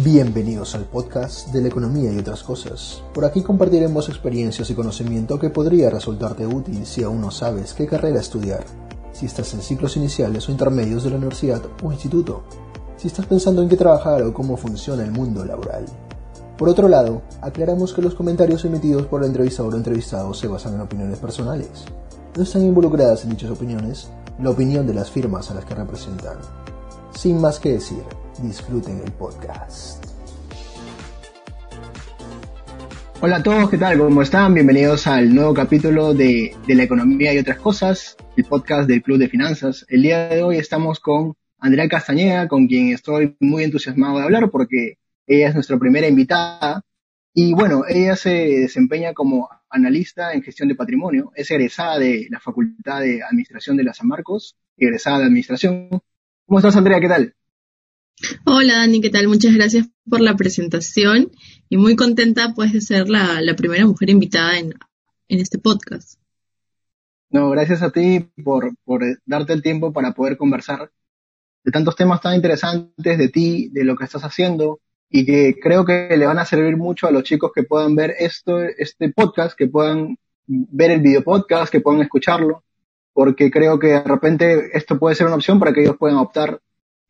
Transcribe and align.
Bienvenidos 0.00 0.74
al 0.74 0.86
podcast 0.86 1.48
de 1.48 1.60
la 1.60 1.68
economía 1.68 2.10
y 2.10 2.18
otras 2.18 2.42
cosas. 2.42 3.02
Por 3.12 3.26
aquí 3.26 3.42
compartiremos 3.42 4.08
experiencias 4.08 4.70
y 4.70 4.74
conocimiento 4.74 5.38
que 5.38 5.50
podría 5.50 5.90
resultarte 5.90 6.46
útil 6.46 6.86
si 6.86 7.02
aún 7.02 7.20
no 7.20 7.30
sabes 7.30 7.74
qué 7.74 7.86
carrera 7.86 8.18
estudiar, 8.18 8.64
si 9.12 9.26
estás 9.26 9.52
en 9.52 9.60
ciclos 9.60 9.98
iniciales 9.98 10.48
o 10.48 10.52
intermedios 10.52 11.04
de 11.04 11.10
la 11.10 11.16
universidad 11.16 11.60
o 11.82 11.92
instituto, 11.92 12.42
si 12.96 13.08
estás 13.08 13.26
pensando 13.26 13.60
en 13.60 13.68
qué 13.68 13.76
trabajar 13.76 14.22
o 14.22 14.32
cómo 14.32 14.56
funciona 14.56 15.04
el 15.04 15.12
mundo 15.12 15.44
laboral. 15.44 15.84
Por 16.56 16.70
otro 16.70 16.88
lado, 16.88 17.20
aclaramos 17.42 17.92
que 17.92 18.00
los 18.00 18.14
comentarios 18.14 18.64
emitidos 18.64 19.06
por 19.08 19.20
el 19.20 19.28
entrevistador 19.28 19.74
o 19.74 19.76
entrevistado 19.76 20.32
se 20.32 20.48
basan 20.48 20.76
en 20.76 20.80
opiniones 20.80 21.18
personales. 21.18 21.68
No 22.34 22.44
están 22.44 22.64
involucradas 22.64 23.24
en 23.24 23.30
dichas 23.30 23.50
opiniones 23.50 24.08
la 24.42 24.48
opinión 24.48 24.86
de 24.86 24.94
las 24.94 25.10
firmas 25.10 25.50
a 25.50 25.54
las 25.54 25.66
que 25.66 25.74
representan. 25.74 26.38
Sin 27.14 27.38
más 27.38 27.60
que 27.60 27.74
decir, 27.74 28.02
disfruten 28.42 29.00
el 29.04 29.12
podcast. 29.12 30.04
Hola 33.20 33.36
a 33.36 33.42
todos, 33.42 33.70
¿qué 33.70 33.78
tal? 33.78 33.98
¿Cómo 33.98 34.20
están? 34.20 34.52
Bienvenidos 34.52 35.06
al 35.06 35.32
nuevo 35.32 35.54
capítulo 35.54 36.12
de, 36.12 36.56
de, 36.66 36.74
la 36.74 36.82
economía 36.82 37.32
y 37.32 37.38
otras 37.38 37.58
cosas, 37.58 38.16
el 38.36 38.44
podcast 38.44 38.88
del 38.88 39.00
Club 39.00 39.18
de 39.18 39.28
Finanzas. 39.28 39.86
El 39.88 40.02
día 40.02 40.28
de 40.28 40.42
hoy 40.42 40.56
estamos 40.56 40.98
con 40.98 41.34
Andrea 41.60 41.88
Castañeda, 41.88 42.48
con 42.48 42.66
quien 42.66 42.88
estoy 42.88 43.36
muy 43.38 43.62
entusiasmado 43.62 44.18
de 44.18 44.24
hablar 44.24 44.50
porque 44.50 44.98
ella 45.28 45.48
es 45.48 45.54
nuestra 45.54 45.78
primera 45.78 46.08
invitada. 46.08 46.82
Y 47.32 47.54
bueno, 47.54 47.84
ella 47.88 48.16
se 48.16 48.30
desempeña 48.30 49.14
como 49.14 49.48
analista 49.70 50.32
en 50.32 50.42
gestión 50.42 50.68
de 50.68 50.74
patrimonio, 50.74 51.30
es 51.36 51.48
egresada 51.50 52.00
de 52.00 52.26
la 52.28 52.40
Facultad 52.40 53.00
de 53.00 53.22
Administración 53.22 53.76
de 53.76 53.84
la 53.84 53.94
San 53.94 54.08
Marcos, 54.08 54.56
egresada 54.76 55.20
de 55.20 55.24
Administración. 55.26 55.88
¿Cómo 56.44 56.58
estás, 56.58 56.76
Andrea? 56.76 57.00
¿Qué 57.00 57.08
tal? 57.08 57.34
Hola 58.44 58.78
Dani, 58.78 59.00
¿qué 59.00 59.10
tal? 59.10 59.28
Muchas 59.28 59.54
gracias 59.54 59.88
por 60.08 60.20
la 60.20 60.36
presentación 60.36 61.30
y 61.68 61.76
muy 61.76 61.96
contenta 61.96 62.52
pues 62.54 62.72
de 62.72 62.80
ser 62.80 63.08
la, 63.08 63.40
primera 63.56 63.86
mujer 63.86 64.10
invitada 64.10 64.58
en, 64.58 64.74
este 65.28 65.58
podcast. 65.58 66.20
No, 67.30 67.50
gracias 67.50 67.82
a 67.82 67.90
ti 67.90 68.28
por, 68.44 68.74
por 68.84 69.02
darte 69.24 69.54
el 69.54 69.62
tiempo 69.62 69.92
para 69.92 70.12
poder 70.12 70.36
conversar 70.36 70.90
de 71.64 71.72
tantos 71.72 71.96
temas 71.96 72.20
tan 72.20 72.34
interesantes 72.34 73.18
de 73.18 73.28
ti, 73.28 73.70
de 73.72 73.84
lo 73.84 73.96
que 73.96 74.04
estás 74.04 74.22
haciendo 74.22 74.80
y 75.08 75.24
que 75.24 75.58
creo 75.60 75.84
que 75.84 76.14
le 76.16 76.26
van 76.26 76.38
a 76.38 76.44
servir 76.44 76.76
mucho 76.76 77.06
a 77.06 77.10
los 77.10 77.22
chicos 77.22 77.52
que 77.54 77.62
puedan 77.62 77.94
ver 77.94 78.14
esto, 78.18 78.62
este 78.62 79.10
podcast, 79.10 79.56
que 79.56 79.68
puedan 79.68 80.16
ver 80.46 80.90
el 80.90 81.00
video 81.00 81.22
podcast, 81.22 81.72
que 81.72 81.80
puedan 81.80 82.02
escucharlo, 82.02 82.64
porque 83.12 83.50
creo 83.50 83.78
que 83.78 83.88
de 83.88 84.02
repente 84.02 84.76
esto 84.76 84.98
puede 84.98 85.14
ser 85.14 85.26
una 85.26 85.36
opción 85.36 85.58
para 85.58 85.72
que 85.72 85.82
ellos 85.82 85.96
puedan 85.98 86.18
optar 86.18 86.60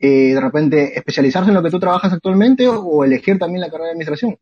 eh, 0.05 0.35
de 0.35 0.41
repente 0.41 0.99
especializarse 0.99 1.51
en 1.51 1.55
lo 1.55 1.63
que 1.63 1.71
tú 1.71 1.79
trabajas 1.79 2.13
actualmente 2.13 2.67
o, 2.67 3.05
elegir 3.05 3.39
también 3.39 3.61
la 3.61 3.71
carrera 3.71 3.87
de 3.87 3.91
administración. 3.93 4.37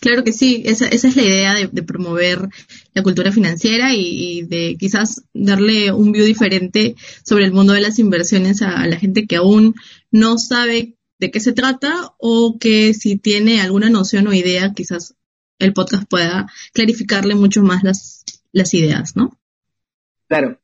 Claro 0.00 0.24
que 0.24 0.32
sí, 0.32 0.62
esa, 0.64 0.88
esa 0.88 1.08
es 1.08 1.16
la 1.16 1.22
idea 1.22 1.54
de, 1.54 1.82
promover 1.82 2.48
la 2.94 3.02
cultura 3.02 3.32
financiera 3.32 3.92
y, 3.92 4.42
de 4.44 4.76
quizás 4.78 5.24
darle 5.34 5.92
un 5.92 6.12
view 6.12 6.24
diferente 6.24 6.96
sobre 7.22 7.44
el 7.44 7.52
mundo 7.52 7.74
de 7.74 7.82
las 7.82 7.98
inversiones 7.98 8.62
a, 8.62 8.86
la 8.86 8.96
gente 8.96 9.26
que 9.26 9.36
aún 9.36 9.74
no 10.10 10.38
sabe 10.38 10.96
de 11.18 11.30
qué 11.30 11.38
se 11.38 11.52
trata 11.52 12.14
o 12.16 12.56
que 12.58 12.94
si 12.94 13.18
tiene 13.18 13.60
alguna 13.60 13.90
noción 13.90 14.26
o 14.26 14.32
idea, 14.32 14.72
quizás 14.72 15.16
el 15.58 15.74
podcast 15.74 16.08
pueda 16.08 16.50
clarificarle 16.72 17.34
mucho 17.34 17.62
más 17.62 17.84
las, 17.84 18.24
las 18.52 18.72
ideas, 18.72 19.16
¿no? 19.16 19.38
Claro, 20.28 20.58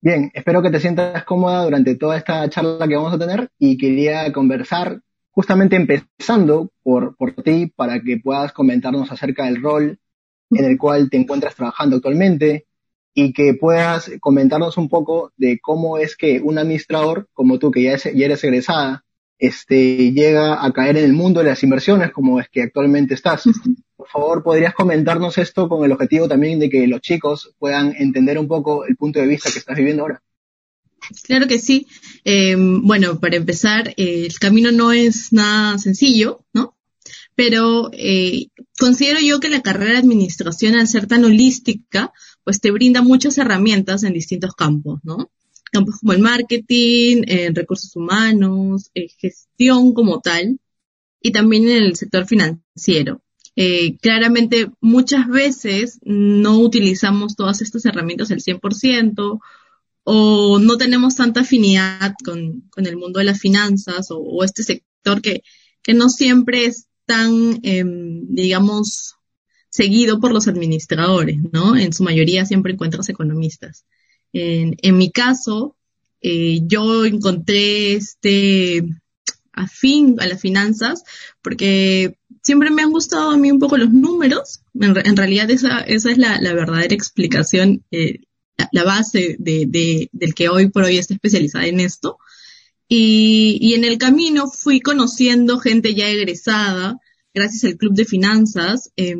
Bien, 0.00 0.30
espero 0.32 0.62
que 0.62 0.70
te 0.70 0.78
sientas 0.78 1.24
cómoda 1.24 1.64
durante 1.64 1.96
toda 1.96 2.16
esta 2.16 2.48
charla 2.48 2.86
que 2.86 2.94
vamos 2.94 3.12
a 3.12 3.18
tener 3.18 3.50
y 3.58 3.76
quería 3.76 4.32
conversar 4.32 5.00
justamente 5.30 5.74
empezando 5.74 6.70
por, 6.84 7.16
por 7.16 7.32
ti 7.42 7.72
para 7.74 8.00
que 8.00 8.18
puedas 8.18 8.52
comentarnos 8.52 9.10
acerca 9.10 9.46
del 9.46 9.60
rol 9.60 9.98
en 10.50 10.64
el 10.64 10.78
cual 10.78 11.10
te 11.10 11.16
encuentras 11.16 11.56
trabajando 11.56 11.96
actualmente 11.96 12.66
y 13.12 13.32
que 13.32 13.54
puedas 13.54 14.12
comentarnos 14.20 14.76
un 14.78 14.88
poco 14.88 15.32
de 15.36 15.58
cómo 15.60 15.98
es 15.98 16.16
que 16.16 16.40
un 16.40 16.58
administrador 16.58 17.28
como 17.32 17.58
tú, 17.58 17.72
que 17.72 17.82
ya, 17.82 17.96
ya 17.96 18.24
eres 18.26 18.44
egresada, 18.44 19.04
este, 19.38 20.12
llega 20.12 20.64
a 20.64 20.72
caer 20.72 20.96
en 20.96 21.04
el 21.04 21.12
mundo 21.12 21.40
de 21.40 21.50
las 21.50 21.62
inversiones 21.62 22.10
como 22.10 22.40
es 22.40 22.48
que 22.48 22.62
actualmente 22.62 23.14
estás. 23.14 23.44
Por 23.96 24.08
favor, 24.08 24.42
¿podrías 24.42 24.74
comentarnos 24.74 25.38
esto 25.38 25.68
con 25.68 25.84
el 25.84 25.92
objetivo 25.92 26.28
también 26.28 26.58
de 26.58 26.68
que 26.68 26.86
los 26.86 27.00
chicos 27.00 27.54
puedan 27.58 27.94
entender 27.96 28.38
un 28.38 28.48
poco 28.48 28.84
el 28.84 28.96
punto 28.96 29.20
de 29.20 29.26
vista 29.26 29.50
que 29.50 29.58
estás 29.58 29.76
viviendo 29.76 30.02
ahora? 30.02 30.22
Claro 31.22 31.46
que 31.46 31.58
sí. 31.58 31.86
Eh, 32.24 32.56
bueno, 32.58 33.20
para 33.20 33.36
empezar, 33.36 33.94
eh, 33.96 34.26
el 34.26 34.38
camino 34.38 34.72
no 34.72 34.92
es 34.92 35.32
nada 35.32 35.78
sencillo, 35.78 36.44
¿no? 36.52 36.76
Pero 37.34 37.90
eh, 37.92 38.48
considero 38.78 39.20
yo 39.20 39.38
que 39.38 39.48
la 39.48 39.62
carrera 39.62 39.92
de 39.92 39.98
administración, 39.98 40.74
al 40.74 40.88
ser 40.88 41.06
tan 41.06 41.24
holística, 41.24 42.12
pues 42.42 42.60
te 42.60 42.70
brinda 42.72 43.02
muchas 43.02 43.38
herramientas 43.38 44.02
en 44.02 44.12
distintos 44.12 44.54
campos, 44.54 45.00
¿no? 45.04 45.30
Campos 45.70 45.96
como 46.00 46.12
el 46.12 46.20
marketing, 46.20 47.22
recursos 47.54 47.94
humanos, 47.96 48.90
gestión 49.18 49.92
como 49.94 50.20
tal, 50.20 50.58
y 51.20 51.32
también 51.32 51.68
en 51.68 51.84
el 51.84 51.96
sector 51.96 52.26
financiero. 52.26 53.22
Eh, 53.60 53.96
claramente, 53.98 54.70
muchas 54.80 55.26
veces 55.26 55.98
no 56.02 56.58
utilizamos 56.58 57.34
todas 57.34 57.60
estas 57.60 57.84
herramientas 57.86 58.30
al 58.30 58.40
100% 58.40 59.40
o 60.04 60.58
no 60.60 60.76
tenemos 60.76 61.16
tanta 61.16 61.40
afinidad 61.40 62.14
con, 62.24 62.70
el 62.76 62.96
mundo 62.96 63.18
de 63.18 63.24
las 63.24 63.40
finanzas 63.40 64.08
o, 64.10 64.44
este 64.44 64.62
sector 64.62 65.20
que, 65.20 65.42
que, 65.82 65.92
no 65.92 66.08
siempre 66.08 66.66
es 66.66 66.86
tan, 67.04 67.58
em, 67.64 68.28
digamos, 68.28 69.16
seguido 69.70 70.20
por 70.20 70.32
los 70.32 70.46
administradores, 70.46 71.38
¿no? 71.52 71.76
En 71.76 71.92
su 71.92 72.04
mayoría 72.04 72.46
siempre 72.46 72.74
encuentras 72.74 73.08
economistas. 73.08 73.86
En, 74.32 74.96
mi 74.96 75.10
caso, 75.10 75.76
eh, 76.20 76.60
yo 76.66 77.04
encontré 77.04 77.94
este 77.94 78.84
afín 79.52 80.16
a 80.20 80.26
las 80.26 80.40
finanzas 80.40 81.02
porque 81.42 82.16
siempre 82.42 82.70
me 82.70 82.82
han 82.82 82.92
gustado 82.92 83.30
a 83.30 83.36
mí 83.36 83.50
un 83.50 83.58
poco 83.58 83.76
los 83.76 83.92
números. 83.92 84.60
En, 84.74 85.16
realidad 85.16 85.50
esa, 85.50 85.80
esa 85.80 86.10
es 86.10 86.18
la, 86.18 86.38
verdadera 86.40 86.94
explicación, 86.94 87.84
eh, 87.90 88.20
la, 88.72 88.84
base 88.84 89.36
de, 89.38 90.08
del 90.12 90.34
que 90.34 90.48
hoy 90.48 90.68
por 90.68 90.84
hoy 90.84 90.98
está 90.98 91.14
especializada 91.14 91.66
en 91.66 91.80
esto. 91.80 92.18
Y, 92.88 93.58
y 93.60 93.74
en 93.74 93.84
el 93.84 93.98
camino 93.98 94.48
fui 94.48 94.80
conociendo 94.80 95.58
gente 95.58 95.94
ya 95.94 96.08
egresada, 96.08 96.98
gracias 97.34 97.64
al 97.64 97.76
Club 97.76 97.94
de 97.94 98.06
Finanzas, 98.06 98.92
eh, 98.96 99.14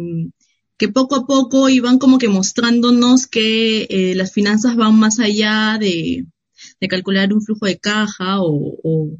que 0.79 0.89
poco 0.89 1.17
a 1.17 1.27
poco 1.27 1.69
iban 1.69 1.99
como 1.99 2.19
que 2.19 2.29
mostrándonos 2.29 3.27
que 3.27 3.83
eh, 3.91 4.15
las 4.15 4.33
finanzas 4.33 4.77
van 4.77 4.99
más 4.99 5.19
allá 5.19 5.77
de, 5.79 6.27
calcular 6.89 7.33
un 7.33 7.43
flujo 7.43 7.67
de 7.67 7.79
caja 7.79 8.37
o, 8.41 9.11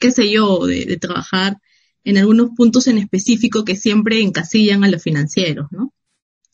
qué 0.00 0.10
sé 0.10 0.30
yo, 0.30 0.66
de, 0.66 0.96
trabajar 0.96 1.58
en 2.02 2.18
algunos 2.18 2.50
puntos 2.56 2.88
en 2.88 2.98
específico 2.98 3.64
que 3.64 3.76
siempre 3.76 4.20
encasillan 4.20 4.84
a 4.84 4.90
los 4.90 5.02
financieros, 5.02 5.68
¿no? 5.70 5.94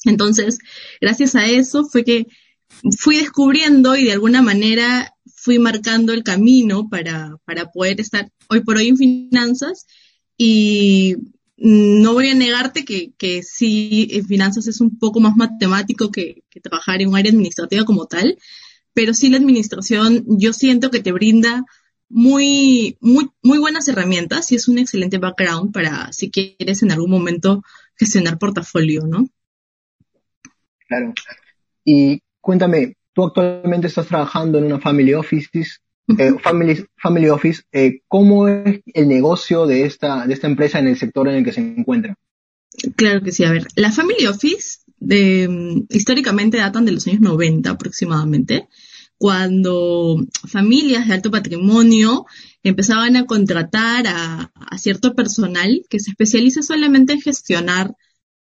Entonces, 0.05 0.59
gracias 1.01 1.35
a 1.35 1.47
eso 1.47 1.85
fue 1.85 2.05
que 2.05 2.27
fui 2.99 3.19
descubriendo 3.19 3.97
y 3.97 4.05
de 4.05 4.13
alguna 4.13 4.43
manera 4.43 5.15
fui 5.35 5.59
marcando 5.59 6.13
el 6.13 6.23
camino 6.23 6.89
para, 6.89 7.37
para 7.45 7.71
poder 7.71 8.01
estar 8.01 8.31
hoy 8.49 8.61
por 8.61 8.77
hoy 8.77 8.89
en 8.89 8.97
finanzas 8.97 9.87
y 10.37 11.17
no 11.63 12.15
voy 12.15 12.31
a 12.31 12.35
negarte 12.35 12.87
que, 12.87 13.13
que 13.19 13.43
sí, 13.43 14.09
en 14.13 14.27
finanzas 14.27 14.67
es 14.67 14.81
un 14.81 14.99
poco 14.99 15.21
más 15.21 15.37
matemático 15.37 16.11
que, 16.11 16.43
trabajar 16.63 17.03
en 17.03 17.09
un 17.09 17.17
área 17.17 17.31
administrativa 17.31 17.85
como 17.85 18.07
tal, 18.07 18.39
pero 18.95 19.13
sí 19.13 19.29
la 19.29 19.37
administración 19.37 20.25
yo 20.27 20.53
siento 20.55 20.91
que 20.91 21.01
te 21.01 21.13
brinda 21.13 21.65
muy, 22.09 22.97
muy, 23.01 23.29
muy 23.43 23.59
buenas 23.59 23.89
herramientas 23.89 24.51
y 24.51 24.57
es 24.57 24.69
un 24.69 24.79
excelente 24.79 25.19
background 25.19 25.73
para 25.73 26.13
si 26.13 26.31
quieres 26.31 26.83
en 26.83 26.93
algún 26.93 27.11
momento 27.11 27.63
gestionar 27.95 28.39
portafolio, 28.39 29.07
¿no? 29.07 29.29
Claro. 30.89 31.13
Y 31.85 32.23
cuéntame, 32.41 32.97
tú 33.13 33.25
actualmente 33.25 33.87
estás 33.87 34.07
trabajando 34.07 34.59
en 34.59 34.65
una 34.65 34.81
family 34.81 35.13
office, 35.13 35.79
eh, 36.19 36.35
family, 36.43 36.87
family 36.97 37.29
Office, 37.29 37.63
eh, 37.73 38.01
¿cómo 38.09 38.49
es 38.49 38.81
el 38.87 39.09
negocio 39.09 39.67
de 39.67 39.85
esta, 39.85 40.27
de 40.27 40.35
esta 40.35 40.47
empresa 40.47 40.79
en 40.79 40.89
el 40.89 40.97
sector 40.97 41.29
en 41.29 41.37
el 41.37 41.45
que 41.45 41.53
se 41.53 41.61
encuentra? 41.61 42.17
Claro 42.97 43.23
que 43.23 43.33
sí, 43.33 43.45
a 43.45 43.51
ver, 43.51 43.67
la 43.75 43.93
Family 43.93 44.27
Office 44.27 44.79
de, 44.99 45.85
históricamente 45.89 46.59
datan 46.59 46.85
de 46.85 46.93
los 46.93 47.07
años 47.07 47.21
90 47.21 47.71
aproximadamente, 47.71 48.69
cuando 49.19 50.25
familias 50.49 51.07
de 51.07 51.15
alto 51.15 51.31
patrimonio 51.31 52.25
empezaban 52.63 53.17
a 53.17 53.27
contratar 53.27 54.07
a, 54.07 54.51
cierto 54.79 55.15
personal 55.15 55.83
que 55.91 56.01
se 56.01 56.11
especializa 56.13 56.63
solamente 56.63 57.13
en 57.13 57.21
gestionar 57.21 57.95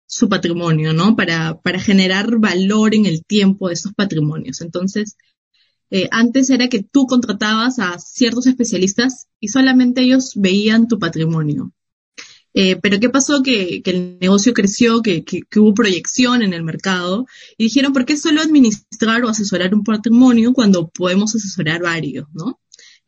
su 0.06 0.28
patrimonio, 0.28 0.92
¿no? 0.92 1.16
Para, 1.16 1.62
para 1.62 1.80
generar 1.80 2.40
valor 2.40 2.94
en 2.94 3.06
el 3.06 3.24
tiempo 3.24 3.70
de 3.70 3.76
estos 3.76 3.94
patrimonios. 3.94 4.60
Entonces, 4.60 5.16
eh, 5.92 6.08
antes 6.12 6.50
era 6.50 6.68
que 6.68 6.84
tú 6.84 7.06
contratabas 7.06 7.80
a 7.80 8.00
ciertos 8.00 8.48
especialistas 8.48 9.28
y 9.40 9.50
solamente 9.50 10.02
ellos 10.02 10.34
veían 10.36 10.88
tu 10.88 11.00
patrimonio. 11.00 11.72
Eh, 12.58 12.78
pero 12.78 13.00
¿qué 13.02 13.10
pasó? 13.10 13.44
Que, 13.44 13.82
el 13.84 14.18
negocio 14.20 14.54
creció, 14.54 15.02
que, 15.02 15.26
que, 15.26 15.60
hubo 15.60 15.74
proyección 15.74 16.42
en 16.42 16.54
el 16.54 16.64
mercado 16.64 17.26
y 17.58 17.66
dijeron, 17.66 17.92
¿por 17.92 18.06
qué 18.06 18.16
solo 18.16 18.42
administrar 18.42 19.26
o 19.26 19.30
asesorar 19.30 19.76
un 19.76 19.84
patrimonio 19.84 20.54
cuando 20.54 20.88
podemos 20.88 21.36
asesorar 21.36 21.82
varios, 21.82 22.28
¿no? 22.34 22.60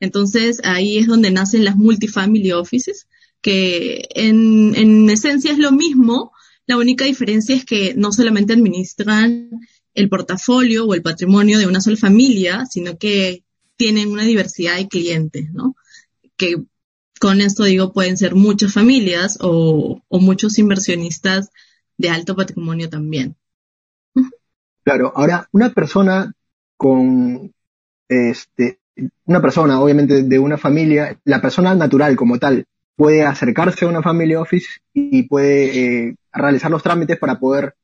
Entonces 0.02 0.60
ahí 0.64 0.98
es 0.98 1.08
donde 1.08 1.32
nacen 1.32 1.64
las 1.64 1.78
multifamily 1.78 2.52
offices, 2.52 3.08
que 3.42 4.08
en, 4.16 4.76
en 4.76 5.10
esencia 5.10 5.54
es 5.54 5.60
lo 5.60 5.72
mismo, 5.72 6.34
la 6.68 6.78
única 6.78 7.06
diferencia 7.06 7.56
es 7.56 7.64
que 7.64 7.94
no 7.96 8.12
solamente 8.12 8.52
administran 8.52 9.50
el 9.98 10.10
portafolio 10.10 10.86
o 10.86 10.94
el 10.94 11.02
patrimonio 11.02 11.58
de 11.58 11.66
una 11.66 11.82
sola 11.82 11.98
familia, 11.98 12.68
sino 12.68 13.00
que 13.00 13.44
tienen 13.78 14.12
una 14.12 14.24
diversidad 14.24 14.76
de 14.76 14.88
clientes, 14.88 15.52
¿no? 15.52 15.76
Que 16.38 16.64
con 17.20 17.42
esto 17.42 17.64
digo, 17.64 17.94
pueden 17.94 18.16
ser 18.16 18.36
muchas 18.36 18.74
familias 18.74 19.40
o, 19.42 20.00
muchos 20.12 20.60
inversionistas 20.60 21.50
de 21.98 22.10
alto 22.10 22.36
patrimonio 22.36 22.90
también. 22.90 23.36
Claro, 24.84 25.12
ahora 25.16 25.50
una 25.52 25.74
persona 25.74 26.32
con 26.78 27.52
este 28.08 28.80
una 29.26 29.42
persona, 29.42 29.82
obviamente 29.82 30.24
de 30.24 30.40
una 30.40 30.60
familia, 30.60 31.20
la 31.24 31.42
persona 31.42 31.74
natural 31.74 32.16
como 32.16 32.38
tal, 32.38 32.66
puede 32.96 33.24
acercarse 33.24 33.86
a 33.86 33.90
una 33.90 34.04
family 34.04 34.36
office 34.36 34.68
y 34.94 35.24
puede 35.24 36.08
eh, 36.08 36.16
realizar 36.32 36.70
los 36.70 36.84
trámites 36.84 37.18
para 37.18 37.40
poder 37.40 37.76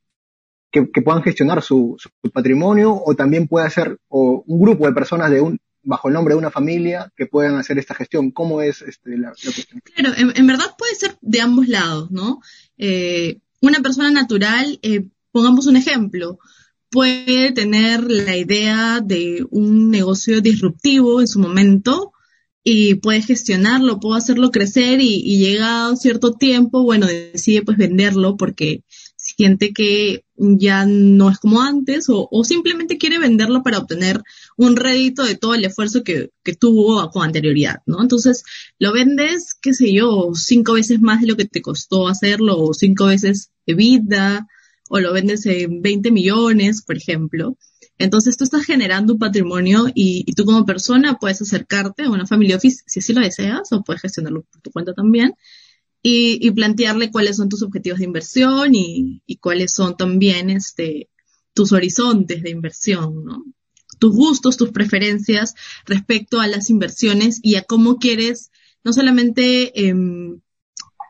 que, 0.73 1.01
puedan 1.01 1.21
gestionar 1.21 1.61
su, 1.61 1.97
patrimonio 2.33 2.99
o 3.05 3.15
también 3.15 3.47
puede 3.47 3.69
ser 3.69 3.99
o 4.07 4.43
un 4.47 4.59
grupo 4.59 4.87
de 4.87 4.93
personas 4.93 5.29
de 5.29 5.39
un 5.39 5.59
bajo 5.83 6.07
el 6.07 6.13
nombre 6.15 6.33
de 6.33 6.39
una 6.39 6.49
familia 6.49 7.11
que 7.15 7.27
puedan 7.27 7.55
hacer 7.55 7.77
esta 7.77 7.93
gestión. 7.93 8.31
¿Cómo 8.31 8.61
es 8.61 8.81
este, 8.81 9.17
la, 9.17 9.31
cuestión? 9.31 9.81
Claro, 9.93 10.13
en, 10.17 10.47
verdad 10.47 10.75
puede 10.77 10.95
ser 10.95 11.17
de 11.21 11.41
ambos 11.41 11.67
lados, 11.67 12.09
¿no? 12.09 12.39
Eh, 12.77 13.39
una 13.61 13.81
persona 13.81 14.09
natural, 14.09 14.79
eh, 14.81 15.05
pongamos 15.31 15.67
un 15.67 15.75
ejemplo, 15.75 16.39
puede 16.89 17.51
tener 17.51 18.09
la 18.09 18.35
idea 18.35 18.99
de 19.01 19.45
un 19.51 19.91
negocio 19.91 20.41
disruptivo 20.41 21.21
en 21.21 21.27
su 21.27 21.39
momento 21.39 22.13
y 22.63 22.95
puede 22.95 23.21
gestionarlo, 23.21 23.99
puede 23.99 24.19
hacerlo 24.19 24.49
crecer 24.49 25.01
y, 25.01 25.21
y 25.23 25.37
llega 25.39 25.95
cierto 25.97 26.33
tiempo, 26.33 26.83
bueno, 26.83 27.05
decide 27.05 27.61
pues 27.61 27.77
venderlo 27.77 28.37
porque 28.37 28.83
siente 29.35 29.73
que 29.73 30.23
ya 30.35 30.85
no 30.85 31.29
es 31.29 31.37
como 31.39 31.61
antes 31.61 32.05
o, 32.09 32.29
simplemente 32.43 32.97
quiere 32.97 33.19
venderlo 33.19 33.63
para 33.63 33.77
obtener 33.77 34.21
un 34.57 34.75
rédito 34.75 35.23
de 35.23 35.35
todo 35.35 35.53
el 35.53 35.65
esfuerzo 35.65 36.03
que, 36.03 36.31
tuvo 36.59 37.09
con 37.11 37.23
anterioridad, 37.23 37.77
¿no? 37.85 38.01
Entonces, 38.01 38.43
lo 38.79 38.93
vendes, 38.93 39.55
qué 39.61 39.73
sé 39.73 39.93
yo, 39.93 40.31
cinco 40.33 40.73
veces 40.73 41.01
más 41.01 41.21
de 41.21 41.27
lo 41.27 41.37
que 41.37 41.45
te 41.45 41.61
costó 41.61 42.07
hacerlo 42.07 42.57
o 42.59 42.73
cinco 42.73 43.05
veces 43.05 43.51
de 43.65 43.75
vida 43.75 44.47
o 44.89 44.99
lo 44.99 45.13
vendes 45.13 45.45
en 45.45 45.81
20 45.81 46.11
millones, 46.11 46.83
por 46.83 46.97
ejemplo. 46.97 47.57
Entonces, 47.97 48.37
tú 48.37 48.43
estás 48.43 48.65
generando 48.65 49.13
un 49.13 49.19
patrimonio 49.19 49.87
y, 49.87 50.23
y 50.27 50.33
tú 50.33 50.45
como 50.45 50.65
persona 50.65 51.17
puedes 51.19 51.41
acercarte 51.41 52.03
a 52.03 52.09
una 52.09 52.27
family 52.27 52.53
office 52.53 52.83
si 52.87 52.99
así 52.99 53.13
lo 53.13 53.21
deseas 53.21 53.71
o 53.71 53.83
puedes 53.83 54.01
gestionarlo 54.01 54.43
por 54.43 54.61
tu 54.61 54.71
cuenta 54.71 54.93
también 54.93 55.35
y, 56.05 56.51
plantearle 56.51 57.11
cuáles 57.11 57.37
son 57.37 57.47
tus 57.47 57.63
objetivos 57.63 57.99
de 57.99 58.05
inversión 58.05 58.75
y, 58.75 59.21
cuáles 59.39 59.73
son 59.73 59.95
también 59.95 60.49
este, 60.49 61.09
tus 61.53 61.71
horizontes 61.71 62.43
de 62.43 62.49
inversión, 62.49 63.23
¿no? 63.23 63.45
Tus 63.99 64.13
gustos, 64.13 64.57
tus 64.57 64.71
preferencias 64.71 65.55
respecto 65.85 66.41
a 66.41 66.47
las 66.47 66.69
inversiones 66.69 67.39
y 67.41 67.55
a 67.55 67.63
cómo 67.63 67.99
quieres 67.99 68.51
no 68.83 68.91
solamente 68.91 69.87
em, 69.87 70.41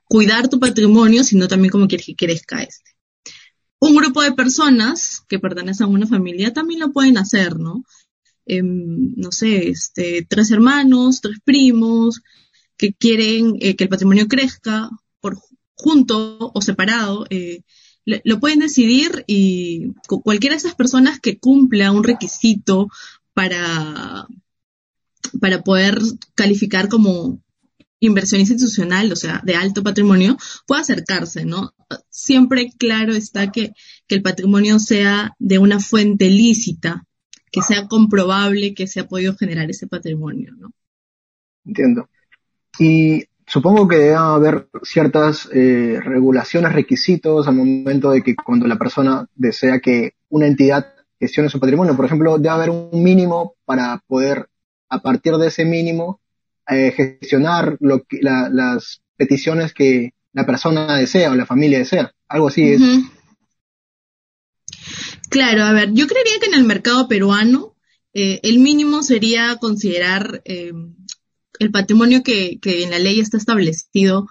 cuidar 0.07 0.47
tu 0.47 0.59
patrimonio, 0.59 1.23
sino 1.23 1.47
también 1.47 1.71
cómo 1.71 1.87
quieres 1.87 2.05
que 2.05 2.15
crezca 2.15 2.61
este. 2.61 2.91
Un 3.79 3.95
grupo 3.95 4.21
de 4.21 4.33
personas 4.33 5.23
que 5.27 5.39
pertenecen 5.39 5.85
a 5.85 5.89
una 5.89 6.05
familia 6.05 6.53
también 6.53 6.81
lo 6.81 6.91
pueden 6.91 7.17
hacer, 7.17 7.57
¿no? 7.57 7.83
Em, 8.45 9.15
no 9.15 9.31
sé, 9.31 9.69
este, 9.69 10.23
tres 10.29 10.51
hermanos, 10.51 11.21
tres 11.21 11.39
primos, 11.43 12.21
que 12.77 12.93
quieren 12.93 13.55
eh, 13.59 13.75
que 13.75 13.85
el 13.85 13.89
patrimonio 13.89 14.27
crezca 14.27 14.89
por 15.19 15.37
junto 15.75 16.51
o 16.53 16.61
separado, 16.61 17.25
eh, 17.29 17.61
lo 18.05 18.39
pueden 18.39 18.59
decidir 18.59 19.23
y 19.27 19.93
cualquiera 20.07 20.55
de 20.55 20.57
esas 20.57 20.75
personas 20.75 21.19
que 21.19 21.37
cumpla 21.37 21.91
un 21.91 22.03
requisito 22.03 22.89
para, 23.33 24.27
para 25.39 25.63
poder 25.63 25.99
calificar 26.35 26.89
como 26.89 27.41
inversión 27.99 28.41
institucional, 28.41 29.11
o 29.11 29.15
sea, 29.15 29.41
de 29.45 29.55
alto 29.55 29.81
patrimonio, 29.81 30.37
puede 30.67 30.81
acercarse, 30.81 31.45
¿no? 31.45 31.73
Siempre 32.09 32.69
claro 32.77 33.13
está 33.13 33.51
que, 33.51 33.71
que 34.07 34.15
el 34.15 34.21
patrimonio 34.21 34.79
sea 34.79 35.33
de 35.39 35.57
una 35.57 35.79
fuente 35.79 36.29
lícita, 36.29 37.05
que 37.51 37.61
sea 37.61 37.87
comprobable 37.87 38.73
que 38.73 38.87
se 38.87 38.99
ha 38.99 39.07
podido 39.07 39.35
generar 39.35 39.69
ese 39.69 39.87
patrimonio, 39.87 40.53
¿no? 40.57 40.73
Entiendo. 41.65 42.09
Y 42.79 43.25
supongo 43.45 43.87
que 43.87 43.97
debe 43.97 44.15
haber 44.15 44.67
ciertas 44.83 45.47
eh, 45.53 45.99
regulaciones, 46.01 46.73
requisitos 46.73 47.47
al 47.47 47.55
momento 47.55 48.11
de 48.11 48.23
que 48.23 48.35
cuando 48.35 48.67
la 48.67 48.77
persona 48.77 49.27
desea 49.35 49.79
que 49.79 50.13
una 50.29 50.47
entidad 50.47 50.93
gestione 51.19 51.49
su 51.49 51.59
patrimonio, 51.59 51.95
por 51.95 52.05
ejemplo, 52.05 52.37
debe 52.37 52.49
haber 52.49 52.69
un 52.69 53.03
mínimo 53.03 53.55
para 53.65 54.01
poder, 54.07 54.49
a 54.89 55.01
partir 55.01 55.33
de 55.35 55.47
ese 55.47 55.65
mínimo, 55.65 56.19
eh, 56.67 56.91
gestionar 56.95 57.77
lo 57.79 58.03
que, 58.03 58.19
las 58.21 59.01
peticiones 59.15 59.73
que 59.73 60.13
la 60.33 60.45
persona 60.45 60.97
desea 60.97 61.31
o 61.31 61.35
la 61.35 61.45
familia 61.45 61.79
desea. 61.79 62.11
Algo 62.27 62.47
así 62.47 62.73
es. 62.73 62.81
Claro, 65.29 65.63
a 65.63 65.73
ver, 65.73 65.93
yo 65.93 66.07
creería 66.07 66.39
que 66.39 66.47
en 66.47 66.55
el 66.55 66.63
mercado 66.63 67.07
peruano 67.07 67.75
eh, 68.13 68.39
el 68.43 68.59
mínimo 68.59 69.03
sería 69.03 69.57
considerar 69.57 70.41
el 71.63 71.71
patrimonio 71.71 72.23
que, 72.23 72.59
en 72.63 72.91
la 72.91 72.99
ley 72.99 73.19
está 73.19 73.37
establecido 73.37 74.27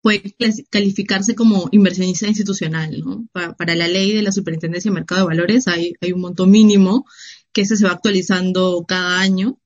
puede 0.00 0.34
calificarse 0.68 1.36
como 1.36 1.68
inversionista 1.70 2.26
institucional, 2.26 2.98
¿no? 3.00 3.28
Para, 3.32 3.74
la 3.76 3.86
ley 3.86 4.12
de 4.12 4.22
la 4.22 4.32
Superintendencia 4.32 4.90
de 4.90 4.96
Mercado 4.96 5.20
de 5.20 5.26
Valores 5.28 5.68
hay, 5.68 5.94
hay 6.00 6.12
un 6.12 6.22
monto 6.22 6.46
mínimo 6.46 7.06
que 7.52 7.62
ese 7.62 7.76
se 7.76 7.84
va 7.84 7.92
actualizando 7.92 8.84
cada 8.86 9.20
año 9.20 9.58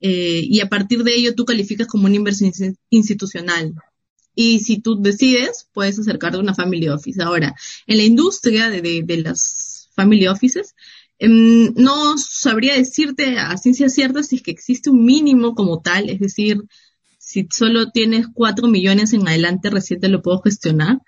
eh, 0.00 0.42
y 0.44 0.60
a 0.60 0.68
partir 0.68 1.04
de 1.04 1.14
ello 1.14 1.34
tú 1.34 1.44
calificas 1.44 1.86
como 1.86 2.06
una 2.06 2.16
inversión 2.16 2.52
institucional. 2.88 3.74
Y 4.34 4.60
si 4.60 4.80
tú 4.80 5.00
decides, 5.00 5.68
puedes 5.72 5.98
acercarte 5.98 6.38
a 6.38 6.40
una 6.40 6.54
family 6.54 6.88
office. 6.88 7.22
Ahora, 7.22 7.54
en 7.86 7.96
la 7.98 8.04
industria 8.04 8.70
de, 8.70 9.02
de, 9.04 9.16
las 9.18 9.90
family 9.94 10.26
offices, 10.28 10.74
no 11.28 12.16
sabría 12.16 12.74
decirte 12.74 13.38
a 13.38 13.56
ciencia 13.56 13.88
cierta 13.88 14.22
si 14.22 14.36
es 14.36 14.42
que 14.42 14.50
existe 14.50 14.90
un 14.90 15.04
mínimo 15.04 15.54
como 15.54 15.80
tal, 15.80 16.08
es 16.08 16.18
decir, 16.18 16.62
si 17.18 17.46
solo 17.50 17.90
tienes 17.90 18.26
cuatro 18.32 18.68
millones 18.68 19.12
en 19.12 19.28
adelante 19.28 19.70
recién 19.70 20.00
te 20.00 20.08
lo 20.08 20.22
puedo 20.22 20.40
gestionar. 20.40 20.98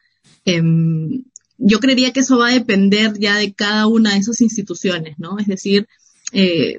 Em, 0.45 1.25
yo 1.57 1.81
creería 1.81 2.13
que 2.13 2.21
eso 2.21 2.39
va 2.39 2.49
a 2.49 2.55
depender 2.55 3.15
ya 3.19 3.37
de 3.37 3.55
cada 3.55 3.87
una 3.87 4.13
de 4.13 4.19
esas 4.19 4.41
instituciones, 4.41 5.19
¿no? 5.19 5.39
Es 5.39 5.47
decir, 5.47 5.87
eh, 6.33 6.79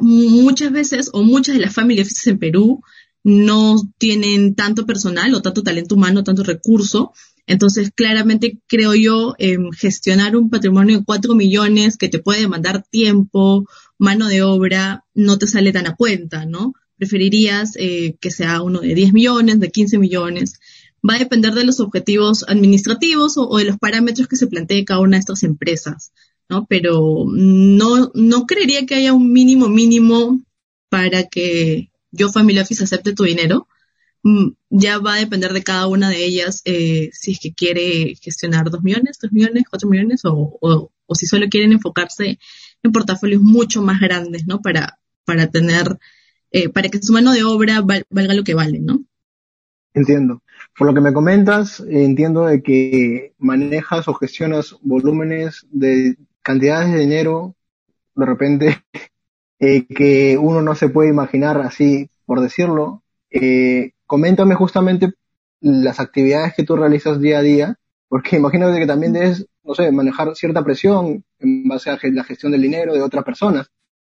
muchas 0.00 0.72
veces 0.72 1.10
o 1.12 1.22
muchas 1.22 1.56
de 1.56 1.60
las 1.60 1.74
family 1.74 2.00
offices 2.00 2.26
en 2.28 2.38
Perú 2.38 2.82
no 3.22 3.76
tienen 3.98 4.54
tanto 4.54 4.86
personal 4.86 5.34
o 5.34 5.42
tanto 5.42 5.62
talento 5.62 5.94
humano, 5.94 6.24
tanto 6.24 6.42
recurso 6.42 7.12
entonces, 7.46 7.90
claramente 7.94 8.58
creo 8.66 8.94
yo, 8.94 9.34
gestionar 9.76 10.36
un 10.36 10.48
patrimonio 10.48 10.98
de 10.98 11.04
4 11.04 11.34
millones 11.34 11.98
que 11.98 12.08
te 12.08 12.18
puede 12.18 12.40
demandar 12.40 12.84
tiempo, 12.88 13.68
mano 13.98 14.28
de 14.28 14.42
obra, 14.42 15.04
no 15.14 15.38
te 15.38 15.46
sale 15.46 15.72
tan 15.72 15.86
a 15.86 15.94
cuenta, 15.94 16.46
¿no? 16.46 16.72
Preferirías 16.96 17.72
eh, 17.76 18.16
que 18.20 18.30
sea 18.30 18.62
uno 18.62 18.80
de 18.80 18.94
10 18.94 19.12
millones, 19.12 19.60
de 19.60 19.70
15 19.70 19.98
millones. 19.98 20.58
Va 21.06 21.16
a 21.16 21.18
depender 21.18 21.52
de 21.52 21.64
los 21.64 21.80
objetivos 21.80 22.46
administrativos 22.48 23.34
o, 23.36 23.58
de 23.58 23.64
los 23.64 23.78
parámetros 23.78 24.26
que 24.26 24.36
se 24.36 24.46
plantee 24.46 24.86
cada 24.86 25.00
una 25.00 25.18
de 25.18 25.20
estas 25.20 25.42
empresas, 25.42 26.12
¿no? 26.48 26.66
Pero 26.66 27.26
no, 27.28 28.10
no 28.14 28.46
creería 28.46 28.86
que 28.86 28.94
haya 28.94 29.12
un 29.12 29.32
mínimo 29.32 29.68
mínimo 29.68 30.40
para 30.88 31.24
que 31.24 31.90
yo, 32.10 32.30
Family 32.30 32.58
Office, 32.60 32.84
acepte 32.84 33.12
tu 33.12 33.24
dinero 33.24 33.68
ya 34.70 34.98
va 34.98 35.14
a 35.14 35.18
depender 35.18 35.52
de 35.52 35.62
cada 35.62 35.86
una 35.86 36.08
de 36.08 36.24
ellas 36.24 36.62
eh, 36.64 37.10
si 37.12 37.32
es 37.32 37.40
que 37.40 37.52
quiere 37.52 38.14
gestionar 38.20 38.70
dos 38.70 38.82
millones, 38.82 39.18
tres 39.18 39.32
millones, 39.32 39.64
cuatro 39.68 39.88
millones 39.88 40.22
o, 40.24 40.58
o, 40.60 41.14
si 41.14 41.26
solo 41.26 41.46
quieren 41.50 41.72
enfocarse 41.72 42.38
en 42.82 42.92
portafolios 42.92 43.42
mucho 43.42 43.82
más 43.82 44.00
grandes, 44.00 44.46
¿no? 44.46 44.60
Para, 44.60 44.98
para 45.24 45.48
tener, 45.50 45.98
eh, 46.50 46.70
para 46.70 46.88
que 46.88 47.02
su 47.02 47.12
mano 47.12 47.32
de 47.32 47.44
obra 47.44 47.82
valga 47.82 48.34
lo 48.34 48.44
que 48.44 48.54
vale, 48.54 48.80
¿no? 48.80 49.04
Entiendo. 49.92 50.42
Por 50.76 50.88
lo 50.88 50.94
que 50.94 51.00
me 51.00 51.12
comentas, 51.12 51.80
entiendo 51.88 52.46
de 52.46 52.62
que 52.62 53.34
manejas 53.38 54.08
o 54.08 54.14
gestionas 54.14 54.76
volúmenes 54.80 55.66
de 55.70 56.16
cantidades 56.42 56.92
de 56.92 57.00
dinero, 57.00 57.54
de 58.16 58.26
repente, 58.26 58.82
eh, 59.58 59.86
que 59.86 60.38
uno 60.38 60.62
no 60.62 60.74
se 60.74 60.88
puede 60.88 61.10
imaginar 61.10 61.60
así, 61.60 62.10
por 62.24 62.40
decirlo, 62.40 63.02
eh, 63.30 63.93
coméntame 64.06 64.54
justamente 64.54 65.12
las 65.60 66.00
actividades 66.00 66.54
que 66.54 66.64
tú 66.64 66.76
realizas 66.76 67.20
día 67.20 67.38
a 67.38 67.42
día, 67.42 67.78
porque 68.08 68.36
imagino 68.36 68.72
que 68.74 68.86
también 68.86 69.12
debes, 69.12 69.46
no 69.62 69.74
sé, 69.74 69.90
manejar 69.90 70.34
cierta 70.36 70.64
presión 70.64 71.24
en 71.38 71.68
base 71.68 71.90
a 71.90 71.98
la 72.02 72.24
gestión 72.24 72.52
del 72.52 72.62
dinero 72.62 72.94
de 72.94 73.02
otras 73.02 73.24
personas. 73.24 73.70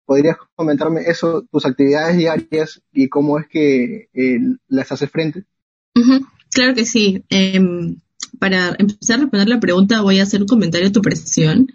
¿Podrías 0.05 0.37
comentarme 0.55 1.01
eso, 1.01 1.43
tus 1.51 1.65
actividades 1.65 2.17
diarias 2.17 2.81
y 2.91 3.09
cómo 3.09 3.39
es 3.39 3.47
que 3.47 4.09
eh, 4.13 4.39
las 4.67 4.91
haces 4.91 5.09
frente? 5.09 5.45
Claro 6.51 6.75
que 6.75 6.85
sí. 6.85 7.23
Em, 7.29 7.97
para 8.39 8.75
empezar 8.77 9.17
a 9.17 9.21
responder 9.21 9.49
la 9.49 9.59
pregunta, 9.59 10.01
voy 10.01 10.19
a 10.19 10.23
hacer 10.23 10.41
un 10.41 10.47
comentario 10.47 10.89
a 10.89 10.91
tu 10.91 11.01
presión. 11.01 11.67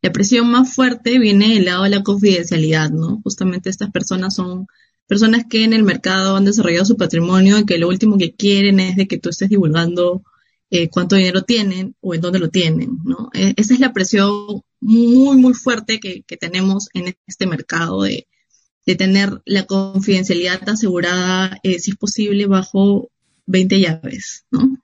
La 0.00 0.12
presión 0.12 0.50
más 0.50 0.74
fuerte 0.74 1.18
viene 1.18 1.54
del 1.54 1.64
lado 1.64 1.84
de 1.84 1.90
la 1.90 2.02
confidencialidad, 2.02 2.90
¿no? 2.90 3.20
Justamente 3.22 3.70
estas 3.70 3.90
personas 3.90 4.34
son 4.34 4.66
personas 5.06 5.44
que 5.48 5.64
en 5.64 5.72
el 5.72 5.82
mercado 5.82 6.36
han 6.36 6.44
desarrollado 6.44 6.84
su 6.84 6.96
patrimonio 6.96 7.58
y 7.58 7.66
que 7.66 7.78
lo 7.78 7.88
último 7.88 8.18
que 8.18 8.34
quieren 8.34 8.80
es 8.80 8.96
de 8.96 9.06
que 9.06 9.18
tú 9.18 9.28
estés 9.28 9.48
divulgando 9.48 10.22
eh, 10.70 10.88
cuánto 10.88 11.16
dinero 11.16 11.42
tienen 11.42 11.94
o 12.00 12.14
en 12.14 12.22
dónde 12.22 12.38
lo 12.38 12.48
tienen, 12.48 12.98
¿no? 13.04 13.28
E, 13.34 13.52
esa 13.56 13.74
es 13.74 13.80
la 13.80 13.92
presión 13.92 14.62
muy, 14.80 15.36
muy 15.36 15.52
fuerte 15.52 16.00
que, 16.00 16.24
tenemos 16.38 16.88
en 16.94 17.14
este 17.26 17.46
mercado 17.46 18.02
de, 18.02 18.26
tener 18.96 19.42
la 19.44 19.64
confidencialidad 19.66 20.66
asegurada, 20.68 21.58
eh, 21.62 21.78
si 21.78 21.90
es 21.90 21.96
posible, 21.98 22.46
bajo 22.46 23.10
20 23.46 23.80
llaves, 23.80 24.46
¿no? 24.50 24.82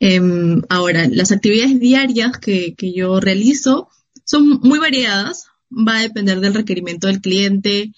Em, 0.00 0.62
ahora, 0.70 1.06
las 1.08 1.30
actividades 1.30 1.78
diarias 1.78 2.38
que, 2.38 2.74
que 2.74 2.92
yo 2.94 3.20
realizo 3.20 3.88
son 4.24 4.60
muy 4.62 4.78
variadas, 4.78 5.44
va 5.70 5.98
a 5.98 6.02
depender 6.02 6.40
del 6.40 6.54
requerimiento 6.54 7.06
del 7.06 7.20
cliente, 7.20 7.92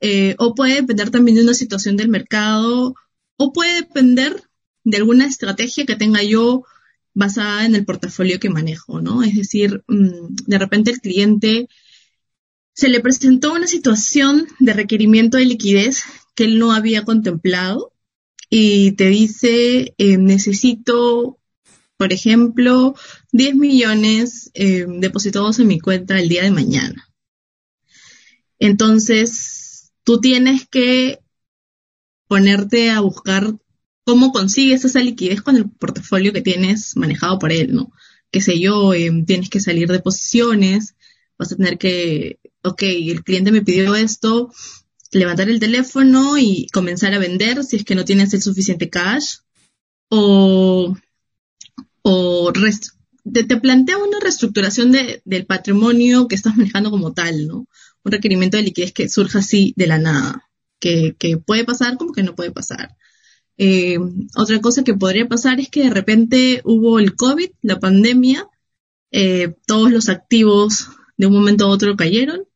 eh, 0.00 0.34
o 0.38 0.54
puede 0.54 0.76
depender 0.76 1.10
también 1.10 1.36
de 1.36 1.44
una 1.44 1.54
situación 1.54 1.96
del 1.96 2.08
mercado, 2.08 2.94
o 3.36 3.52
puede 3.52 3.74
depender 3.74 4.42
de 4.84 4.96
alguna 4.98 5.26
estrategia 5.26 5.86
que 5.86 5.96
tenga 5.96 6.22
yo 6.22 6.64
basada 7.14 7.64
en 7.64 7.74
el 7.74 7.84
portafolio 7.84 8.38
que 8.38 8.50
manejo, 8.50 9.00
¿no? 9.00 9.22
Es 9.22 9.34
decir, 9.34 9.82
mm, 9.88 10.34
de 10.46 10.58
repente 10.58 10.90
el 10.90 11.00
cliente 11.00 11.68
se 12.74 12.88
le 12.88 13.00
presentó 13.00 13.54
una 13.54 13.66
situación 13.66 14.46
de 14.58 14.74
requerimiento 14.74 15.38
de 15.38 15.46
liquidez 15.46 16.02
que 16.34 16.44
él 16.44 16.58
no 16.58 16.72
había 16.72 17.04
contemplado 17.04 17.92
y 18.50 18.92
te 18.92 19.06
dice, 19.06 19.94
eh, 19.96 20.18
necesito, 20.18 21.38
por 21.96 22.12
ejemplo, 22.12 22.94
10 23.32 23.56
millones 23.56 24.50
eh, 24.52 24.86
depositados 24.86 25.58
en 25.58 25.68
mi 25.68 25.80
cuenta 25.80 26.20
el 26.20 26.28
día 26.28 26.42
de 26.42 26.50
mañana. 26.50 27.08
Entonces, 28.58 29.65
tú 30.06 30.20
tienes 30.20 30.68
que 30.68 31.18
ponerte 32.28 32.90
a 32.90 33.00
buscar 33.00 33.56
cómo 34.04 34.30
consigues 34.30 34.84
esa 34.84 35.00
liquidez 35.00 35.42
con 35.42 35.56
el 35.56 35.68
portafolio 35.68 36.32
que 36.32 36.42
tienes 36.42 36.96
manejado 36.96 37.40
por 37.40 37.50
él, 37.50 37.74
¿no? 37.74 37.92
Qué 38.30 38.40
sé 38.40 38.60
yo, 38.60 38.94
em, 38.94 39.26
tienes 39.26 39.50
que 39.50 39.60
salir 39.60 39.88
de 39.88 39.98
posiciones, 39.98 40.94
vas 41.36 41.50
a 41.52 41.56
tener 41.56 41.76
que, 41.76 42.38
ok, 42.62 42.82
el 42.82 43.24
cliente 43.24 43.50
me 43.50 43.62
pidió 43.62 43.96
esto, 43.96 44.52
levantar 45.10 45.50
el 45.50 45.58
teléfono 45.58 46.38
y 46.38 46.68
comenzar 46.72 47.12
a 47.12 47.18
vender 47.18 47.64
si 47.64 47.76
es 47.76 47.84
que 47.84 47.96
no 47.96 48.04
tienes 48.04 48.32
el 48.32 48.42
suficiente 48.42 48.88
cash, 48.88 49.38
o, 50.08 50.96
o 52.02 52.52
te, 53.32 53.42
te, 53.42 53.56
plantea 53.56 53.98
una 53.98 54.20
reestructuración 54.20 54.92
de, 54.92 55.20
del 55.24 55.46
patrimonio 55.46 56.28
que 56.28 56.36
estás 56.36 56.56
manejando 56.56 56.92
como 56.92 57.12
tal, 57.12 57.48
¿no? 57.48 57.66
Un 58.06 58.12
requerimiento 58.12 58.56
de 58.56 58.62
liquidez 58.62 58.92
que 58.92 59.08
surja 59.08 59.40
así 59.40 59.74
de 59.76 59.88
la 59.88 59.98
nada, 59.98 60.48
que, 60.78 61.16
que 61.18 61.38
puede 61.38 61.64
pasar 61.64 61.96
como 61.96 62.12
que 62.12 62.22
no 62.22 62.36
puede 62.36 62.52
pasar. 62.52 62.96
Eh, 63.58 63.98
otra 64.36 64.60
cosa 64.60 64.84
que 64.84 64.94
podría 64.94 65.26
pasar 65.26 65.58
es 65.58 65.68
que 65.70 65.82
de 65.82 65.90
repente 65.90 66.60
hubo 66.64 67.00
el 67.00 67.16
COVID, 67.16 67.50
la 67.62 67.80
pandemia, 67.80 68.46
eh, 69.10 69.54
todos 69.66 69.90
los 69.90 70.08
activos 70.08 70.88
de 71.16 71.26
un 71.26 71.32
momento 71.32 71.64
a 71.64 71.70
otro 71.70 71.96
cayeron, 71.96 72.46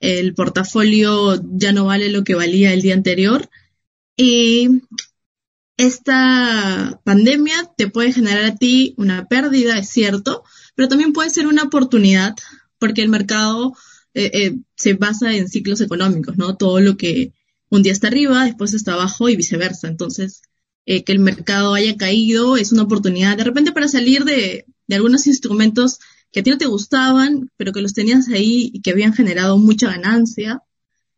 el 0.00 0.34
portafolio 0.34 1.40
ya 1.50 1.72
no 1.72 1.86
vale 1.86 2.10
lo 2.10 2.22
que 2.22 2.34
valía 2.34 2.74
el 2.74 2.82
día 2.82 2.92
anterior 2.92 3.48
y 4.18 4.82
esta 5.78 7.00
pandemia 7.04 7.72
te 7.74 7.88
puede 7.88 8.12
generar 8.12 8.44
a 8.44 8.54
ti 8.54 8.92
una 8.98 9.28
pérdida, 9.28 9.78
es 9.78 9.88
cierto, 9.88 10.44
pero 10.74 10.88
también 10.88 11.14
puede 11.14 11.30
ser 11.30 11.46
una 11.46 11.62
oportunidad 11.62 12.34
porque 12.78 13.00
el 13.00 13.08
mercado 13.08 13.74
eh, 14.14 14.56
se 14.76 14.94
basa 14.94 15.34
en 15.34 15.48
ciclos 15.48 15.80
económicos, 15.80 16.36
¿no? 16.36 16.56
Todo 16.56 16.80
lo 16.80 16.96
que 16.96 17.32
un 17.70 17.82
día 17.82 17.92
está 17.92 18.08
arriba, 18.08 18.44
después 18.44 18.74
está 18.74 18.94
abajo 18.94 19.28
y 19.28 19.36
viceversa. 19.36 19.88
Entonces, 19.88 20.42
eh, 20.86 21.04
que 21.04 21.12
el 21.12 21.20
mercado 21.20 21.74
haya 21.74 21.96
caído 21.96 22.56
es 22.56 22.72
una 22.72 22.82
oportunidad 22.82 23.36
de 23.36 23.44
repente 23.44 23.70
para 23.70 23.86
salir 23.86 24.24
de, 24.24 24.66
algunos 24.90 25.28
instrumentos 25.28 26.00
que 26.32 26.40
a 26.40 26.42
ti 26.42 26.50
no 26.50 26.58
te 26.58 26.66
gustaban, 26.66 27.52
pero 27.56 27.72
que 27.72 27.80
los 27.80 27.94
tenías 27.94 28.28
ahí 28.28 28.72
y 28.74 28.80
que 28.82 28.90
habían 28.90 29.12
generado 29.12 29.56
mucha 29.56 29.86
ganancia 29.86 30.62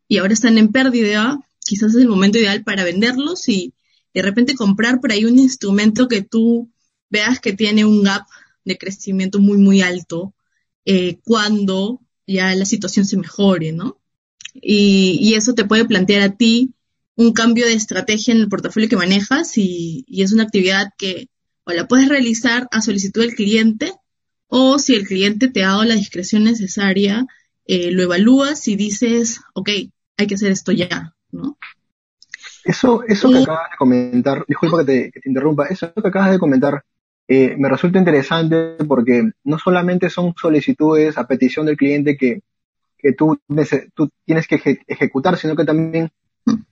y 0.09 0.19
ahora 0.19 0.35
están 0.35 0.59
en 0.59 0.69
pérdida. 0.73 1.41
Quizás 1.65 1.95
es 1.95 2.03
el 2.03 2.09
momento 2.09 2.39
ideal 2.39 2.65
para 2.65 2.85
venderlos 2.85 3.49
y 3.49 3.73
de 4.13 4.21
repente 4.21 4.55
comprar 4.55 5.01
por 5.01 5.11
ahí 5.11 5.25
un 5.25 5.39
instrumento 5.39 6.07
que 6.07 6.21
tú 6.21 6.71
veas 7.09 7.41
que 7.41 7.55
tiene 7.55 7.87
un 7.87 8.03
gap 8.03 8.27
de 8.67 8.77
crecimiento 8.77 9.39
muy, 9.39 9.57
muy 9.57 9.81
alto 9.81 10.35
eh, 10.85 11.19
cuando 11.25 12.02
ya 12.27 12.55
la 12.55 12.65
situación 12.65 13.05
se 13.05 13.17
mejore, 13.17 13.73
¿no? 13.73 13.99
y, 14.55 15.35
eso 15.35 15.55
te 15.55 15.65
puede 15.65 15.85
plantear 15.85 16.23
a 16.23 16.37
ti 16.37 16.75
un 17.17 17.33
cambio 17.33 17.67
de 17.67 17.75
estrategia 17.75 18.35
en 18.35 18.41
el 18.41 18.49
portafolio 18.49 18.89
que 18.89 18.97
manejas 18.97 19.57
y, 19.57 20.05
es 20.09 20.33
una 20.33 20.45
actividad 20.45 20.89
que 20.99 21.29
o 21.65 21.73
la 21.73 21.87
puedes 21.87 22.09
realizar 22.09 22.67
a 22.73 22.81
solicitud 22.81 23.21
del 23.21 23.35
cliente 23.35 23.93
o 24.49 24.79
si 24.79 24.95
el 24.95 25.07
cliente 25.07 25.49
te 25.49 25.63
ha 25.63 25.69
dado 25.69 25.85
la 25.85 25.95
discreción 25.95 26.45
necesaria, 26.45 27.25
eh, 27.67 27.93
lo 27.93 28.03
evalúas 28.03 28.67
y 28.67 28.75
dices, 28.75 29.41
ok, 29.55 29.69
hay 30.17 30.27
que 30.27 30.35
hacer 30.35 30.51
esto 30.51 30.73
ya, 30.73 31.15
¿no? 31.31 31.57
Eso, 32.65 33.03
eso 33.07 33.31
que 33.31 33.39
acabas 33.39 33.71
de 33.71 33.77
comentar, 33.79 34.45
disculpa 34.47 34.79
que 34.81 34.85
te, 34.85 35.11
que 35.13 35.21
te 35.21 35.29
interrumpa, 35.29 35.67
eso 35.67 35.93
que 35.95 36.09
acabas 36.09 36.33
de 36.33 36.39
comentar 36.39 36.85
eh, 37.33 37.57
me 37.57 37.69
resulta 37.69 37.99
interesante 37.99 38.77
porque 38.87 39.31
no 39.45 39.59
solamente 39.59 40.11
son 40.11 40.35
solicitudes 40.41 41.17
a 41.19 41.27
petición 41.27 41.67
del 41.67 41.77
cliente 41.77 42.17
que 42.17 42.41
que 43.03 43.13
tú, 43.13 43.39
tú 43.95 44.11
tienes 44.25 44.47
que 44.47 44.81
ejecutar, 44.87 45.37
sino 45.37 45.57
que 45.57 45.65
también 45.65 46.11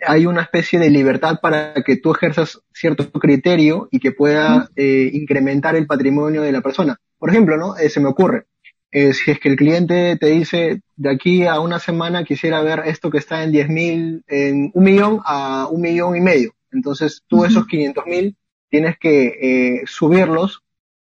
hay 0.07 0.27
una 0.27 0.43
especie 0.43 0.79
de 0.79 0.91
libertad 0.91 1.41
para 1.43 1.75
que 1.85 1.97
tú 1.97 2.13
ejerzas 2.13 2.61
cierto 2.73 3.11
criterio 3.11 3.89
y 3.91 3.99
que 3.99 4.13
pueda 4.13 4.69
eh, 4.77 5.11
incrementar 5.13 5.77
el 5.77 5.87
patrimonio 5.87 6.43
de 6.43 6.53
la 6.53 6.61
persona. 6.61 6.97
Por 7.19 7.31
ejemplo, 7.31 7.57
¿no? 7.57 7.77
Eh, 7.77 7.91
se 7.91 8.01
me 8.01 8.09
ocurre, 8.09 8.47
eh, 8.93 9.13
si 9.13 9.33
es 9.33 9.41
que 9.41 9.49
el 9.49 9.57
cliente 9.57 10.17
te 10.17 10.27
dice, 10.27 10.83
de 10.97 11.11
aquí 11.11 11.47
a 11.47 11.61
una 11.61 11.79
semana 11.79 12.25
quisiera 12.25 12.63
ver 12.63 12.83
esto 12.87 13.11
que 13.11 13.19
está 13.19 13.43
en 13.43 13.53
10 13.53 13.69
mil, 13.69 14.25
en 14.29 14.71
un 14.73 14.85
millón 14.85 15.21
a 15.25 15.69
un 15.71 15.81
millón 15.81 16.17
y 16.17 16.21
medio. 16.21 16.53
Entonces 16.73 17.23
tú 17.27 17.45
esos 17.45 17.67
500 17.67 18.07
mil 18.07 18.37
tienes 18.71 18.99
que 18.99 19.83
subirlos 19.87 20.63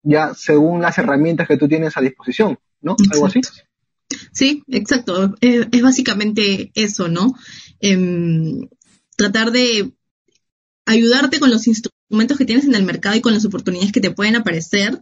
ya 0.04 0.34
según 0.34 0.82
las 0.82 0.98
herramientas 0.98 1.48
que 1.48 1.58
tú 1.58 1.68
tienes 1.68 1.96
a 1.98 2.02
disposición, 2.02 2.60
¿no? 2.82 2.96
Algo 3.12 3.26
así. 3.26 3.42
Sí, 4.32 4.64
exacto. 4.68 5.36
Es, 5.42 5.82
básicamente 5.82 6.72
eso, 6.76 7.08
¿no? 7.08 7.34
Em, 7.80 8.68
tratar 9.16 9.52
de 9.52 9.94
ayudarte 10.86 11.40
con 11.40 11.50
los 11.50 11.68
instrumentos 11.68 12.38
que 12.38 12.46
tienes 12.46 12.66
en 12.66 12.76
el 12.76 12.84
mercado 12.84 13.16
y 13.16 13.22
con 13.22 13.34
las 13.34 13.46
oportunidades 13.46 13.92
que 13.92 14.02
te 14.02 14.12
pueden 14.12 14.36
aparecer, 14.36 15.02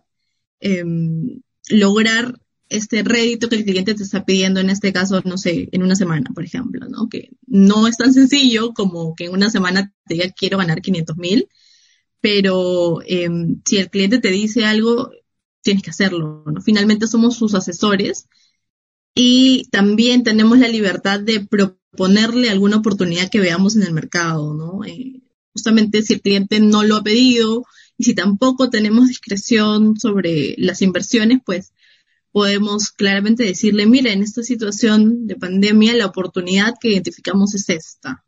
em, 0.59 1.41
lograr 1.69 2.39
este 2.69 3.03
rédito 3.03 3.49
que 3.49 3.57
el 3.57 3.65
cliente 3.65 3.95
te 3.95 4.03
está 4.03 4.23
pidiendo, 4.23 4.61
en 4.61 4.69
este 4.69 4.93
caso, 4.93 5.21
no 5.25 5.37
sé, 5.37 5.67
en 5.71 5.83
una 5.83 5.95
semana, 5.95 6.29
por 6.33 6.45
ejemplo, 6.45 6.87
¿no? 6.87 7.09
Que 7.09 7.31
no 7.47 7.87
es 7.87 7.97
tan 7.97 8.13
sencillo 8.13 8.73
como 8.73 9.13
que 9.15 9.25
en 9.25 9.33
una 9.33 9.49
semana 9.49 9.93
te 10.05 10.13
diga 10.13 10.29
quiero 10.29 10.57
ganar 10.57 10.81
500 10.81 11.17
mil, 11.17 11.49
pero 12.21 13.01
em, 13.05 13.61
si 13.65 13.77
el 13.77 13.89
cliente 13.89 14.19
te 14.19 14.29
dice 14.29 14.65
algo, 14.65 15.11
tienes 15.61 15.83
que 15.83 15.89
hacerlo, 15.89 16.43
¿no? 16.45 16.61
Finalmente 16.61 17.07
somos 17.07 17.35
sus 17.35 17.55
asesores 17.55 18.27
y 19.15 19.65
también 19.71 20.23
tenemos 20.23 20.59
la 20.59 20.67
libertad 20.67 21.19
de 21.19 21.45
proponerle 21.45 22.49
alguna 22.49 22.77
oportunidad 22.77 23.29
que 23.29 23.39
veamos 23.39 23.75
en 23.75 23.83
el 23.83 23.93
mercado, 23.93 24.53
¿no? 24.53 24.85
Eh, 24.85 25.21
justamente 25.53 26.01
si 26.03 26.13
el 26.13 26.21
cliente 26.21 26.59
no 26.59 26.83
lo 26.83 26.97
ha 26.97 27.03
pedido 27.03 27.65
y 27.97 28.05
si 28.05 28.15
tampoco 28.15 28.69
tenemos 28.69 29.07
discreción 29.07 29.99
sobre 29.99 30.55
las 30.57 30.81
inversiones, 30.81 31.39
pues 31.45 31.73
podemos 32.31 32.91
claramente 32.91 33.43
decirle, 33.43 33.85
mira, 33.85 34.11
en 34.11 34.23
esta 34.23 34.43
situación 34.43 35.27
de 35.27 35.35
pandemia 35.35 35.93
la 35.95 36.05
oportunidad 36.05 36.75
que 36.79 36.89
identificamos 36.89 37.53
es 37.55 37.67
esta. 37.69 38.23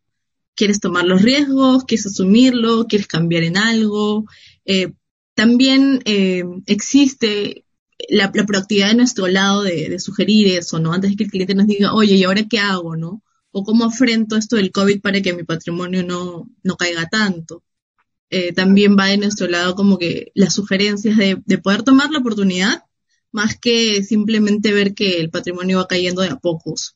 ¿Quieres 0.56 0.80
tomar 0.80 1.06
los 1.06 1.22
riesgos? 1.22 1.86
¿Quieres 1.86 2.06
asumirlo? 2.06 2.88
¿Quieres 2.88 3.08
cambiar 3.08 3.44
en 3.44 3.58
algo? 3.58 4.26
Eh, 4.66 4.94
también 5.34 6.02
eh, 6.06 6.44
existe 6.68 7.66
la, 8.10 8.32
proactividad 8.32 8.90
de 8.90 8.96
nuestro 8.96 9.28
lado 9.28 9.64
de, 9.64 10.00
sugerir 10.00 10.48
eso, 10.48 10.80
¿no? 10.80 10.94
Antes 10.94 11.12
de 11.12 11.18
que 11.18 11.24
el 11.26 11.32
cliente 11.32 11.56
nos 11.56 11.68
diga, 11.68 11.94
oye, 11.94 12.16
¿y 12.16 12.24
ahora 12.24 12.48
qué 12.48 12.60
hago, 12.60 12.96
no? 12.96 13.24
O 13.52 13.64
cómo 13.64 13.86
afrento 13.86 14.36
esto 14.38 14.56
del 14.58 14.72
COVID 14.72 15.02
para 15.02 15.22
que 15.22 15.34
mi 15.34 15.44
patrimonio 15.44 16.04
no, 16.04 16.50
no 16.64 16.76
caiga 16.78 17.08
tanto. 17.08 17.64
eh, 18.30 18.54
también 18.54 18.98
va 18.98 19.08
de 19.08 19.18
nuestro 19.18 19.48
lado 19.48 19.76
como 19.76 19.98
que 20.00 20.32
las 20.36 20.54
sugerencias 20.56 21.18
de, 21.18 21.42
de, 21.46 21.58
poder 21.60 21.84
tomar 21.84 22.12
la 22.12 22.20
oportunidad 22.20 22.84
más 23.32 23.58
que 23.60 24.04
simplemente 24.04 24.74
ver 24.74 24.94
que 24.96 25.20
el 25.20 25.30
patrimonio 25.32 25.80
va 25.80 25.88
cayendo 25.88 26.22
de 26.22 26.30
a 26.30 26.38
pocos. 26.38 26.96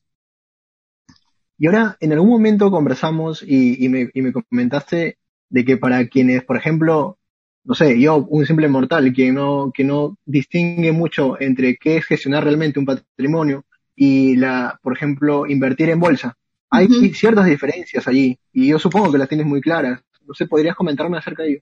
Y 1.57 1.67
ahora, 1.67 1.97
en 1.99 2.13
algún 2.13 2.29
momento 2.29 2.71
conversamos 2.71 3.43
y, 3.43 3.83
y, 3.83 3.89
me, 3.89 4.09
y 4.13 4.21
me 4.21 4.31
comentaste 4.31 5.17
de 5.49 5.65
que 5.65 5.77
para 5.77 6.07
quienes, 6.07 6.43
por 6.43 6.57
ejemplo, 6.57 7.17
no 7.63 7.75
sé, 7.75 7.99
yo, 7.99 8.25
un 8.29 8.45
simple 8.45 8.67
mortal, 8.67 9.13
que 9.13 9.31
no, 9.31 9.71
que 9.73 9.83
no 9.83 10.17
distingue 10.25 10.91
mucho 10.91 11.39
entre 11.41 11.75
qué 11.75 11.97
es 11.97 12.05
gestionar 12.05 12.43
realmente 12.43 12.79
un 12.79 12.85
patrimonio 12.85 13.65
y 13.95 14.35
la, 14.37 14.79
por 14.81 14.95
ejemplo, 14.95 15.47
invertir 15.47 15.89
en 15.89 15.99
bolsa. 15.99 16.37
Hay 16.69 16.87
ciertas 17.13 17.45
diferencias 17.45 18.07
allí 18.07 18.37
y 18.53 18.67
yo 18.67 18.79
supongo 18.79 19.11
que 19.11 19.17
las 19.17 19.29
tienes 19.29 19.47
muy 19.47 19.61
claras. 19.61 20.01
No 20.25 20.33
sé, 20.33 20.45
¿podrías 20.45 20.75
comentarme 20.75 21.17
acerca 21.17 21.43
de 21.43 21.49
ello? 21.49 21.61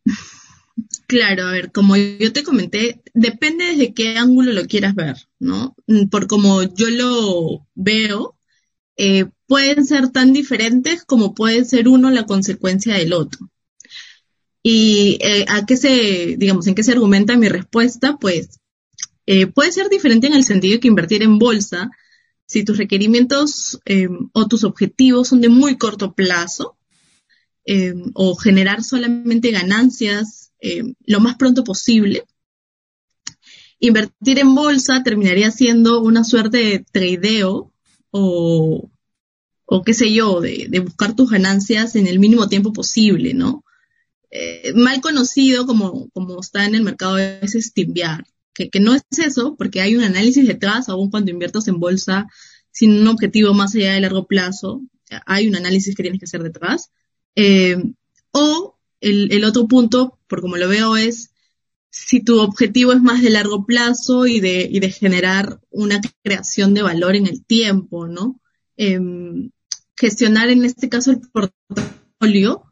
Claro, 1.07 1.47
a 1.47 1.51
ver, 1.51 1.71
como 1.71 1.95
yo 1.95 2.33
te 2.33 2.43
comenté, 2.43 3.01
depende 3.13 3.65
desde 3.65 3.93
qué 3.93 4.17
ángulo 4.17 4.51
lo 4.51 4.65
quieras 4.65 4.93
ver, 4.93 5.15
¿no? 5.39 5.75
Por 6.11 6.27
como 6.27 6.63
yo 6.63 6.89
lo 6.89 7.65
veo, 7.75 8.34
eh, 8.97 9.25
pueden 9.47 9.85
ser 9.85 10.09
tan 10.09 10.33
diferentes 10.33 11.03
como 11.03 11.33
puede 11.35 11.65
ser 11.65 11.87
uno 11.87 12.09
la 12.09 12.25
consecuencia 12.25 12.95
del 12.95 13.13
otro. 13.13 13.49
¿Y 14.63 15.19
eh, 15.21 15.45
a 15.47 15.65
qué 15.65 15.77
se, 15.77 16.37
digamos, 16.37 16.65
en 16.65 16.73
qué 16.73 16.83
se 16.83 16.93
argumenta 16.93 17.37
mi 17.37 17.49
respuesta? 17.49 18.17
Pues 18.17 18.59
eh, 19.27 19.45
puede 19.45 19.71
ser 19.71 19.89
diferente 19.89 20.25
en 20.25 20.33
el 20.33 20.43
sentido 20.43 20.79
que 20.79 20.87
invertir 20.87 21.21
en 21.21 21.37
bolsa, 21.37 21.91
si 22.47 22.63
tus 22.63 22.77
requerimientos 22.77 23.79
eh, 23.85 24.07
o 24.33 24.47
tus 24.47 24.63
objetivos 24.63 25.27
son 25.27 25.41
de 25.41 25.49
muy 25.49 25.77
corto 25.77 26.13
plazo, 26.13 26.77
o 28.13 28.35
generar 28.35 28.83
solamente 28.83 29.49
ganancias 29.49 30.51
lo 31.07 31.19
más 31.19 31.35
pronto 31.35 31.63
posible, 31.63 32.23
invertir 33.79 34.37
en 34.37 34.53
bolsa 34.53 35.01
terminaría 35.03 35.49
siendo 35.49 36.01
una 36.01 36.23
suerte 36.23 36.57
de 36.57 36.85
tradeo 36.91 37.71
o, 38.17 38.89
o 39.65 39.83
qué 39.83 39.93
sé 39.93 40.13
yo, 40.13 40.39
de, 40.39 40.67
de 40.69 40.79
buscar 40.79 41.15
tus 41.17 41.29
ganancias 41.29 41.97
en 41.97 42.07
el 42.07 42.17
mínimo 42.17 42.47
tiempo 42.47 42.71
posible, 42.71 43.33
¿no? 43.33 43.65
Eh, 44.31 44.71
mal 44.73 45.01
conocido 45.01 45.65
como, 45.65 46.09
como 46.11 46.39
está 46.39 46.65
en 46.65 46.75
el 46.75 46.83
mercado 46.83 47.17
es 47.17 47.55
estimbiar, 47.55 48.25
que, 48.53 48.69
que 48.69 48.79
no 48.79 48.95
es 48.95 49.03
eso, 49.17 49.55
porque 49.57 49.81
hay 49.81 49.97
un 49.97 50.03
análisis 50.03 50.47
detrás, 50.47 50.87
aún 50.87 51.11
cuando 51.11 51.31
inviertas 51.31 51.67
en 51.67 51.77
bolsa 51.77 52.27
sin 52.71 52.91
un 53.01 53.07
objetivo 53.09 53.53
más 53.53 53.75
allá 53.75 53.93
de 53.93 54.01
largo 54.01 54.27
plazo, 54.27 54.81
hay 55.25 55.49
un 55.49 55.57
análisis 55.57 55.93
que 55.93 56.03
tienes 56.03 56.19
que 56.19 56.25
hacer 56.25 56.41
detrás. 56.41 56.91
Eh, 57.35 57.77
o 58.31 58.77
el, 59.01 59.31
el, 59.33 59.43
otro 59.43 59.67
punto, 59.67 60.19
por 60.27 60.39
como 60.39 60.55
lo 60.55 60.69
veo, 60.69 60.95
es 60.95 61.31
si 61.95 62.21
tu 62.21 62.41
objetivo 62.41 62.91
es 62.91 63.01
más 63.01 63.21
de 63.21 63.29
largo 63.29 63.65
plazo 63.65 64.27
y 64.27 64.41
de, 64.41 64.67
y 64.69 64.81
de 64.81 64.91
generar 64.91 65.61
una 65.71 66.01
creación 66.23 66.73
de 66.73 66.81
valor 66.81 67.15
en 67.15 67.25
el 67.25 67.45
tiempo, 67.45 68.07
¿no? 68.07 68.41
Eh, 68.75 68.99
gestionar 69.95 70.49
en 70.49 70.65
este 70.65 70.89
caso 70.89 71.11
el 71.11 71.21
portafolio 71.21 72.63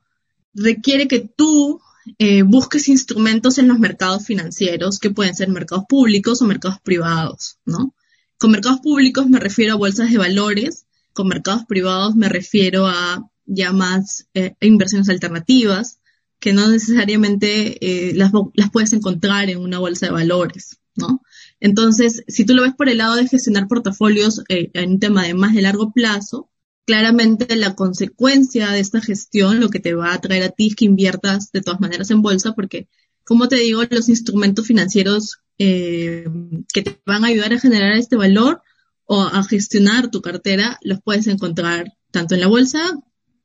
requiere 0.54 1.08
que 1.08 1.22
tú 1.22 1.80
eh, 2.20 2.44
busques 2.44 2.90
instrumentos 2.90 3.58
en 3.60 3.70
los 3.70 3.80
mercados 3.80 4.26
financieros, 4.26 5.00
que 5.00 5.10
pueden 5.10 5.36
ser 5.36 5.48
mercados 5.48 5.86
públicos 5.88 6.42
o 6.42 6.46
mercados 6.46 6.82
privados, 6.82 7.60
¿no? 7.66 7.96
Con 8.38 8.52
mercados 8.52 8.82
públicos 8.82 9.30
me 9.30 9.40
refiero 9.40 9.74
a 9.74 9.78
bolsas 9.78 10.12
de 10.12 10.18
valores, 10.18 10.86
con 11.14 11.30
mercados 11.30 11.64
privados 11.66 12.14
me 12.18 12.28
refiero 12.28 12.88
a 12.88 13.26
ya 13.46 13.72
más 13.72 14.28
eh, 14.34 14.54
inversiones 14.60 15.08
alternativas, 15.08 16.02
que 16.44 16.52
no 16.52 16.68
necesariamente 16.68 18.10
eh, 18.10 18.14
las, 18.16 18.34
puedes 18.74 18.92
encontrar 18.92 19.50
en 19.50 19.60
una 19.60 19.80
bolsa 19.80 20.08
de 20.08 20.12
valores, 20.12 20.78
¿no? 20.94 21.22
Entonces, 21.62 22.22
si 22.28 22.44
tú 22.44 22.54
lo 22.54 22.64
ves 22.64 22.74
por 22.78 22.90
el 22.90 22.98
lado 22.98 23.16
de 23.16 23.30
gestionar 23.30 23.70
portafolios 23.70 24.44
en 24.50 24.92
un 24.92 25.00
tema 25.00 25.24
de 25.24 25.36
más 25.36 25.56
de 25.56 25.62
largo 25.62 25.94
plazo, 25.94 26.52
claramente 26.86 27.56
la 27.56 27.76
consecuencia 27.76 28.72
de 28.72 28.82
esta 28.82 29.00
gestión, 29.00 29.62
lo 29.62 29.70
que 29.70 29.80
te 29.80 29.94
va 29.94 30.14
a 30.14 30.20
traer 30.20 30.44
a 30.44 30.50
ti 30.50 30.68
es 30.68 30.76
que 30.76 30.84
inviertas 30.84 31.50
de 31.54 31.62
todas 31.62 31.80
maneras 31.80 32.12
en 32.12 32.22
bolsa, 32.22 32.52
porque, 32.52 32.90
como 33.24 33.48
te 33.48 33.56
digo, 33.56 33.82
los 33.90 34.10
instrumentos 34.10 34.68
financieros 34.68 35.38
eh, 35.60 36.26
que 36.74 36.82
te 36.82 37.00
van 37.06 37.24
a 37.24 37.28
ayudar 37.28 37.54
a 37.54 37.60
generar 37.62 37.94
este 37.94 38.18
valor 38.18 38.62
o 39.06 39.22
a 39.22 39.42
gestionar 39.46 40.12
tu 40.12 40.22
cartera, 40.22 40.78
los 40.82 41.00
puedes 41.02 41.28
encontrar 41.28 41.94
tanto 42.12 42.36
en 42.36 42.42
la 42.42 42.48
bolsa 42.48 43.00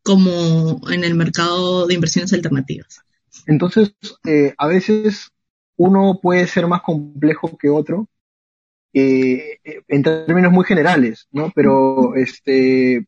como 0.09 0.81
en 0.91 1.05
el 1.05 1.15
mercado 1.15 1.87
de 1.87 1.93
inversiones 1.93 2.33
alternativas. 2.33 3.03
Entonces, 3.47 3.93
eh, 4.25 4.55
a 4.57 4.67
veces 4.67 5.33
uno 5.77 6.19
puede 6.23 6.47
ser 6.47 6.67
más 6.67 6.81
complejo 6.81 7.59
que 7.59 7.69
otro 7.69 8.09
eh, 8.95 9.59
en 9.87 10.03
términos 10.03 10.51
muy 10.51 10.65
generales, 10.65 11.29
¿no? 11.31 11.53
Pero 11.55 12.17
este, 12.17 13.07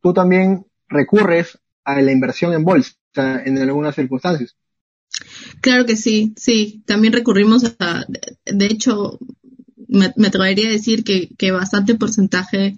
tú 0.00 0.14
también 0.14 0.64
recurres 0.88 1.58
a 1.82 2.00
la 2.00 2.12
inversión 2.12 2.52
en 2.52 2.62
bolsa 2.62 2.94
en 3.16 3.58
algunas 3.58 3.96
circunstancias. 3.96 4.54
Claro 5.60 5.86
que 5.86 5.96
sí, 5.96 6.34
sí. 6.36 6.84
También 6.86 7.14
recurrimos 7.14 7.64
a, 7.80 8.04
de 8.44 8.66
hecho, 8.66 9.18
me, 9.88 10.12
me 10.14 10.28
atrevería 10.28 10.68
a 10.68 10.72
decir 10.72 11.02
que, 11.02 11.30
que 11.36 11.50
bastante 11.50 11.96
porcentaje 11.96 12.76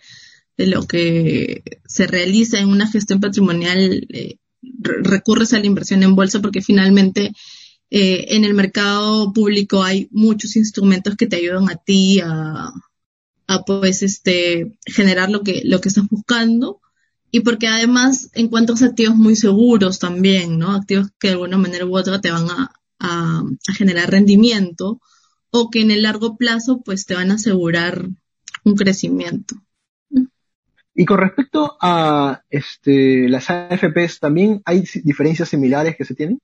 de 0.60 0.66
lo 0.66 0.86
que 0.86 1.62
se 1.86 2.06
realiza 2.06 2.58
en 2.58 2.68
una 2.68 2.86
gestión 2.86 3.18
patrimonial 3.18 4.06
eh, 4.10 4.36
recurres 4.60 5.54
a 5.54 5.58
la 5.58 5.64
inversión 5.64 6.02
en 6.02 6.14
bolsa 6.14 6.42
porque 6.42 6.60
finalmente 6.60 7.32
eh, 7.88 8.26
en 8.36 8.44
el 8.44 8.52
mercado 8.52 9.32
público 9.32 9.82
hay 9.82 10.08
muchos 10.10 10.56
instrumentos 10.56 11.16
que 11.16 11.26
te 11.26 11.36
ayudan 11.36 11.70
a 11.70 11.76
ti 11.76 12.20
a, 12.20 12.70
a 13.46 13.64
pues 13.64 14.02
este 14.02 14.76
generar 14.84 15.30
lo 15.30 15.42
que 15.42 15.62
lo 15.64 15.80
que 15.80 15.88
estás 15.88 16.06
buscando 16.10 16.82
y 17.30 17.40
porque 17.40 17.66
además 17.66 18.28
encuentras 18.34 18.82
activos 18.82 19.16
muy 19.16 19.36
seguros 19.36 19.98
también, 19.98 20.58
¿no? 20.58 20.72
Activos 20.72 21.08
que 21.18 21.28
de 21.28 21.34
alguna 21.34 21.56
manera 21.56 21.86
u 21.86 21.96
otra 21.96 22.20
te 22.20 22.30
van 22.30 22.50
a, 22.50 22.70
a, 22.98 23.42
generar 23.78 24.10
rendimiento 24.10 25.00
o 25.50 25.70
que 25.70 25.80
en 25.80 25.90
el 25.90 26.02
largo 26.02 26.36
plazo 26.36 26.82
pues 26.84 27.06
te 27.06 27.14
van 27.14 27.30
a 27.30 27.36
asegurar 27.36 28.10
un 28.64 28.74
crecimiento. 28.74 29.56
Y 30.94 31.05
con 31.05 31.18
respecto 31.18 31.76
a 31.81 32.42
este, 32.50 33.29
las 33.29 33.48
AFPs, 33.48 34.20
¿también 34.20 34.61
hay 34.64 34.85
diferencias 35.05 35.48
similares 35.48 35.96
que 35.96 36.05
se 36.05 36.14
tienen? 36.14 36.40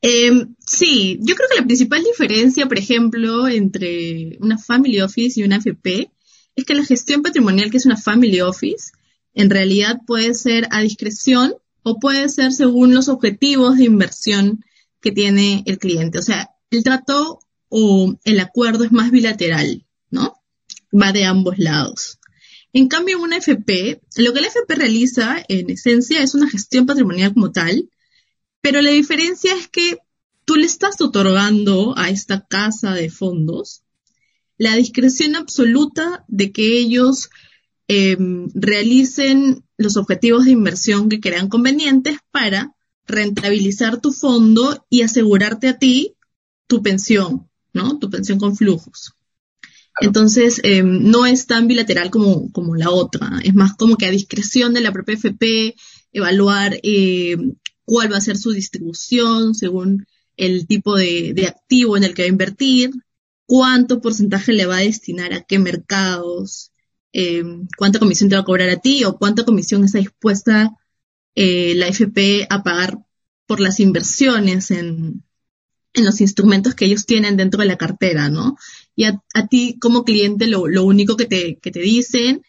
Eh, 0.00 0.46
sí, 0.64 1.18
yo 1.20 1.34
creo 1.34 1.48
que 1.50 1.60
la 1.60 1.66
principal 1.66 2.04
diferencia, 2.04 2.66
por 2.66 2.78
ejemplo, 2.78 3.48
entre 3.48 4.38
una 4.40 4.58
Family 4.58 5.00
Office 5.00 5.40
y 5.40 5.44
una 5.44 5.56
AFP 5.56 6.10
es 6.54 6.64
que 6.64 6.74
la 6.74 6.84
gestión 6.84 7.22
patrimonial, 7.22 7.70
que 7.70 7.78
es 7.78 7.86
una 7.86 7.96
Family 7.96 8.40
Office, 8.40 8.92
en 9.34 9.50
realidad 9.50 10.00
puede 10.06 10.34
ser 10.34 10.68
a 10.70 10.80
discreción 10.80 11.54
o 11.82 11.98
puede 11.98 12.28
ser 12.28 12.52
según 12.52 12.94
los 12.94 13.08
objetivos 13.08 13.78
de 13.78 13.84
inversión 13.84 14.64
que 15.00 15.12
tiene 15.12 15.62
el 15.66 15.78
cliente. 15.78 16.18
O 16.18 16.22
sea, 16.22 16.50
el 16.70 16.82
trato 16.82 17.40
o 17.68 18.14
el 18.24 18.40
acuerdo 18.40 18.84
es 18.84 18.92
más 18.92 19.10
bilateral, 19.10 19.84
¿no? 20.10 20.34
Va 20.92 21.12
de 21.12 21.24
ambos 21.24 21.58
lados. 21.58 22.17
En 22.72 22.88
cambio, 22.88 23.20
una 23.20 23.38
FP, 23.38 24.00
lo 24.16 24.32
que 24.32 24.40
la 24.40 24.48
FP 24.48 24.74
realiza 24.74 25.42
en 25.48 25.70
esencia 25.70 26.22
es 26.22 26.34
una 26.34 26.50
gestión 26.50 26.86
patrimonial 26.86 27.34
como 27.34 27.50
tal, 27.50 27.88
pero 28.60 28.80
la 28.82 28.90
diferencia 28.90 29.54
es 29.54 29.68
que 29.68 29.98
tú 30.44 30.56
le 30.56 30.66
estás 30.66 31.00
otorgando 31.00 31.96
a 31.96 32.10
esta 32.10 32.46
casa 32.46 32.94
de 32.94 33.10
fondos 33.10 33.82
la 34.56 34.74
discreción 34.74 35.36
absoluta 35.36 36.24
de 36.26 36.50
que 36.50 36.78
ellos 36.78 37.30
Em, 37.90 38.50
realicen 38.52 39.64
los 39.78 39.96
objetivos 39.96 40.44
de 40.44 40.50
inversión 40.50 41.08
que 41.08 41.20
crean 41.20 41.48
convenientes 41.48 42.18
para 42.30 42.74
rentabilizar 43.06 43.98
tu 44.02 44.12
fondo 44.12 44.84
y 44.90 45.00
asegurarte 45.00 45.68
a 45.68 45.78
ti 45.78 46.14
tu 46.66 46.82
pensión, 46.82 47.48
¿no? 47.72 47.98
Tu 47.98 48.10
pensión 48.10 48.38
con 48.38 48.54
flujos. 48.54 49.14
Entonces, 50.00 50.60
em, 50.64 51.10
no 51.10 51.26
es 51.26 51.46
tan 51.46 51.66
bilateral 51.66 52.10
como, 52.10 52.50
como 52.52 52.76
la 52.76 52.90
otra, 52.90 53.40
es 53.42 53.54
más 53.54 53.74
como 53.74 53.96
que 53.96 54.06
a 54.06 54.10
discreción 54.10 54.74
de 54.74 54.80
la 54.80 54.92
propia 54.92 55.14
FP, 55.14 55.74
evaluar 56.12 56.78
em, 56.82 57.54
cuál 57.84 58.12
va 58.12 58.18
a 58.18 58.20
ser 58.20 58.36
su 58.36 58.52
distribución 58.52 59.54
según 59.54 60.06
el 60.36 60.66
tipo 60.66 60.96
de, 60.96 61.32
de 61.34 61.46
activo 61.46 61.96
en 61.96 62.04
el 62.04 62.14
que 62.14 62.22
va 62.22 62.26
a 62.26 62.30
invertir, 62.30 62.90
cuánto 63.46 64.00
porcentaje 64.00 64.52
le 64.52 64.66
va 64.66 64.76
a 64.76 64.80
destinar 64.80 65.32
a 65.32 65.42
qué 65.42 65.58
mercados, 65.58 66.70
eh, 67.12 67.42
cuánta 67.76 67.98
comisión 67.98 68.28
te 68.28 68.36
va 68.36 68.42
a 68.42 68.44
cobrar 68.44 68.68
a 68.68 68.76
ti 68.76 69.04
o 69.04 69.16
cuánta 69.16 69.44
comisión 69.44 69.84
está 69.84 69.98
dispuesta 69.98 70.76
eh, 71.34 71.74
la 71.74 71.88
FP 71.88 72.46
a 72.50 72.62
pagar 72.62 72.98
por 73.46 73.60
las 73.60 73.80
inversiones 73.80 74.70
en, 74.70 75.24
en, 75.94 76.04
los 76.04 76.20
instrumentos 76.20 76.74
que 76.74 76.84
ellos 76.84 77.06
tienen 77.06 77.38
dentro 77.38 77.62
de 77.62 77.68
la 77.68 77.78
cartera, 77.78 78.28
¿no? 78.28 78.56
Y 78.98 79.04
a, 79.04 79.46
ti 79.48 79.78
como 79.80 80.02
cliente 80.02 80.48
lo, 80.48 80.66
lo 80.66 80.82
único 80.82 81.16
que 81.16 81.26
te, 81.26 81.56
que 81.62 81.70
te 81.70 81.78
dicen. 81.78 82.42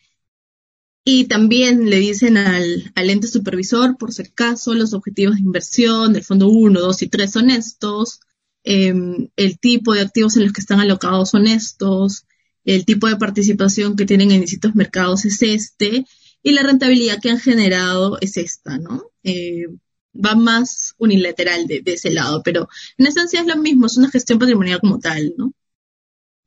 Y 1.06 1.26
también 1.26 1.92
le 1.92 1.98
dicen 1.98 2.38
al, 2.38 2.92
al 2.96 3.10
ente 3.12 3.28
supervisor, 3.28 3.98
por 4.00 4.12
si 4.12 4.24
acaso, 4.24 4.74
los 4.74 4.96
objetivos 4.96 5.36
de 5.36 5.42
inversión 5.42 6.12
del 6.12 6.24
fondo 6.24 6.48
1, 6.50 6.80
2 6.80 7.02
y 7.04 7.08
3 7.08 7.32
son 7.32 7.50
estos, 7.52 8.22
em, 8.64 9.30
el 9.36 9.60
tipo 9.60 9.94
de 9.94 10.02
activos 10.02 10.38
en 10.38 10.46
los 10.46 10.54
que 10.54 10.62
están 10.62 10.80
alocados 10.80 11.30
son 11.30 11.46
estos, 11.46 12.26
el 12.66 12.84
tipo 12.84 13.08
de 13.08 13.18
participación 13.18 13.96
que 13.96 14.08
tienen 14.08 14.32
en 14.32 14.42
distintos 14.42 14.74
mercados 14.74 15.26
es 15.26 15.44
este, 15.44 16.08
y 16.42 16.52
la 16.54 16.64
rentabilidad 16.64 17.22
que 17.22 17.30
han 17.30 17.40
generado 17.40 18.18
es 18.22 18.38
esta, 18.38 18.80
¿no? 18.80 19.04
Eh, 19.24 19.68
va 20.16 20.34
más 20.34 20.96
unilateral 20.98 21.68
de, 21.68 21.82
de, 21.82 21.94
ese 21.94 22.10
lado, 22.10 22.42
pero 22.44 22.68
en 22.98 23.06
esencia 23.06 23.42
es 23.42 23.46
lo 23.48 23.58
mismo, 23.58 23.86
es 23.86 23.98
una 23.98 24.10
gestión 24.10 24.40
patrimonial 24.40 24.80
como 24.80 24.98
tal, 25.00 25.34
¿no? 25.38 25.54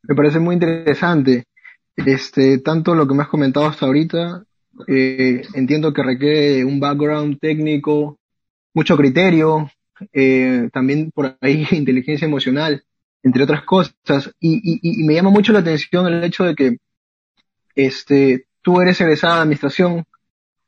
Me 0.02 0.14
parece 0.14 0.38
muy 0.38 0.54
interesante. 0.54 1.44
Este, 1.96 2.58
tanto 2.58 2.94
lo 2.94 3.06
que 3.06 3.14
me 3.14 3.22
has 3.22 3.28
comentado 3.28 3.66
hasta 3.66 3.86
ahorita, 3.86 4.44
eh, 4.88 5.42
entiendo 5.54 5.92
que 5.92 6.02
requiere 6.02 6.64
un 6.64 6.80
background 6.80 7.38
técnico, 7.38 8.18
mucho 8.74 8.96
criterio, 8.96 9.70
eh, 10.12 10.68
también 10.72 11.10
por 11.12 11.36
ahí 11.40 11.66
inteligencia 11.70 12.26
emocional, 12.26 12.84
entre 13.22 13.44
otras 13.44 13.64
cosas. 13.64 14.34
Y, 14.40 14.80
y, 14.82 15.04
me 15.04 15.14
llama 15.14 15.30
mucho 15.30 15.52
la 15.52 15.60
atención 15.60 16.06
el 16.06 16.24
hecho 16.24 16.44
de 16.44 16.54
que 16.54 16.76
este, 17.74 18.46
tú 18.62 18.80
eres 18.80 19.00
egresada 19.00 19.36
de 19.36 19.42
administración 19.42 20.04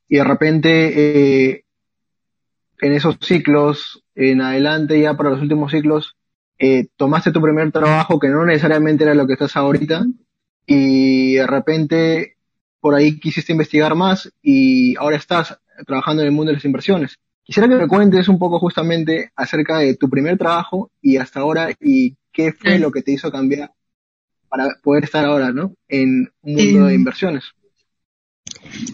y 0.09 0.17
de 0.17 0.25
repente 0.25 1.51
eh, 1.51 1.65
en 2.81 2.93
esos 2.93 3.17
ciclos, 3.21 4.05
en 4.15 4.43
adelante 4.43 5.01
ya 5.01 5.15
para 5.15 5.31
los 5.31 5.41
últimos 5.41 5.73
ciclos, 5.73 6.17
eh, 6.59 6.87
tomaste 6.97 7.33
tu 7.33 7.41
primer 7.41 7.71
trabajo 7.73 8.19
que 8.19 8.29
no 8.29 8.45
necesariamente 8.45 9.05
era 9.05 9.15
lo 9.15 9.27
que 9.27 9.33
estás 9.35 9.57
ahorita 9.57 10.05
y 10.67 11.35
de 11.35 11.47
repente 11.47 12.37
por 12.81 12.95
ahí 12.95 13.19
quisiste 13.19 13.53
investigar 13.53 13.95
más 13.95 14.33
y 14.43 14.97
ahora 14.97 15.17
estás 15.17 15.59
trabajando 15.87 16.23
en 16.23 16.29
el 16.29 16.35
mundo 16.35 16.51
de 16.51 16.57
las 16.57 16.65
inversiones. 16.65 17.19
Quisiera 17.43 17.69
que 17.69 17.77
me 17.77 17.89
cuentes 17.89 18.29
un 18.29 18.39
poco 18.39 18.59
justamente 18.59 19.31
acerca 19.37 19.79
de 19.79 19.97
tu 19.97 20.09
primer 20.09 20.39
trabajo 20.39 20.91
y 21.03 21.17
hasta 21.17 21.41
ahora 21.41 21.71
y 21.81 22.17
qué 22.33 22.53
fue 22.53 22.79
lo 22.79 22.91
que 22.91 23.03
te 23.03 23.13
hizo 23.13 23.31
cambiar 23.31 23.73
para 24.49 24.79
poder 24.83 25.05
estar 25.05 25.25
ahora, 25.25 25.51
¿no? 25.51 25.75
En 25.89 26.31
un 26.43 26.55
mundo 26.55 26.87
de 26.87 26.95
em, 26.95 27.01
inversiones. 27.01 27.45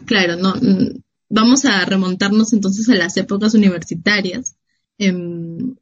Claro, 0.06 0.36
no. 0.36 0.54
Mm, 0.54 1.00
vamos 1.28 1.64
a 1.64 1.84
remontarnos 1.84 2.52
entonces 2.52 2.88
a 2.88 2.94
las 2.94 3.16
épocas 3.16 3.54
universitarias. 3.54 4.56
Em, 4.98 5.76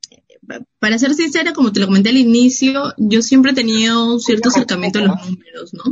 para 0.78 0.98
ser 0.98 1.14
sincera, 1.14 1.52
como 1.52 1.72
te 1.72 1.80
lo 1.80 1.86
comenté 1.86 2.10
al 2.10 2.16
inicio, 2.16 2.94
yo 2.96 3.22
siempre 3.22 3.52
he 3.52 3.54
tenido 3.54 4.14
un 4.14 4.20
cierto 4.20 4.48
acercamiento 4.48 4.98
a 4.98 5.02
los 5.02 5.30
números, 5.30 5.74
¿no? 5.74 5.82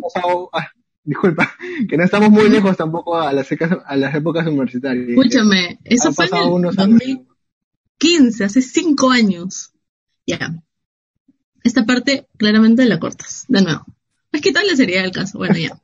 Ah, 0.53 0.69
disculpa, 1.05 1.55
que 1.89 1.97
no 1.97 2.05
estamos 2.05 2.31
muy 2.31 2.49
lejos 2.49 2.77
tampoco 2.77 3.17
a 3.17 3.33
las, 3.33 3.49
a 3.87 3.97
las 3.97 4.15
épocas 4.15 4.47
universitarias. 4.47 5.09
Escúchame, 5.09 5.79
eso 5.85 6.13
fue 6.13 6.27
en 6.27 6.37
el 6.37 6.75
2015, 6.75 8.45
hace 8.45 8.63
cinco 8.63 9.11
años. 9.11 9.73
Ya. 10.27 10.63
Esta 11.63 11.85
parte 11.85 12.27
claramente 12.37 12.85
la 12.85 12.99
cortas, 12.99 13.45
de 13.49 13.63
nuevo. 13.63 13.85
Es 14.33 14.41
que 14.41 14.53
tal 14.53 14.69
seriedad 14.77 15.03
del 15.03 15.13
caso. 15.13 15.39
Bueno, 15.39 15.57
ya. 15.57 15.81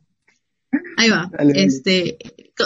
Ahí 0.97 1.09
va. 1.09 1.31
este, 1.55 2.19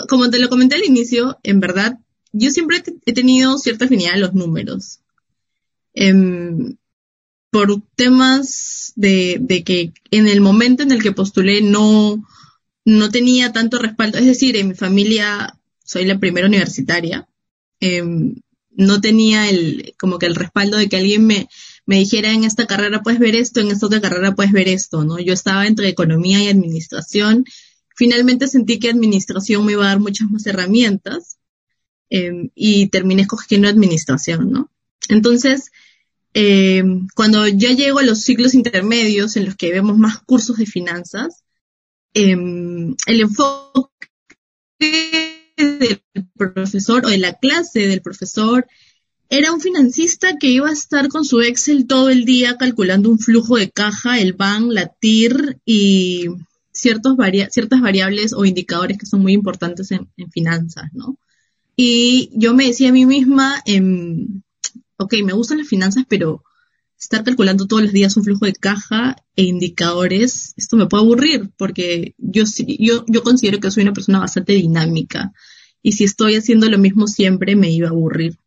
como 0.09 0.31
te 0.31 0.39
lo 0.39 0.49
comenté 0.49 0.77
al 0.77 0.85
inicio, 0.85 1.39
en 1.43 1.61
verdad, 1.61 1.99
yo 2.33 2.51
siempre 2.51 2.83
he 3.05 3.13
tenido 3.13 3.59
cierta 3.59 3.85
afinidad 3.87 4.15
a 4.15 4.19
los 4.19 4.35
números. 4.35 5.01
Em, 5.97 6.77
por 7.51 7.83
temas 7.95 8.93
de, 8.97 9.39
de, 9.41 9.65
que 9.65 9.95
en 10.11 10.29
el 10.29 10.43
momento 10.43 10.83
en 10.83 10.93
el 10.93 11.03
que 11.03 11.13
postulé 11.13 11.63
no, 11.63 12.23
no 12.85 13.11
tenía 13.11 13.53
tanto 13.53 13.79
respaldo. 13.79 14.19
Es 14.19 14.27
decir, 14.27 14.57
en 14.57 14.69
mi 14.69 14.75
familia 14.75 15.59
soy 15.83 16.05
la 16.05 16.19
primera 16.19 16.49
universitaria. 16.49 17.27
Em, 17.81 18.37
no 18.73 19.01
tenía 19.01 19.49
el, 19.49 19.95
como 19.99 20.19
que 20.19 20.27
el 20.27 20.35
respaldo 20.35 20.77
de 20.77 20.91
que 20.91 20.99
alguien 20.99 21.27
me, 21.27 21.49
me 21.87 21.97
dijera 21.97 22.31
en 22.33 22.45
esta 22.45 22.67
carrera 22.67 23.03
puedes 23.03 23.21
ver 23.21 23.35
esto, 23.35 23.61
en 23.61 23.71
esta 23.71 23.87
otra 23.87 24.03
carrera 24.03 24.35
puedes 24.35 24.53
ver 24.53 24.69
esto, 24.69 25.05
¿no? 25.05 25.19
Yo 25.19 25.33
estaba 25.33 25.67
entre 25.67 25.89
economía 25.89 26.43
y 26.43 26.49
administración. 26.49 27.47
Finalmente 27.95 28.49
sentí 28.49 28.79
que 28.79 28.91
administración 28.91 29.65
me 29.65 29.73
iba 29.73 29.85
a 29.85 29.89
dar 29.89 30.01
muchas 30.01 30.29
más 30.29 30.47
herramientas 30.47 31.39
em, 32.11 32.51
y 32.55 32.89
terminé 32.89 33.23
escogiendo 33.23 33.69
administración, 33.69 34.51
¿no? 34.51 34.71
Entonces, 35.09 35.71
eh, 36.39 36.85
cuando 37.15 37.49
ya 37.49 37.73
llego 37.73 37.99
a 37.99 38.03
los 38.03 38.21
ciclos 38.21 38.53
intermedios 38.53 39.39
en 39.39 39.47
los 39.47 39.57
que 39.57 39.73
vemos 39.73 39.97
más 39.97 40.19
cursos 40.21 40.59
de 40.59 40.67
finanzas, 40.67 41.45
em, 42.13 42.95
el 43.07 43.21
enfoque 43.23 43.89
del 45.57 46.03
profesor 46.37 47.07
o 47.07 47.09
de 47.09 47.17
la 47.17 47.33
clase 47.39 47.87
del 47.87 48.03
profesor 48.03 48.67
era 49.31 49.51
un 49.51 49.63
financista 49.63 50.37
que 50.39 50.49
iba 50.49 50.69
a 50.69 50.75
estar 50.75 51.09
con 51.09 51.25
su 51.25 51.41
Excel 51.41 51.87
todo 51.87 52.11
el 52.11 52.27
día 52.27 52.59
calculando 52.59 53.09
un 53.09 53.19
flujo 53.19 53.57
de 53.57 53.71
caja, 53.71 54.19
el 54.21 54.35
BAN, 54.35 54.75
la 54.75 54.89
TIR 54.89 55.59
y 55.65 56.27
ciertos 56.71 57.17
ciertas 57.51 57.81
variables 57.81 58.35
o 58.35 58.45
indicadores 58.45 58.99
que 58.99 59.07
son 59.07 59.23
muy 59.23 59.33
importantes 59.33 59.91
en, 59.91 60.11
finanzas, 60.31 60.93
¿no? 60.93 61.17
Y 61.77 62.29
yo 62.35 62.53
me 62.53 62.67
decía 62.67 62.91
a 62.91 62.93
mí 62.93 63.07
misma, 63.07 63.63
em, 63.65 64.43
ok, 64.99 65.15
me 65.25 65.33
gustan 65.33 65.59
las 65.59 65.69
finanzas, 65.69 66.05
pero 66.09 66.43
estar 66.99 67.25
calculando 67.25 67.67
todos 67.67 67.83
los 67.83 67.93
días 67.93 68.17
un 68.17 68.25
flujo 68.25 68.47
de 68.47 68.55
caja 68.55 69.17
e 69.37 69.45
indicadores, 69.45 70.55
esto 70.57 70.77
me 70.77 70.87
puede 70.87 71.05
aburrir, 71.05 71.51
porque 71.57 72.15
yo, 72.19 72.45
yo, 72.79 73.05
yo 73.07 73.23
considero 73.23 73.61
que 73.61 73.71
soy 73.71 73.83
una 73.83 73.93
persona 73.93 74.19
bastante 74.19 74.55
dinámica 74.55 75.33
y 75.83 75.93
si 75.93 76.05
estoy 76.05 76.37
haciendo 76.37 76.69
lo 76.69 76.79
mismo 76.79 77.07
siempre 77.07 77.55
me 77.55 77.71
iba 77.71 77.89
a 77.89 77.91
aburrir. 77.91 78.39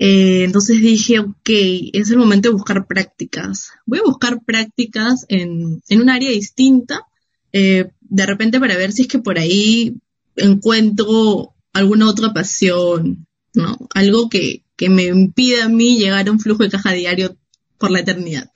Eh, 0.00 0.44
entonces 0.44 0.80
dije, 0.80 1.18
ok, 1.20 1.48
es 1.92 2.10
el 2.10 2.18
momento 2.18 2.48
de 2.48 2.54
buscar 2.54 2.86
prácticas. 2.86 3.70
Voy 3.84 3.98
a 3.98 4.04
buscar 4.04 4.44
prácticas 4.44 5.24
en, 5.28 5.82
en 5.88 6.00
un 6.00 6.10
área 6.10 6.30
distinta, 6.30 7.06
eh, 7.52 7.90
de 8.00 8.26
repente 8.26 8.60
para 8.60 8.76
ver 8.76 8.92
si 8.92 9.02
es 9.02 9.08
que 9.08 9.18
por 9.18 9.38
ahí 9.38 9.96
encuentro 10.36 11.54
alguna 11.72 12.08
otra 12.08 12.32
pasión, 12.32 13.27
¿no? 13.58 13.76
Algo 13.92 14.30
que, 14.30 14.62
que 14.76 14.88
me 14.88 15.06
impide 15.06 15.62
a 15.62 15.68
mí 15.68 15.98
llegar 15.98 16.28
a 16.28 16.30
un 16.30 16.38
flujo 16.38 16.62
de 16.62 16.70
caja 16.70 16.92
diario 16.92 17.36
por 17.76 17.90
la 17.90 18.00
eternidad. 18.00 18.50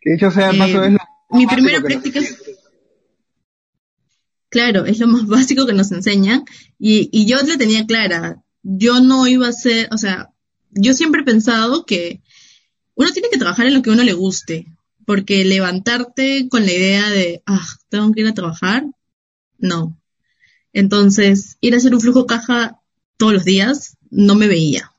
Que 0.00 0.12
dicho 0.12 0.30
sea, 0.30 0.52
más 0.52 0.72
o 0.74 0.80
menos. 0.80 1.00
Mi 1.30 1.46
primera 1.46 1.80
práctica. 1.80 2.20
Claro, 4.48 4.86
es 4.86 4.98
lo 5.00 5.08
más 5.08 5.26
básico 5.26 5.66
que 5.66 5.72
nos 5.72 5.90
enseñan. 5.90 6.44
Y, 6.78 7.10
y 7.12 7.26
yo 7.26 7.36
la 7.42 7.58
tenía 7.58 7.84
clara. 7.84 8.42
Yo 8.62 9.00
no 9.00 9.26
iba 9.26 9.48
a 9.48 9.52
ser, 9.52 9.88
o 9.92 9.98
sea, 9.98 10.30
yo 10.70 10.94
siempre 10.94 11.22
he 11.22 11.24
pensado 11.24 11.84
que 11.84 12.22
uno 12.94 13.10
tiene 13.10 13.28
que 13.30 13.38
trabajar 13.38 13.66
en 13.66 13.74
lo 13.74 13.82
que 13.82 13.90
uno 13.90 14.04
le 14.04 14.12
guste. 14.12 14.66
Porque 15.04 15.44
levantarte 15.44 16.48
con 16.48 16.64
la 16.64 16.72
idea 16.72 17.10
de, 17.10 17.42
ah, 17.44 17.66
tengo 17.88 18.12
que 18.12 18.20
ir 18.20 18.28
a 18.28 18.34
trabajar, 18.34 18.84
no. 19.58 19.98
Entonces, 20.72 21.56
ir 21.60 21.74
a 21.74 21.78
hacer 21.78 21.94
un 21.94 22.00
flujo 22.00 22.26
caja 22.26 22.78
todos 23.16 23.32
los 23.32 23.44
días 23.44 23.97
no 24.10 24.34
me 24.34 24.48
veía 24.48 24.92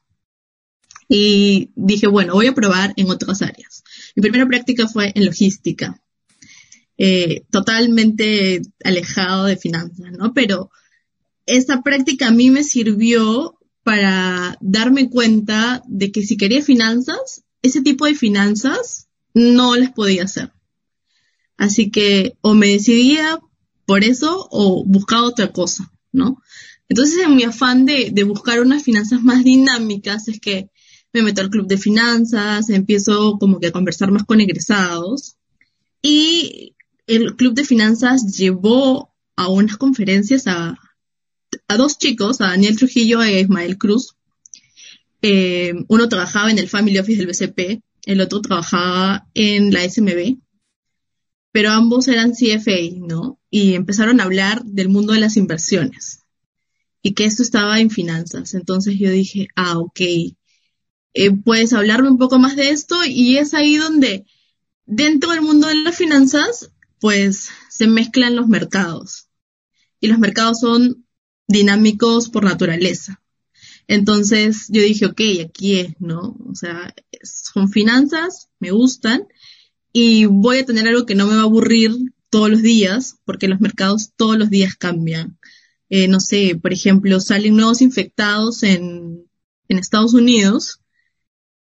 y 1.09 1.71
dije, 1.75 2.07
bueno, 2.07 2.33
voy 2.33 2.47
a 2.47 2.53
probar 2.53 2.93
en 2.95 3.09
otras 3.09 3.41
áreas. 3.41 3.83
Mi 4.15 4.21
primera 4.21 4.47
práctica 4.47 4.87
fue 4.87 5.11
en 5.15 5.25
logística, 5.25 5.99
eh, 6.97 7.43
totalmente 7.49 8.61
alejado 8.83 9.45
de 9.45 9.57
finanzas, 9.57 10.11
¿no? 10.11 10.33
Pero 10.33 10.69
esta 11.47 11.81
práctica 11.81 12.27
a 12.27 12.31
mí 12.31 12.51
me 12.51 12.63
sirvió 12.63 13.57
para 13.83 14.55
darme 14.61 15.09
cuenta 15.09 15.81
de 15.87 16.11
que 16.11 16.21
si 16.21 16.37
quería 16.37 16.61
finanzas, 16.61 17.43
ese 17.63 17.81
tipo 17.81 18.05
de 18.05 18.13
finanzas 18.13 19.07
no 19.33 19.75
las 19.75 19.91
podía 19.91 20.25
hacer. 20.25 20.53
Así 21.57 21.89
que 21.89 22.37
o 22.41 22.53
me 22.53 22.67
decidía 22.67 23.39
por 23.85 24.03
eso 24.03 24.47
o 24.51 24.85
buscaba 24.85 25.23
otra 25.23 25.51
cosa, 25.51 25.91
¿no? 26.11 26.41
Entonces 26.89 27.19
en 27.23 27.35
mi 27.35 27.43
afán 27.43 27.85
de, 27.85 28.09
de 28.11 28.23
buscar 28.23 28.59
unas 28.59 28.83
finanzas 28.83 29.21
más 29.21 29.43
dinámicas 29.43 30.27
es 30.27 30.39
que 30.39 30.69
me 31.13 31.21
meto 31.21 31.41
al 31.41 31.49
club 31.49 31.67
de 31.67 31.77
finanzas, 31.77 32.69
empiezo 32.69 33.37
como 33.39 33.59
que 33.59 33.67
a 33.67 33.71
conversar 33.71 34.11
más 34.11 34.25
con 34.25 34.41
egresados 34.41 35.35
y 36.01 36.75
el 37.07 37.35
club 37.35 37.53
de 37.53 37.63
finanzas 37.63 38.37
llevó 38.37 39.13
a 39.35 39.47
unas 39.47 39.77
conferencias 39.77 40.47
a, 40.47 40.77
a 41.67 41.77
dos 41.77 41.97
chicos, 41.97 42.41
a 42.41 42.47
Daniel 42.47 42.77
Trujillo 42.77 43.21
e 43.23 43.41
Ismael 43.41 43.77
Cruz. 43.77 44.15
Eh, 45.21 45.73
uno 45.87 46.09
trabajaba 46.09 46.51
en 46.51 46.59
el 46.59 46.69
Family 46.69 46.97
Office 46.97 47.17
del 47.17 47.27
BCP, 47.27 47.83
el 48.05 48.21
otro 48.21 48.41
trabajaba 48.41 49.27
en 49.33 49.73
la 49.73 49.87
SMB, 49.87 50.37
pero 51.51 51.71
ambos 51.71 52.07
eran 52.07 52.31
CFA, 52.31 52.95
¿no? 52.95 53.39
Y 53.49 53.73
empezaron 53.73 54.19
a 54.19 54.23
hablar 54.23 54.63
del 54.63 54.89
mundo 54.89 55.13
de 55.13 55.19
las 55.19 55.35
inversiones 55.35 56.18
y 57.01 57.13
que 57.13 57.25
esto 57.25 57.43
estaba 57.43 57.79
en 57.79 57.89
finanzas. 57.89 58.53
Entonces 58.53 58.97
yo 58.99 59.09
dije, 59.09 59.47
ah, 59.55 59.79
ok, 59.79 59.99
eh, 61.13 61.31
puedes 61.43 61.73
hablarme 61.73 62.09
un 62.09 62.17
poco 62.17 62.39
más 62.39 62.55
de 62.55 62.69
esto 62.69 62.95
y 63.05 63.37
es 63.37 63.53
ahí 63.53 63.77
donde 63.77 64.25
dentro 64.85 65.31
del 65.31 65.41
mundo 65.41 65.67
de 65.67 65.75
las 65.75 65.95
finanzas 65.95 66.71
pues 66.99 67.49
se 67.69 67.87
mezclan 67.87 68.35
los 68.35 68.47
mercados. 68.47 69.27
y 70.01 70.07
los 70.07 70.19
mercados 70.19 70.61
son 70.61 71.05
dinámicos 71.47 72.29
por 72.29 72.45
naturaleza. 72.45 73.21
Entonces 73.87 74.67
yo 74.69 74.81
dije, 74.81 75.07
ok, 75.07 75.21
aquí 75.45 75.79
es, 75.79 75.95
¿no? 75.99 76.37
O 76.47 76.55
sea, 76.55 76.93
son 77.23 77.69
finanzas, 77.69 78.49
me 78.59 78.71
gustan, 78.71 79.27
y 79.91 80.25
voy 80.25 80.59
a 80.59 80.65
tener 80.65 80.87
algo 80.87 81.05
que 81.05 81.15
no 81.15 81.27
me 81.27 81.35
va 81.35 81.41
a 81.41 81.43
aburrir 81.43 81.91
todos 82.29 82.49
los 82.49 82.61
días, 82.61 83.17
porque 83.25 83.47
los 83.47 83.59
mercados 83.59 84.11
todos 84.15 84.37
los 84.37 84.49
días 84.49 84.75
cambian. 84.75 85.39
Eh, 85.89 86.07
no 86.07 86.19
sé, 86.19 86.55
por 86.61 86.73
ejemplo, 86.73 87.19
salen 87.19 87.55
nuevos 87.55 87.81
infectados 87.81 88.63
en, 88.63 89.25
en 89.67 89.79
Estados 89.79 90.13
Unidos, 90.13 90.81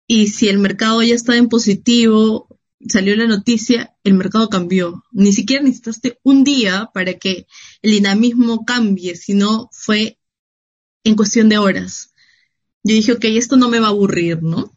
y 0.07 0.29
si 0.29 0.49
el 0.49 0.59
mercado 0.59 1.03
ya 1.03 1.15
está 1.15 1.37
en 1.37 1.49
positivo, 1.49 2.49
salió 2.89 3.15
la 3.15 3.27
noticia, 3.27 3.95
el 4.05 4.15
mercado 4.15 4.49
cambió. 4.49 5.05
Ni 5.13 5.33
siquiera 5.33 5.63
necesitaste 5.63 6.19
un 6.23 6.45
día 6.45 6.91
para 6.95 7.15
que 7.15 7.47
el 7.83 7.91
dinamismo 7.93 8.65
cambie, 8.65 9.17
sino 9.17 9.69
fue 9.71 10.19
en 11.05 11.15
cuestión 11.15 11.51
de 11.51 11.59
horas. 11.59 12.15
Yo 12.83 12.95
dije, 12.95 13.13
ok, 13.13 13.25
esto 13.25 13.57
no 13.57 13.69
me 13.69 13.81
va 13.81 13.89
a 13.89 13.91
aburrir, 13.91 14.43
¿no? 14.43 14.75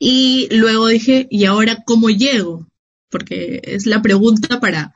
Y 0.00 0.48
luego 0.50 0.88
dije, 0.88 1.28
¿y 1.30 1.44
ahora 1.44 1.84
cómo 1.86 2.10
llego? 2.10 2.66
Porque 3.08 3.60
es 3.62 3.86
la 3.86 4.02
pregunta 4.02 4.58
para, 4.58 4.94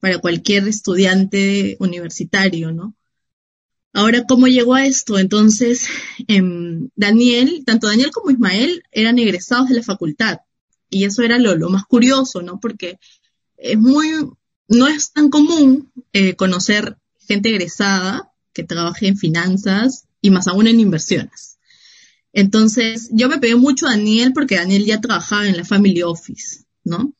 para 0.00 0.18
cualquier 0.18 0.66
estudiante 0.66 1.76
universitario, 1.78 2.72
¿no? 2.72 2.96
Ahora, 3.98 4.26
¿cómo 4.28 4.46
llegó 4.46 4.76
a 4.76 4.86
esto? 4.86 5.18
Entonces, 5.18 5.88
em, 6.28 6.88
Daniel, 6.94 7.64
tanto 7.66 7.88
Daniel 7.88 8.12
como 8.12 8.30
Ismael 8.30 8.84
eran 8.92 9.18
egresados 9.18 9.68
de 9.68 9.74
la 9.74 9.82
facultad. 9.82 10.38
Y 10.88 11.02
eso 11.02 11.24
era 11.24 11.36
lo, 11.36 11.68
más 11.68 11.84
curioso, 11.84 12.40
¿no? 12.40 12.60
Porque 12.60 13.00
es 13.56 13.76
muy, 13.76 14.06
no 14.68 14.86
es 14.86 15.10
tan 15.10 15.30
común 15.30 15.90
eh, 16.12 16.36
conocer 16.36 16.96
gente 17.26 17.48
egresada 17.48 18.32
que 18.52 18.62
trabaje 18.62 19.08
en 19.08 19.16
finanzas 19.18 20.04
y 20.22 20.30
más 20.30 20.46
aún 20.46 20.68
en 20.68 20.78
inversiones. 20.78 21.58
Entonces, 22.32 23.10
yo 23.10 23.28
me 23.28 23.38
pegué 23.38 23.56
mucho 23.56 23.88
a 23.88 23.96
Daniel 23.96 24.32
porque 24.32 24.58
Daniel 24.58 24.84
ya 24.84 25.00
trabajaba 25.00 25.48
en 25.48 25.56
la 25.56 25.64
Family 25.64 26.04
Office, 26.04 26.66
¿no? 26.84 27.14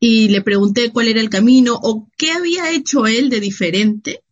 Y 0.00 0.30
le 0.30 0.42
pregunté 0.42 0.90
cuál 0.90 1.06
era 1.06 1.20
el 1.20 1.30
camino 1.30 1.78
o 1.80 2.10
qué 2.18 2.32
había 2.32 2.72
hecho 2.72 3.06
él 3.06 3.30
de 3.30 3.38
diferente 3.38 4.24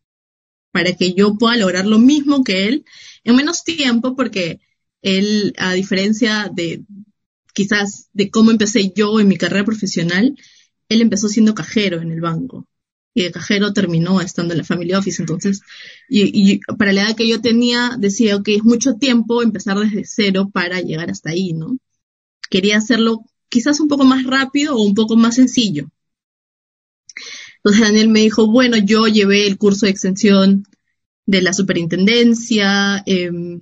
para 0.72 0.92
que 0.94 1.14
yo 1.14 1.36
pueda 1.36 1.56
lograr 1.56 1.86
lo 1.86 1.98
mismo 1.98 2.44
que 2.44 2.68
él 2.68 2.84
en 3.24 3.36
menos 3.36 3.64
tiempo, 3.64 4.16
porque 4.16 4.60
él, 5.02 5.54
a 5.58 5.72
diferencia 5.72 6.50
de 6.52 6.84
quizás 7.52 8.08
de 8.12 8.30
cómo 8.30 8.50
empecé 8.50 8.92
yo 8.94 9.20
en 9.20 9.28
mi 9.28 9.36
carrera 9.36 9.64
profesional, 9.64 10.36
él 10.88 11.00
empezó 11.00 11.28
siendo 11.28 11.54
cajero 11.54 12.00
en 12.00 12.10
el 12.10 12.20
banco 12.20 12.66
y 13.14 13.22
de 13.22 13.32
cajero 13.32 13.72
terminó 13.72 14.20
estando 14.20 14.54
en 14.54 14.58
la 14.58 14.64
Family 14.64 14.94
Office. 14.94 15.22
Entonces, 15.22 15.60
y, 16.08 16.60
para 16.78 16.92
la 16.92 17.02
edad 17.02 17.16
que 17.16 17.28
yo 17.28 17.40
tenía, 17.40 17.96
decía, 17.98 18.36
ok, 18.36 18.48
es 18.48 18.64
mucho 18.64 18.94
tiempo 18.94 19.42
empezar 19.42 19.78
desde 19.78 20.04
cero 20.04 20.50
para 20.52 20.80
llegar 20.80 21.10
hasta 21.10 21.30
ahí, 21.30 21.52
¿no? 21.52 21.76
Quería 22.48 22.78
hacerlo 22.78 23.24
quizás 23.48 23.80
un 23.80 23.88
poco 23.88 24.04
más 24.04 24.24
rápido 24.24 24.76
o 24.76 24.82
un 24.82 24.94
poco 24.94 25.16
más 25.16 25.36
sencillo. 25.36 25.90
Entonces 27.62 27.82
Daniel 27.82 28.08
me 28.08 28.20
dijo, 28.20 28.50
bueno, 28.50 28.76
yo 28.78 29.06
llevé 29.06 29.46
el 29.46 29.58
curso 29.58 29.86
de 29.86 29.92
extensión 29.92 30.64
de 31.26 31.42
la 31.42 31.52
superintendencia 31.52 33.02
em, 33.06 33.60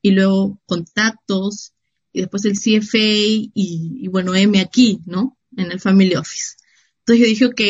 y 0.00 0.12
luego 0.12 0.60
contactos 0.66 1.72
y 2.12 2.20
después 2.20 2.44
el 2.44 2.58
CFA 2.58 2.98
y, 2.98 4.08
bueno, 4.08 4.34
M 4.34 4.58
aquí, 4.60 5.00
¿no? 5.06 5.36
En 5.56 5.72
el 5.72 5.80
Family 5.80 6.14
Office. 6.14 6.56
Entonces 7.00 7.20
yo 7.20 7.28
dije, 7.28 7.46
ok, 7.46 7.60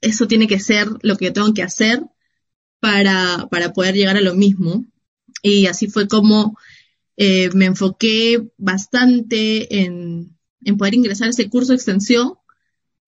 eso 0.00 0.26
tiene 0.26 0.46
que 0.46 0.60
ser 0.60 0.88
lo 1.02 1.16
que 1.16 1.26
yo 1.26 1.32
tengo 1.32 1.52
que 1.54 1.62
hacer 1.62 2.02
para, 2.80 3.48
para 3.50 3.72
poder 3.72 3.94
llegar 3.94 4.16
a 4.16 4.22
lo 4.22 4.34
mismo. 4.34 4.86
Y 5.42 5.66
así 5.66 5.88
fue 5.88 6.08
como 6.08 6.56
eh, 7.16 7.50
me 7.52 7.66
enfoqué 7.66 8.48
bastante 8.58 9.82
en, 9.82 10.38
en, 10.62 10.76
poder 10.76 10.94
ingresar 10.94 11.26
a 11.26 11.30
ese 11.30 11.50
curso 11.50 11.72
de 11.72 11.76
extensión. 11.76 12.34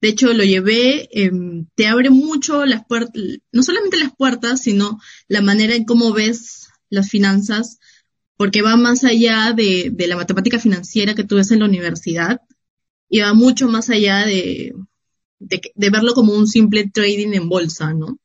De 0.01 0.09
hecho, 0.09 0.33
lo 0.33 0.45
llevé, 0.45 1.09
em, 1.13 1.67
te 1.75 1.87
abre 1.87 2.11
mucho 2.11 2.65
las 2.65 2.85
puertas, 2.87 3.13
no 3.53 3.63
solamente 3.63 3.99
las 3.99 4.15
puertas, 4.17 4.63
sino 4.63 4.99
la 5.29 5.43
manera 5.43 5.75
en 5.75 5.85
cómo 5.85 6.13
ves 6.13 6.69
las 6.89 7.11
finanzas, 7.11 7.79
porque 8.37 8.63
va 8.63 8.77
más 8.77 9.05
allá 9.05 9.53
de, 9.53 9.95
la 10.09 10.17
matemática 10.17 10.59
financiera 10.59 11.15
que 11.15 11.25
tú 11.25 11.37
ves 11.37 11.51
en 11.51 11.59
la 11.61 11.67
universidad 11.67 12.41
y 13.09 13.21
va 13.21 13.35
mucho 13.35 13.69
más 13.69 13.91
allá 13.91 14.25
de, 14.25 14.73
verlo 15.77 16.15
como 16.15 16.33
un 16.33 16.47
simple 16.47 16.89
trading 16.89 17.35
en 17.35 17.49
bolsa, 17.51 17.93
¿no? 17.93 18.19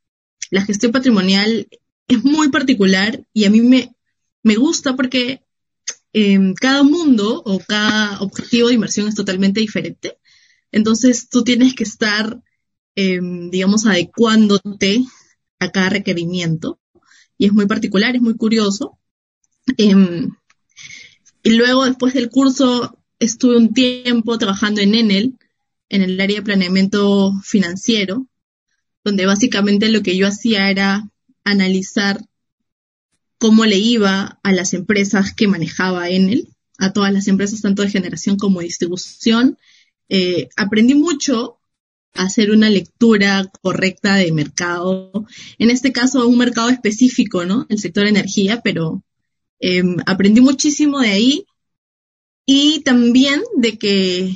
La 0.51 0.63
gestión 0.63 0.93
patrimonial 0.93 1.67
es 2.07 2.23
muy 2.23 2.49
particular 2.49 3.25
y 3.33 3.45
a 3.45 3.49
mí 3.49 3.61
me, 3.61 4.55
gusta 4.55 4.95
porque 4.95 5.41
eh, 6.13 6.53
cada 6.61 6.83
mundo 6.83 7.41
o 7.45 7.59
cada 7.59 8.21
objetivo 8.21 8.69
de 8.69 8.75
inversión 8.75 9.09
es 9.09 9.15
totalmente 9.15 9.59
diferente. 9.59 10.17
Entonces 10.75 11.29
tú 11.29 11.45
tienes 11.45 11.73
que 11.73 11.85
estar, 11.85 12.43
eh, 12.97 13.21
digamos, 13.49 13.85
adecuándote 13.85 15.05
a 15.57 15.71
cada 15.71 15.89
requerimiento. 15.89 16.81
Y 17.37 17.45
es 17.45 17.53
muy 17.53 17.65
particular, 17.65 18.13
es 18.13 18.21
muy 18.21 18.35
curioso. 18.35 18.99
Em, 19.77 20.31
y 21.43 21.51
luego, 21.51 21.85
después 21.85 22.13
del 22.13 22.29
curso, 22.29 22.99
estuve 23.19 23.55
un 23.55 23.73
tiempo 23.73 24.37
trabajando 24.37 24.81
en 24.81 24.95
Enel, 24.95 25.37
en 25.87 26.01
el 26.01 26.19
área 26.19 26.39
de 26.39 26.43
planeamiento 26.43 27.31
financiero, 27.41 28.27
donde 29.05 29.25
básicamente 29.25 29.87
lo 29.87 30.03
que 30.03 30.17
yo 30.17 30.27
hacía 30.27 30.69
era 30.69 31.09
analizar 31.45 32.19
cómo 33.37 33.65
le 33.65 33.77
iba 33.77 34.39
a 34.43 34.51
las 34.51 34.73
empresas 34.73 35.33
que 35.33 35.47
manejaba 35.47 36.09
en 36.09 36.29
él, 36.31 36.49
a 36.79 36.91
todas 36.91 37.13
las 37.13 37.29
empresas, 37.29 37.61
tanto 37.61 37.81
de 37.81 37.89
generación 37.89 38.35
como 38.35 38.59
de 38.59 38.65
distribución. 38.65 39.57
Eh, 40.09 40.49
aprendí 40.55 40.95
mucho 40.95 41.59
a 42.13 42.23
hacer 42.23 42.51
una 42.51 42.69
lectura 42.69 43.49
correcta 43.61 44.15
de 44.15 44.31
mercado, 44.31 45.11
en 45.59 45.69
este 45.69 45.91
caso 45.91 46.27
un 46.27 46.37
mercado 46.37 46.69
específico, 46.69 47.45
¿no? 47.45 47.65
El 47.69 47.79
sector 47.79 48.07
energía, 48.07 48.61
pero 48.61 49.03
em, 49.59 49.97
aprendí 50.05 50.41
muchísimo 50.41 50.99
de 50.99 51.09
ahí 51.09 51.45
y 52.45 52.81
también 52.81 53.41
de 53.57 53.77
que 53.77 54.35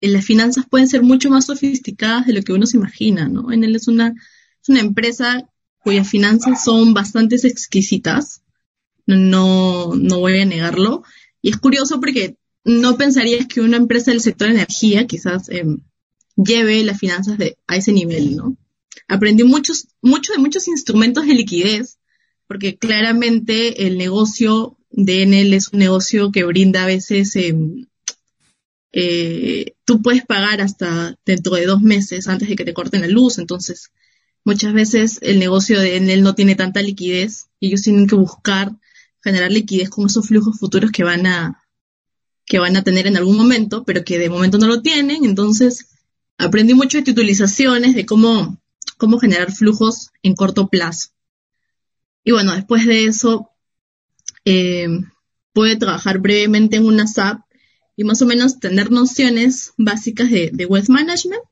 las 0.00 0.24
finanzas 0.24 0.66
pueden 0.70 0.88
ser 0.88 1.02
mucho 1.02 1.30
más 1.30 1.46
sofisticadas 1.46 2.26
de 2.26 2.32
lo 2.34 2.42
que 2.42 2.52
uno 2.52 2.66
se 2.66 2.76
imagina, 2.76 3.28
¿no? 3.28 3.52
En 3.52 3.64
él 3.64 3.76
es 3.76 3.88
una, 3.88 4.14
es 4.62 4.68
una 4.68 4.80
empresa 4.80 5.48
cuyas 5.78 6.08
finanzas 6.08 6.64
son 6.64 6.94
bastante 6.94 7.36
exquisitas, 7.36 8.42
no, 9.06 9.94
no 9.94 10.20
voy 10.20 10.40
a 10.40 10.44
negarlo. 10.44 11.02
Y 11.40 11.50
es 11.50 11.56
curioso 11.56 12.00
porque 12.00 12.36
no 12.64 12.96
pensarías 12.96 13.46
que 13.46 13.60
una 13.60 13.76
empresa 13.76 14.10
del 14.10 14.20
sector 14.20 14.48
energía 14.48 15.06
quizás 15.06 15.48
em, 15.48 15.78
lleve 16.36 16.82
las 16.84 16.98
finanzas 16.98 17.38
de, 17.38 17.58
a 17.66 17.76
ese 17.76 17.92
nivel, 17.92 18.36
¿no? 18.36 18.56
Aprendí 19.08 19.44
muchos, 19.44 19.88
mucho 20.02 20.32
de 20.32 20.38
muchos 20.38 20.68
instrumentos 20.68 21.26
de 21.26 21.34
liquidez, 21.34 21.98
porque 22.46 22.76
claramente 22.76 23.86
el 23.86 23.98
negocio 23.98 24.78
de 24.90 25.22
Enel 25.22 25.54
es 25.54 25.68
un 25.68 25.78
negocio 25.78 26.32
que 26.32 26.44
brinda 26.44 26.82
a 26.82 26.86
veces 26.86 27.34
eh, 27.36 27.54
eh, 28.92 29.74
tú 29.84 30.02
puedes 30.02 30.24
pagar 30.24 30.60
hasta 30.60 31.16
dentro 31.24 31.54
de 31.54 31.66
dos 31.66 31.82
meses 31.82 32.28
antes 32.28 32.48
de 32.48 32.56
que 32.56 32.64
te 32.64 32.74
corten 32.74 33.02
la 33.02 33.08
luz. 33.08 33.38
Entonces, 33.38 33.90
muchas 34.44 34.72
veces 34.72 35.18
el 35.22 35.38
negocio 35.38 35.80
de 35.80 35.96
él 35.96 36.22
no 36.22 36.34
tiene 36.34 36.54
tanta 36.54 36.82
liquidez 36.82 37.46
y 37.60 37.68
ellos 37.68 37.82
tienen 37.82 38.06
que 38.06 38.16
buscar 38.16 38.72
generar 39.22 39.50
liquidez 39.50 39.90
con 39.90 40.06
esos 40.06 40.26
flujos 40.26 40.58
futuros 40.58 40.90
que 40.90 41.04
van 41.04 41.26
a 41.26 41.67
que 42.48 42.58
van 42.58 42.76
a 42.76 42.82
tener 42.82 43.06
en 43.06 43.16
algún 43.16 43.36
momento, 43.36 43.84
pero 43.84 44.04
que 44.04 44.18
de 44.18 44.30
momento 44.30 44.58
no 44.58 44.66
lo 44.66 44.80
tienen. 44.80 45.24
Entonces, 45.24 45.90
aprendí 46.38 46.74
mucho 46.74 46.98
de 46.98 47.04
titulizaciones, 47.04 47.94
de 47.94 48.06
cómo, 48.06 48.58
cómo 48.96 49.18
generar 49.18 49.52
flujos 49.52 50.10
en 50.22 50.34
corto 50.34 50.68
plazo. 50.68 51.10
Y 52.24 52.32
bueno, 52.32 52.54
después 52.54 52.86
de 52.86 53.04
eso, 53.04 53.50
eh, 54.44 54.88
pude 55.52 55.76
trabajar 55.76 56.18
brevemente 56.18 56.76
en 56.76 56.86
una 56.86 57.06
SAP 57.06 57.40
y 57.96 58.04
más 58.04 58.22
o 58.22 58.26
menos 58.26 58.58
tener 58.60 58.90
nociones 58.90 59.74
básicas 59.76 60.30
de, 60.30 60.50
de 60.52 60.66
wealth 60.66 60.88
management 60.88 61.42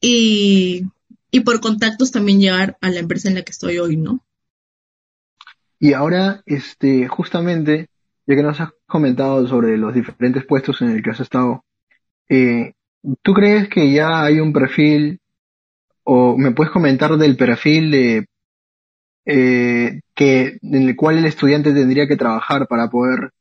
y, 0.00 0.82
y, 1.30 1.40
por 1.40 1.60
contactos 1.60 2.10
también 2.10 2.40
llegar 2.40 2.76
a 2.80 2.90
la 2.90 2.98
empresa 2.98 3.28
en 3.28 3.36
la 3.36 3.42
que 3.42 3.52
estoy 3.52 3.78
hoy, 3.78 3.96
¿no? 3.96 4.24
Y 5.78 5.92
ahora, 5.92 6.42
este, 6.46 7.06
justamente, 7.08 7.88
ya 8.30 8.36
que 8.36 8.42
nos 8.42 8.60
has 8.60 8.70
comentado 8.86 9.46
sobre 9.48 9.76
los 9.76 9.92
diferentes 9.92 10.44
puestos 10.46 10.80
en 10.82 10.90
el 10.90 11.02
que 11.02 11.10
has 11.10 11.20
estado, 11.20 11.64
eh, 12.28 12.74
¿tú 13.22 13.34
crees 13.34 13.68
que 13.68 13.92
ya 13.92 14.22
hay 14.22 14.38
un 14.40 14.52
perfil 14.52 15.20
o 16.04 16.36
me 16.38 16.52
puedes 16.52 16.72
comentar 16.72 17.16
del 17.16 17.36
perfil 17.36 17.90
de 17.90 18.26
eh, 19.26 20.00
que 20.14 20.58
en 20.62 20.88
el 20.88 20.96
cual 20.96 21.18
el 21.18 21.26
estudiante 21.26 21.72
tendría 21.72 22.06
que 22.06 22.16
trabajar 22.16 22.66
para 22.68 22.88
poder 22.88 23.32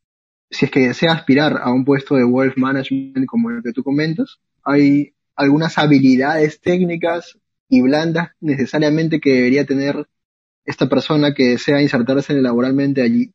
si 0.52 0.66
es 0.66 0.72
que 0.72 0.88
desea 0.88 1.14
aspirar 1.14 1.60
a 1.62 1.72
un 1.72 1.86
puesto 1.86 2.16
de 2.16 2.26
wealth 2.26 2.58
management 2.58 3.28
como 3.28 3.52
el 3.52 3.62
que 3.62 3.72
tú 3.72 3.84
comentas, 3.84 4.40
hay 4.64 5.14
algunas 5.36 5.78
habilidades 5.78 6.60
técnicas 6.60 7.38
y 7.70 7.82
blandas 7.82 8.30
necesariamente 8.40 9.20
que 9.20 9.36
debería 9.36 9.66
tener 9.66 10.08
esta 10.66 10.90
persona 10.90 11.34
que 11.34 11.50
desea 11.50 11.82
insertarse 11.82 12.34
laboralmente 12.34 13.02
allí? 13.02 13.32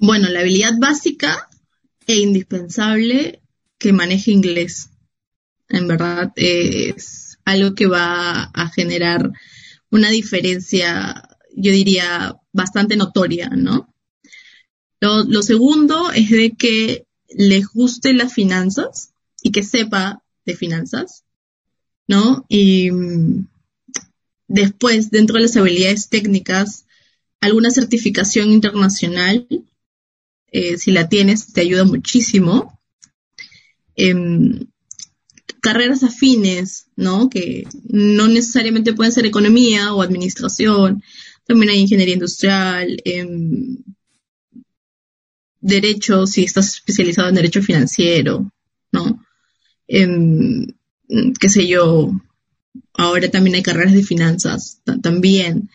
Bueno, 0.00 0.28
la 0.28 0.40
habilidad 0.40 0.74
básica 0.78 1.48
e 2.06 2.16
indispensable 2.16 3.40
que 3.78 3.92
maneje 3.92 4.32
inglés. 4.32 4.90
En 5.68 5.88
verdad 5.88 6.32
es 6.36 7.38
algo 7.44 7.74
que 7.74 7.86
va 7.86 8.44
a 8.44 8.68
generar 8.70 9.30
una 9.90 10.10
diferencia, 10.10 11.28
yo 11.54 11.72
diría, 11.72 12.36
bastante 12.52 12.96
notoria, 12.96 13.48
¿no? 13.50 13.94
Lo, 15.00 15.42
segundo 15.42 16.10
es 16.12 16.30
de 16.30 16.52
que 16.52 17.06
les 17.28 17.66
guste 17.68 18.14
las 18.14 18.32
finanzas 18.32 19.12
y 19.42 19.52
que 19.52 19.62
sepa 19.62 20.22
de 20.46 20.56
finanzas, 20.56 21.24
¿no? 22.08 22.46
Y 22.48 22.90
mm, 22.90 23.46
después, 24.48 25.10
dentro 25.10 25.36
de 25.36 25.42
las 25.42 25.56
habilidades 25.56 26.08
técnicas, 26.08 26.86
alguna 27.40 27.70
certificación 27.70 28.50
internacional, 28.50 29.46
eh, 30.54 30.78
si 30.78 30.92
la 30.92 31.08
tienes, 31.08 31.52
te 31.52 31.62
ayuda 31.62 31.82
muchísimo. 31.82 32.80
Em, 33.96 34.68
carreras 35.60 36.04
afines, 36.04 36.86
¿no? 36.94 37.28
Que 37.28 37.66
no 37.82 38.28
necesariamente 38.28 38.92
pueden 38.92 39.12
ser 39.12 39.26
economía 39.26 39.92
o 39.92 40.00
administración, 40.00 41.02
también 41.44 41.70
hay 41.70 41.80
ingeniería 41.80 42.14
industrial, 42.14 43.02
em, 43.04 43.78
derecho, 45.60 46.24
si 46.26 46.44
estás 46.44 46.74
especializado 46.74 47.28
en 47.28 47.34
derecho 47.34 47.60
financiero, 47.60 48.52
¿no? 48.92 49.24
Em, 49.88 50.68
qué 51.40 51.48
sé 51.48 51.66
yo, 51.66 52.12
ahora 52.92 53.28
también 53.28 53.56
hay 53.56 53.62
carreras 53.64 53.94
de 53.94 54.04
finanzas, 54.04 54.82
también, 55.02 55.68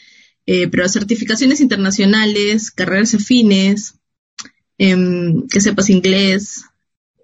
eh, 0.46 0.70
pero 0.70 0.88
certificaciones 0.88 1.60
internacionales, 1.60 2.72
carreras 2.72 3.13
afines, 3.13 3.99
em, 4.80 5.48
que 5.48 5.62
sepas 5.62 5.89
inglés, 5.92 6.63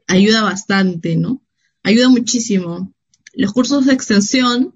ayuda 0.07 0.43
bastante, 0.43 1.15
¿no? 1.15 1.41
Ayuda 1.81 2.09
muchísimo. 2.09 2.93
Los 3.33 3.53
cursos 3.53 3.87
de 3.87 3.93
extensión, 3.93 4.75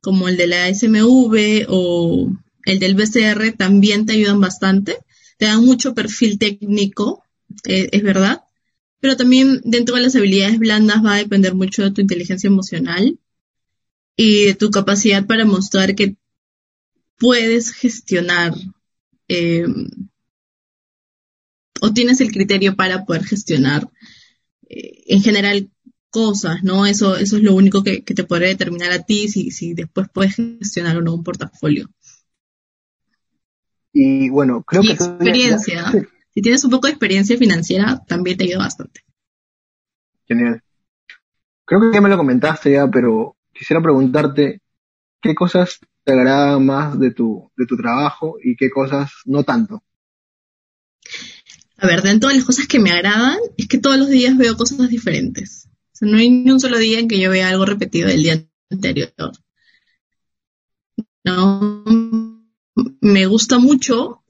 como 0.00 0.28
el 0.28 0.38
de 0.38 0.46
la 0.46 0.68
SMV 0.68 1.66
o 1.68 2.32
el 2.64 2.78
del 2.78 2.94
BCR, 2.94 3.52
también 3.52 4.06
te 4.06 4.14
ayudan 4.14 4.40
bastante. 4.40 4.98
Te 5.36 5.46
dan 5.46 5.64
mucho 5.64 5.94
perfil 5.94 6.38
técnico 6.38 7.22
eh, 7.64 7.88
es 7.92 8.02
verdad, 8.02 8.42
pero 9.00 9.16
también 9.16 9.60
dentro 9.64 9.96
de 9.96 10.02
las 10.02 10.14
habilidades 10.14 10.58
blandas 10.58 11.04
va 11.04 11.14
a 11.14 11.18
depender 11.18 11.54
mucho 11.54 11.82
de 11.82 11.90
tu 11.90 12.00
inteligencia 12.00 12.48
emocional 12.48 13.18
y 14.16 14.46
de 14.46 14.54
tu 14.54 14.70
capacidad 14.70 15.26
para 15.26 15.44
mostrar 15.44 15.94
que 15.94 16.16
puedes 17.18 17.72
gestionar 17.72 18.54
eh, 19.28 19.66
o 21.80 21.92
tienes 21.92 22.20
el 22.20 22.32
criterio 22.32 22.76
para 22.76 23.04
poder 23.04 23.24
gestionar 23.24 23.88
eh, 24.68 25.02
en 25.06 25.22
general 25.22 25.70
cosas, 26.10 26.62
¿no? 26.62 26.86
Eso, 26.86 27.16
eso 27.16 27.36
es 27.36 27.42
lo 27.42 27.54
único 27.54 27.82
que, 27.82 28.02
te 28.02 28.24
podría 28.24 28.48
determinar 28.48 28.92
a 28.92 29.02
ti 29.02 29.28
si, 29.28 29.50
si 29.50 29.74
después 29.74 30.08
puedes 30.12 30.34
gestionar 30.34 30.96
o 30.96 31.02
no 31.02 31.14
un 31.14 31.24
portafolio. 31.24 31.88
Y 33.92 34.28
bueno, 34.28 34.62
creo 34.62 34.82
que... 34.82 34.92
Experiencia 34.92 35.90
si 36.34 36.42
tienes 36.42 36.64
un 36.64 36.70
poco 36.70 36.86
de 36.86 36.92
experiencia 36.92 37.36
financiera, 37.36 38.02
también 38.06 38.36
te 38.36 38.44
ayuda 38.44 38.58
bastante. 38.58 39.00
Genial. 40.26 40.62
Creo 41.64 41.80
que 41.80 41.92
ya 41.92 42.00
me 42.00 42.08
lo 42.08 42.16
comentaste 42.16 42.72
ya, 42.72 42.88
pero 42.88 43.36
quisiera 43.52 43.82
preguntarte 43.82 44.60
qué 45.20 45.34
cosas 45.34 45.78
te 46.04 46.12
agradan 46.12 46.64
más 46.64 46.98
de 46.98 47.12
tu, 47.12 47.50
de 47.56 47.66
tu 47.66 47.76
trabajo 47.76 48.36
y 48.42 48.56
qué 48.56 48.70
cosas 48.70 49.12
no 49.24 49.44
tanto. 49.44 49.82
A 51.80 51.86
ver, 51.86 52.02
dentro 52.02 52.28
de 52.28 52.36
las 52.36 52.44
cosas 52.44 52.66
que 52.66 52.78
me 52.78 52.90
agradan 52.90 53.38
es 53.56 53.66
que 53.66 53.78
todos 53.78 53.98
los 53.98 54.10
días 54.10 54.36
veo 54.36 54.56
cosas 54.56 54.88
diferentes. 54.90 55.68
O 55.94 55.96
sea, 55.96 56.08
no 56.08 56.18
hay 56.18 56.28
ni 56.28 56.50
un 56.50 56.60
solo 56.60 56.78
día 56.78 56.98
en 56.98 57.08
que 57.08 57.18
yo 57.18 57.30
vea 57.30 57.48
algo 57.48 57.64
repetido 57.64 58.08
del 58.08 58.22
día 58.22 58.46
anterior. 58.70 59.12
No, 61.24 61.84
me 63.00 63.26
gusta 63.26 63.58
mucho 63.58 64.22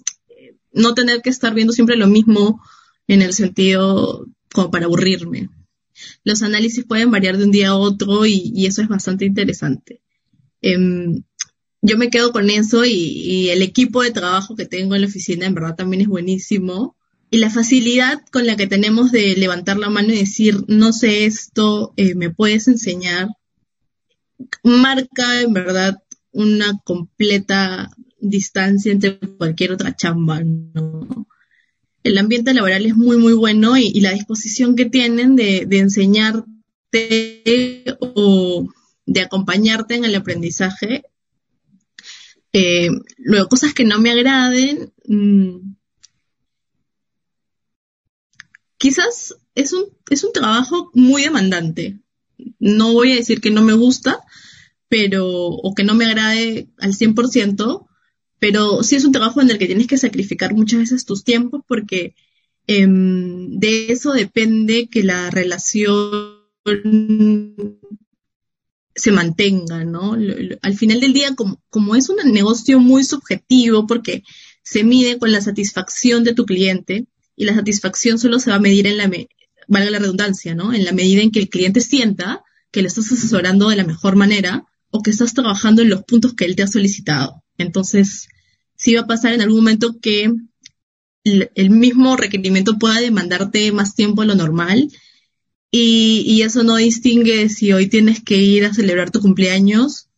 no 0.73 0.95
tener 0.95 1.23
que 1.23 1.31
estar 1.31 1.55
viendo 1.55 1.73
siempre 1.73 1.97
lo 1.97 2.07
mismo 2.07 2.63
en 3.07 3.23
el 3.23 3.33
sentido 3.33 4.27
como 4.53 4.71
para 4.71 4.87
aburrirme. 4.87 5.49
Los 6.25 6.43
análisis 6.43 6.85
pueden 6.85 7.11
variar 7.11 7.37
de 7.37 7.45
un 7.45 7.51
día 7.51 7.71
a 7.71 7.77
otro 7.77 8.27
y, 8.27 8.67
eso 8.67 8.83
es 8.83 8.89
bastante 8.89 9.25
interesante. 9.25 10.03
Em, 10.63 11.23
yo 11.83 11.97
me 11.99 12.11
quedo 12.11 12.33
con 12.33 12.49
eso 12.51 12.85
y, 12.85 13.49
el 13.51 13.63
equipo 13.63 14.03
de 14.03 14.13
trabajo 14.13 14.55
que 14.55 14.67
tengo 14.67 14.95
en 14.95 15.03
la 15.03 15.09
oficina 15.09 15.47
en 15.47 15.55
verdad 15.55 15.77
también 15.77 16.03
es 16.03 16.09
buenísimo. 16.09 16.97
Y 17.31 17.39
la 17.39 17.49
facilidad 17.49 18.21
con 18.33 18.45
la 18.45 18.57
que 18.57 18.67
tenemos 18.67 19.13
de 19.13 19.37
levantar 19.37 19.77
la 19.77 19.89
mano 19.89 20.13
y 20.13 20.19
decir, 20.19 20.65
no 20.67 20.93
sé 20.93 21.27
esto, 21.27 21.95
eh, 21.97 22.17
me 22.17 22.31
puedes 22.31 22.67
enseñar, 22.67 23.29
marca 24.65 25.41
en 25.41 25.53
verdad 25.53 26.03
una 26.33 26.79
completa 26.85 27.91
distancia 28.21 28.91
entre 28.91 29.19
cualquier 29.19 29.73
otra 29.73 29.95
chamba, 29.95 30.43
¿no? 30.43 31.27
El 32.03 32.19
ambiente 32.19 32.55
laboral 32.55 32.87
es 32.87 32.97
muy, 32.97 33.19
muy 33.19 33.35
bueno 33.35 33.77
y, 33.77 34.01
la 34.01 34.13
disposición 34.13 34.75
que 34.75 34.87
tienen 34.87 35.37
de, 35.37 35.67
enseñarte 35.71 36.45
o 38.01 38.67
de 39.07 39.21
acompañarte 39.21 39.97
en 39.97 40.05
el 40.05 40.15
aprendizaje. 40.15 41.05
Eh, 42.53 42.89
luego, 43.19 43.49
cosas 43.49 43.75
que 43.75 43.85
no 43.85 44.01
me 44.01 44.11
agraden, 44.11 44.93
mm, 45.07 45.75
quizás 48.81 49.37
es 49.55 49.75
un, 49.75 49.85
es 50.09 50.25
un 50.25 50.33
trabajo 50.33 50.91
muy 50.95 51.23
demandante. 51.23 52.01
No 52.59 52.95
voy 52.95 53.13
a 53.13 53.17
decir 53.17 53.43
que 53.43 53.51
no 53.51 53.63
me 53.63 53.75
gusta, 53.75 54.21
pero, 54.89 55.29
o 55.29 55.75
que 55.75 55.85
no 55.85 55.95
me 55.95 56.07
agrade 56.07 56.71
al 56.79 56.95
100%, 56.95 57.87
pero 58.39 58.83
sí 58.83 58.97
es 58.97 59.05
un 59.05 59.13
trabajo 59.13 59.43
en 59.43 59.51
el 59.51 59.59
que 59.59 59.67
tienes 59.67 59.87
que 59.87 59.99
sacrificar 59.99 60.55
muchas 60.55 60.81
veces 60.81 61.05
tus 61.05 61.25
tiempos 61.25 61.61
porque 61.69 62.15
em, 62.67 63.59
de 63.59 63.93
eso 63.93 64.13
depende 64.13 64.89
que 64.89 65.05
la 65.05 65.31
relación 65.31 66.41
se 68.95 69.13
mantenga, 69.13 69.85
¿no? 69.85 70.17
Al 70.63 70.75
final 70.75 71.01
del 71.01 71.13
día, 71.13 71.35
como, 71.35 71.63
como 71.69 71.97
es 71.97 72.09
un 72.09 72.17
negocio 72.33 72.81
muy 72.81 73.05
subjetivo 73.05 73.87
porque 73.87 74.23
se 74.63 74.85
mide 74.85 75.19
con 75.19 75.33
la 75.33 75.43
satisfacción 75.43 76.25
de 76.25 76.35
tu 76.35 76.47
cliente 76.47 77.07
y 77.41 77.47
la 77.47 77.55
satisfacción 77.55 78.19
solo 78.19 78.39
se 78.39 78.51
va 78.51 78.57
a 78.57 78.61
medir 78.61 78.87
en 78.87 78.99
la, 78.99 79.11
valga 79.67 79.91
la 79.91 79.99
redundancia, 79.99 80.55
¿no? 80.55 80.75
En 80.75 80.85
la 80.85 80.93
medida 80.93 81.23
en 81.23 81.31
que 81.31 81.39
el 81.39 81.49
cliente 81.49 81.81
sienta 81.81 82.45
que 82.71 82.83
le 82.83 82.89
estás 82.89 83.11
asesorando 83.11 83.71
de 83.71 83.77
la 83.77 83.85
mejor 83.85 84.15
manera 84.15 84.67
o 84.91 85.01
que 85.01 85.11
estás 85.11 85.33
trabajando 85.33 85.81
en 85.81 85.89
los 85.89 86.05
puntos 86.05 86.35
que 86.35 86.45
él 86.45 86.55
te 86.55 86.65
ha 86.65 86.67
solicitado. 86.67 87.43
Entonces, 87.57 88.29
sí 88.77 88.95
va 88.95 89.01
a 89.01 89.07
pasar 89.07 89.33
en 89.33 89.41
algún 89.41 89.61
momento 89.61 89.99
que 90.03 90.31
el 91.25 91.71
mismo 91.71 92.15
requerimiento 92.19 92.79
pueda 92.79 93.01
demandarte 93.01 93.73
más 93.73 93.95
tiempo 93.95 94.21
de 94.21 94.29
lo 94.29 94.35
normal 94.35 94.91
y, 95.71 96.43
eso 96.43 96.63
no 96.63 96.77
distingue 96.77 97.49
si 97.49 97.73
hoy 97.73 97.89
tienes 97.89 98.23
que 98.23 98.37
ir 98.37 98.67
a 98.67 98.75
celebrar 98.75 99.11
tu 99.11 99.21
cumpleaños 99.21 100.11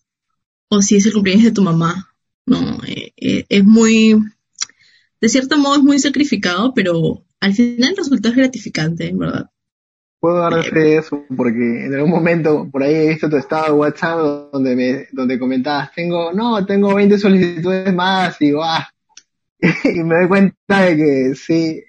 o 0.70 0.82
si 0.82 0.96
es 0.96 1.06
el 1.06 1.12
cumpleaños 1.12 1.44
de 1.44 1.52
tu 1.52 1.62
mamá. 1.62 2.16
No, 2.46 2.80
eh, 2.84 3.12
eh, 3.16 3.44
es 3.48 3.64
muy, 3.64 4.16
de 5.22 5.28
cierto 5.28 5.56
modo 5.56 5.76
es 5.76 5.82
muy 5.82 6.00
sacrificado, 6.00 6.74
pero 6.74 7.24
al 7.38 7.54
final 7.54 7.90
el 7.90 7.96
resultado 7.96 8.32
es 8.34 8.38
gratificante, 8.38 9.06
en 9.06 9.18
verdad. 9.18 9.50
Puedo 10.18 10.38
dar 10.38 10.64
fe 10.64 10.80
de 10.80 10.96
eso 10.96 11.24
porque 11.36 11.86
en 11.86 11.94
algún 11.94 12.10
momento 12.10 12.68
por 12.70 12.82
ahí 12.82 12.94
he 12.94 13.08
visto 13.10 13.30
tu 13.30 13.36
estado 13.36 13.66
de 13.66 13.72
WhatsApp 13.72 14.18
donde 14.52 14.76
me 14.76 15.06
donde 15.12 15.38
comentabas 15.38 15.92
tengo 15.94 16.32
no 16.32 16.64
tengo 16.64 16.94
20 16.94 17.18
solicitudes 17.18 17.92
más 17.92 18.40
y 18.40 18.52
va 18.52 18.88
y 19.60 20.04
me 20.04 20.18
doy 20.20 20.28
cuenta 20.28 20.82
de 20.82 20.96
que 20.96 21.34
sí 21.34 21.82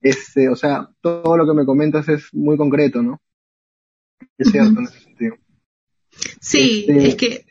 este 0.00 0.48
o 0.48 0.56
sea 0.56 0.88
todo 1.02 1.36
lo 1.36 1.46
que 1.46 1.52
me 1.52 1.66
comentas 1.66 2.08
es 2.08 2.32
muy 2.32 2.56
concreto 2.56 3.02
no 3.02 3.20
es 4.38 4.50
cierto 4.50 4.78
en 4.78 4.84
ese 4.86 5.00
sentido. 5.00 5.36
Sí 6.40 6.86
este, 6.88 7.08
es 7.08 7.14
que 7.16 7.44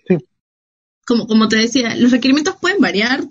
como 1.05 1.27
como 1.27 1.47
te 1.47 1.57
decía 1.57 1.95
los 1.95 2.11
requerimientos 2.11 2.57
pueden 2.59 2.79
variar 2.79 3.21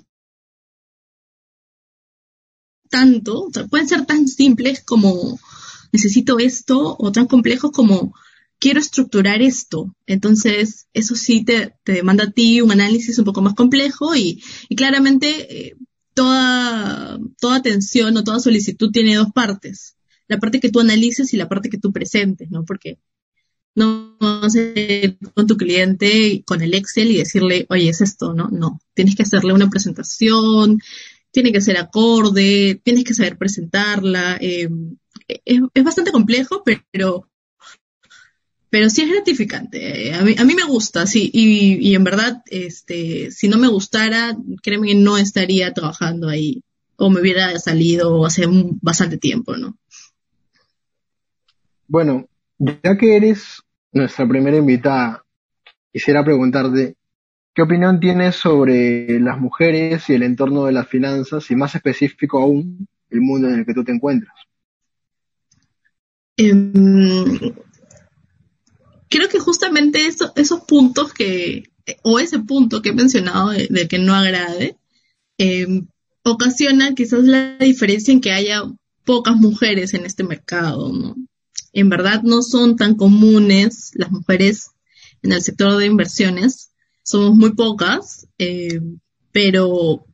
tanto 2.97 3.43
o 3.43 3.53
sea, 3.53 3.67
pueden 3.67 3.87
ser 3.87 4.07
tan 4.07 4.27
simples 4.27 4.83
como 4.83 5.39
necesito 5.93 6.39
esto, 6.39 6.97
o 6.99 7.13
tan 7.13 7.27
complejos 7.27 7.71
como 7.73 8.15
quiero 8.59 8.81
estructurar 8.81 9.43
esto. 9.43 9.95
Entonces, 10.07 10.89
eso 10.95 11.15
sí 11.15 11.45
te, 11.45 11.75
demanda 11.85 12.25
a 12.25 12.31
ti 12.31 12.63
un 12.63 12.73
análisis 12.73 13.19
un 13.19 13.27
poco 13.27 13.43
más 13.43 13.55
complejo 13.55 14.17
y, 14.17 14.43
claramente 14.77 15.29
eh, 15.69 15.77
toda, 16.15 17.19
toda 17.39 17.57
atención 17.57 18.17
o 18.17 18.25
toda 18.25 18.41
solicitud 18.41 18.91
tiene 18.91 19.17
dos 19.17 19.31
partes. 19.35 19.97
La 20.29 20.39
parte 20.39 20.61
que 20.61 20.71
tú 20.71 20.81
analices 20.81 21.35
y 21.35 21.37
la 21.37 21.49
parte 21.49 21.69
que 21.69 21.79
tú 21.79 21.93
presentes, 21.93 22.51
¿no? 22.51 22.65
Porque 22.65 22.99
no 23.75 24.17
vas 24.19 24.57
a 24.57 24.61
ir 24.61 25.19
con 25.35 25.47
tu 25.47 25.59
cliente 25.59 26.43
con 26.47 26.63
el 26.63 26.73
Excel 26.73 27.11
y 27.11 27.19
decirle, 27.19 27.67
oye, 27.69 27.91
es 27.91 28.01
esto, 28.01 28.33
¿no? 28.33 28.49
No, 28.49 28.81
tienes 28.95 29.15
que 29.15 29.23
hacerle 29.23 29.53
una 29.53 29.69
presentación, 29.69 30.81
tiene 31.37 31.53
que 31.53 31.61
ser 31.61 31.77
acorde, 31.77 32.81
tienes 32.83 33.05
que 33.05 33.13
saber 33.13 33.37
presentarla. 33.37 34.39
Eh, 34.41 34.71
es, 35.45 35.85
bastante 35.85 36.11
complejo, 36.11 36.63
pero, 36.65 37.29
pero 38.71 38.89
sí 38.89 39.03
es 39.03 39.11
gratificante. 39.11 40.15
A 40.15 40.23
mí, 40.23 40.35
a 40.39 40.45
mí 40.47 40.55
me 40.55 40.65
gusta, 40.65 41.07
sí, 41.07 41.31
y, 41.31 41.95
en 41.95 42.05
verdad, 42.05 42.43
este, 42.47 43.31
si 43.33 43.49
no 43.49 43.59
me 43.59 43.69
gustara, 43.69 44.35
créeme 44.63 44.89
que 44.89 44.95
no 44.95 45.19
estaría 45.19 45.75
trabajando 45.75 46.31
ahí, 46.31 46.63
o 46.97 47.11
me 47.11 47.21
hubiera 47.21 47.59
salido 47.59 48.25
hace 48.25 48.47
bastante 48.81 49.19
tiempo, 49.19 49.59
¿no? 49.59 49.77
Bueno, 51.87 52.31
ya 52.59 52.97
que 52.97 53.15
eres 53.15 53.63
nuestra 53.93 54.27
primera 54.27 54.57
invitada, 54.57 55.23
quisiera 55.93 56.25
preguntarte, 56.25 56.97
¿qué 57.57 57.63
opinión 57.63 57.99
tienes 57.99 58.37
sobre 58.37 59.19
las 59.19 59.41
mujeres 59.41 60.11
y 60.11 60.13
el 60.13 60.23
entorno 60.23 60.67
de 60.67 60.73
las 60.73 60.87
finanzas 60.87 61.51
y 61.51 61.57
más 61.57 61.75
específico 61.75 62.39
aún, 62.39 62.87
el 63.09 63.23
mundo 63.23 63.49
en 63.49 63.61
el 63.61 63.67
que 63.67 63.73
tú 63.73 63.83
te 63.83 63.93
encuentras? 63.93 64.35
Em, 66.37 67.55
creo 69.09 69.29
que 69.31 69.39
justamente 69.39 70.07
esos 70.07 70.61
puntos 70.69 71.15
que, 71.15 71.65
o 72.03 72.19
ese 72.19 72.41
punto 72.41 72.83
que 72.83 72.91
he 72.91 72.95
mencionado 72.95 73.49
de, 73.49 73.89
que 73.89 73.99
no 73.99 74.15
agrade, 74.15 74.77
eh, 75.39 75.83
ocasiona 76.25 76.95
quizás 76.95 77.25
la 77.25 77.57
diferencia 77.57 78.13
en 78.13 78.21
que 78.21 78.33
haya 78.33 78.65
pocas 79.07 79.35
mujeres 79.35 79.95
en 79.95 80.05
este 80.05 80.25
mercado, 80.25 80.93
¿no? 80.93 81.17
en 81.73 81.89
verdad 81.89 82.23
no 82.23 82.43
son 82.43 82.77
tan 82.77 82.97
comunes 82.97 83.93
las 83.95 84.11
mujeres 84.11 84.73
en 85.23 85.33
el 85.33 85.41
sector 85.41 85.79
de 85.79 85.87
inversiones, 85.87 86.71
somos 87.07 87.37
muy 87.37 87.53
pocas, 87.53 88.27
eh, 88.37 88.81
pero 89.31 90.05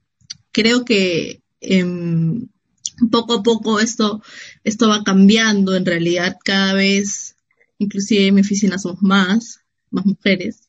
creo 0.52 0.84
que 0.84 1.40
em, 1.60 2.48
poco 3.10 3.32
a 3.32 3.42
poco 3.42 3.80
esto, 3.80 4.22
esto 4.62 4.88
va 4.88 5.02
cambiando, 5.02 5.74
en 5.74 5.86
realidad 5.86 6.36
cada 6.44 6.74
vez, 6.74 7.36
inclusive 7.78 8.26
en 8.26 8.34
mi 8.34 8.40
oficina 8.42 8.78
somos 8.78 9.00
más, 9.00 9.60
más 9.90 10.04
mujeres. 10.04 10.68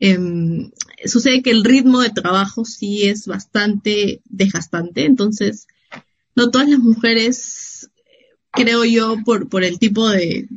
Em, 0.00 0.70
sucede 1.04 1.42
que 1.42 1.50
el 1.50 1.62
ritmo 1.62 2.00
de 2.00 2.10
trabajo 2.10 2.64
sí 2.64 3.04
es 3.04 3.26
bastante 3.26 4.22
desgastante, 4.24 5.04
entonces 5.04 5.66
no 6.34 6.50
todas 6.50 6.70
las 6.70 6.78
mujeres 6.78 7.90
creo 8.54 8.84
yo, 8.84 9.16
por, 9.24 9.48
por 9.48 9.64
el 9.64 9.78
tipo 9.78 10.08
de, 10.08 10.48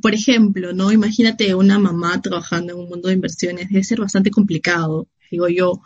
por 0.00 0.14
ejemplo, 0.14 0.72
¿no? 0.72 0.92
Imagínate 0.92 1.54
una 1.54 1.78
mamá 1.78 2.20
trabajando 2.20 2.72
en 2.72 2.80
un 2.80 2.88
mundo 2.88 3.08
de 3.08 3.14
inversiones, 3.14 3.68
debe 3.68 3.84
ser 3.84 4.00
bastante 4.00 4.30
complicado, 4.30 5.08
digo 5.30 5.48
yo, 5.48 5.80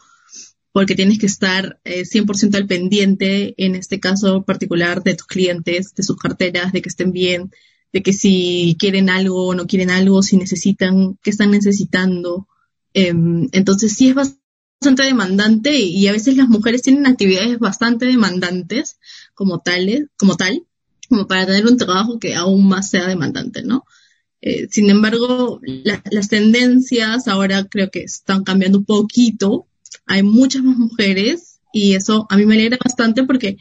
porque 0.73 0.95
tienes 0.95 1.19
que 1.19 1.27
estar 1.27 1.81
100% 1.85 2.55
eh, 2.55 2.57
al 2.59 2.67
pendiente, 2.67 3.55
en 3.57 3.75
este 3.75 3.99
caso 3.99 4.43
particular, 4.43 5.03
de 5.03 5.15
tus 5.15 5.27
clientes, 5.27 5.95
de 5.95 6.03
sus 6.03 6.17
carteras, 6.17 6.73
de 6.73 6.83
que 6.83 6.89
estén 6.89 7.13
bien, 7.13 7.51
de 7.93 8.03
que 8.03 8.13
si 8.13 8.77
quieren 8.79 9.09
algo 9.09 9.47
o 9.47 9.55
no 9.55 9.67
quieren 9.67 9.91
algo, 9.91 10.23
si 10.23 10.37
necesitan, 10.37 11.19
qué 11.23 11.31
están 11.31 11.51
necesitando. 11.51 12.47
Em, 12.93 13.49
entonces 13.53 13.95
sí 13.95 14.09
es 14.09 14.15
bastante 14.15 15.05
demandante 15.05 15.79
y 15.79 16.07
a 16.09 16.13
veces 16.13 16.37
las 16.37 16.49
mujeres 16.49 16.83
tienen 16.83 17.07
actividades 17.07 17.59
bastante 17.59 18.05
demandantes 18.05 18.99
como 19.35 19.61
tales, 19.61 20.09
como 20.19 20.37
tal, 20.37 20.66
como 21.07 21.27
para 21.27 21.47
tener 21.47 21.67
un 21.67 21.77
trabajo 21.77 22.19
que 22.19 22.35
aún 22.35 22.69
más 22.69 22.91
sea 22.91 23.07
demandante, 23.07 23.63
¿no? 23.63 23.85
Eh, 24.41 24.69
sin 24.71 24.91
embargo, 24.91 25.61
las 25.63 26.29
tendencias 26.29 27.27
ahora 27.27 27.65
creo 27.65 27.91
que 27.91 28.03
están 28.03 28.45
cambiando 28.45 28.79
un 28.79 28.85
poquito. 28.85 29.67
Hay 30.07 30.23
muchas 30.23 30.63
más 30.63 30.77
mujeres 30.77 31.61
y 31.73 31.95
eso 31.95 32.27
a 32.31 32.37
mí 32.37 32.47
me 32.47 32.55
alegra 32.55 32.79
bastante 32.83 33.25
porque 33.25 33.57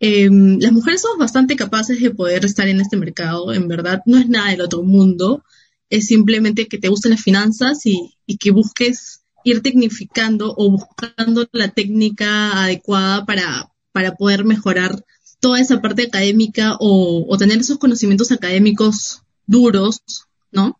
em, 0.00 0.58
las 0.60 0.72
mujeres 0.72 1.00
somos 1.02 1.18
bastante 1.18 1.56
capaces 1.56 2.00
de 2.00 2.10
poder 2.10 2.44
estar 2.44 2.68
en 2.68 2.80
este 2.80 2.96
mercado. 2.96 3.52
En 3.54 3.68
verdad, 3.68 4.02
no 4.06 4.18
es 4.18 4.28
nada 4.28 4.50
del 4.50 4.60
otro 4.60 4.82
mundo. 4.82 5.44
Es 5.90 6.06
simplemente 6.06 6.66
que 6.66 6.78
te 6.78 6.88
gusten 6.88 7.12
las 7.12 7.22
finanzas 7.22 7.86
y, 7.86 8.14
y 8.26 8.36
que 8.36 8.50
busques 8.50 9.22
ir 9.44 9.62
tecnificando 9.62 10.54
o 10.56 10.70
buscando 10.70 11.48
la 11.52 11.68
técnica 11.68 12.62
adecuada 12.62 13.24
para, 13.24 13.72
para 13.92 14.14
poder 14.14 14.44
mejorar 14.44 15.04
toda 15.40 15.60
esa 15.60 15.80
parte 15.80 16.04
académica 16.04 16.76
o, 16.80 17.36
tener 17.38 17.58
esos 17.58 17.78
conocimientos 17.78 18.32
académicos 18.32 19.22
duros, 19.46 20.02
¿no? 20.50 20.78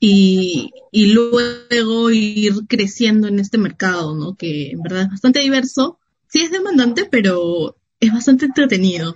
Y, 0.00 0.70
luego 0.92 2.10
ir 2.10 2.66
creciendo 2.68 3.28
en 3.28 3.40
este 3.40 3.58
mercado, 3.58 4.14
¿no? 4.14 4.34
Que 4.36 4.70
en 4.70 4.82
verdad 4.82 5.02
es 5.02 5.10
bastante 5.10 5.40
diverso. 5.40 5.98
Sí 6.28 6.40
es 6.40 6.50
demandante, 6.50 7.06
pero 7.06 7.76
es 8.00 8.12
bastante 8.12 8.46
entretenido. 8.46 9.14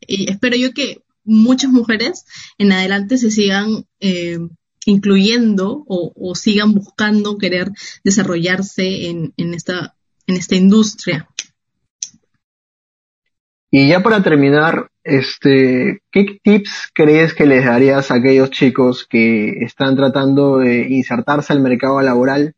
Y 0.00 0.30
espero 0.30 0.56
yo 0.56 0.72
que 0.72 1.02
muchas 1.24 1.70
mujeres 1.70 2.24
en 2.58 2.72
adelante 2.72 3.18
se 3.18 3.30
sigan 3.30 3.86
eh, 4.00 4.38
incluyendo 4.86 5.84
o, 5.88 6.34
sigan 6.34 6.72
buscando 6.72 7.38
querer 7.38 7.72
desarrollarse 8.04 9.08
en, 9.08 9.34
en, 9.36 9.52
esta, 9.52 9.96
en 10.26 10.36
esta 10.36 10.54
industria. 10.54 11.28
Y 13.70 13.88
ya 13.88 14.00
para 14.00 14.22
terminar, 14.22 14.88
este, 15.02 16.00
¿qué 16.12 16.38
tips 16.42 16.90
crees 16.94 17.34
que 17.34 17.46
les 17.46 17.64
darías 17.64 18.10
a 18.10 18.16
aquellos 18.16 18.50
chicos 18.50 19.06
que 19.08 19.64
están 19.64 19.96
tratando 19.96 20.58
de 20.58 20.86
insertarse 20.88 21.52
al 21.52 21.60
mercado 21.60 22.00
laboral 22.00 22.54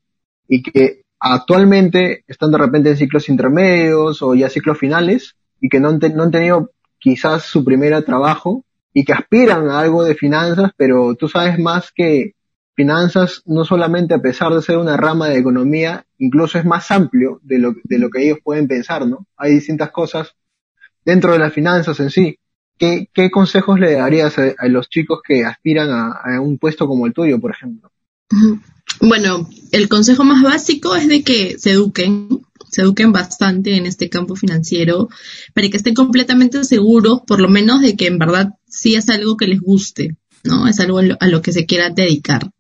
y 0.49 0.63
que 0.63 1.03
actualmente 1.19 2.25
están 2.27 2.51
de 2.51 2.59
repente 2.59 2.91
en 2.91 2.97
ciclos 2.97 3.29
intermedios 3.29 4.23
o 4.23 4.35
ya 4.35 4.49
ciclos 4.49 4.79
finales 4.79 5.35
y 5.61 5.69
que 5.69 5.81
no 5.81 5.89
han, 5.89 5.99
no 6.15 6.23
han 6.25 6.31
tenido 6.31 6.71
quizás 6.99 7.45
su 7.45 7.65
primer 7.65 8.01
trabajo 8.05 8.65
y 8.93 9.05
que 9.05 9.13
aspiran 9.13 9.69
a 9.69 9.81
algo 9.81 10.05
de 10.05 10.15
finanzas, 10.15 10.73
pero 10.77 11.15
tú 11.15 11.29
sabes 11.29 11.59
más 11.59 11.91
que 11.95 12.35
finanzas 12.75 13.43
no 13.47 13.65
solamente 13.65 14.15
a 14.15 14.21
pesar 14.21 14.53
de 14.53 14.63
ser 14.63 14.79
una 14.79 14.97
rama 14.97 15.29
de 15.29 15.39
economía, 15.39 16.05
incluso 16.19 16.59
es 16.59 16.65
más 16.65 16.91
amplio 16.91 17.41
de 17.43 17.59
lo, 17.59 17.75
de 17.83 17.99
lo 17.99 18.11
que 18.11 18.25
ellos 18.25 18.39
pueden 18.43 18.69
pensar, 18.69 19.07
¿no? 19.07 19.27
Hay 19.37 19.55
distintas 19.55 19.91
cosas 19.91 20.35
dentro 21.09 21.33
de 21.33 21.39
las 21.39 21.55
finanzas 21.55 21.99
en 22.01 22.11
sí. 22.11 22.39
¿Qué, 22.79 23.09
consejos 23.33 23.81
le 23.81 23.95
darías 23.95 24.37
a, 24.39 24.69
los 24.69 24.91
chicos 24.91 25.21
que 25.27 25.43
aspiran 25.45 25.89
a, 25.91 26.41
un 26.41 26.59
puesto 26.59 26.87
como 26.87 27.07
el 27.07 27.15
tuyo, 27.15 27.41
por 27.41 27.51
ejemplo? 27.51 27.91
Bueno, 29.01 29.49
el 29.73 29.89
consejo 29.89 30.23
más 30.25 30.43
básico 30.43 30.95
es 30.97 31.09
de 31.09 31.23
que 31.23 31.59
se 31.59 31.73
eduquen, 31.73 32.43
se 32.71 32.83
eduquen 32.83 33.11
bastante 33.11 33.77
en 33.77 33.87
este 33.87 34.11
campo 34.11 34.37
financiero, 34.37 35.09
para 35.55 35.69
que 35.69 35.79
estén 35.79 35.95
completamente 35.95 36.63
seguros, 36.65 37.23
por 37.27 37.41
lo 37.41 37.49
menos, 37.49 37.81
de 37.81 37.97
que 37.97 38.07
en 38.07 38.19
verdad 38.19 38.51
sí 38.69 38.95
es 38.95 39.09
algo 39.09 39.37
que 39.37 39.49
les 39.49 39.61
guste, 39.61 40.17
¿no? 40.45 40.69
Es 40.69 40.79
algo 40.79 40.99
a 40.99 41.27
lo 41.27 41.43
que 41.43 41.53
se 41.53 41.65
quiera 41.65 41.91
dedicar. 41.91 42.51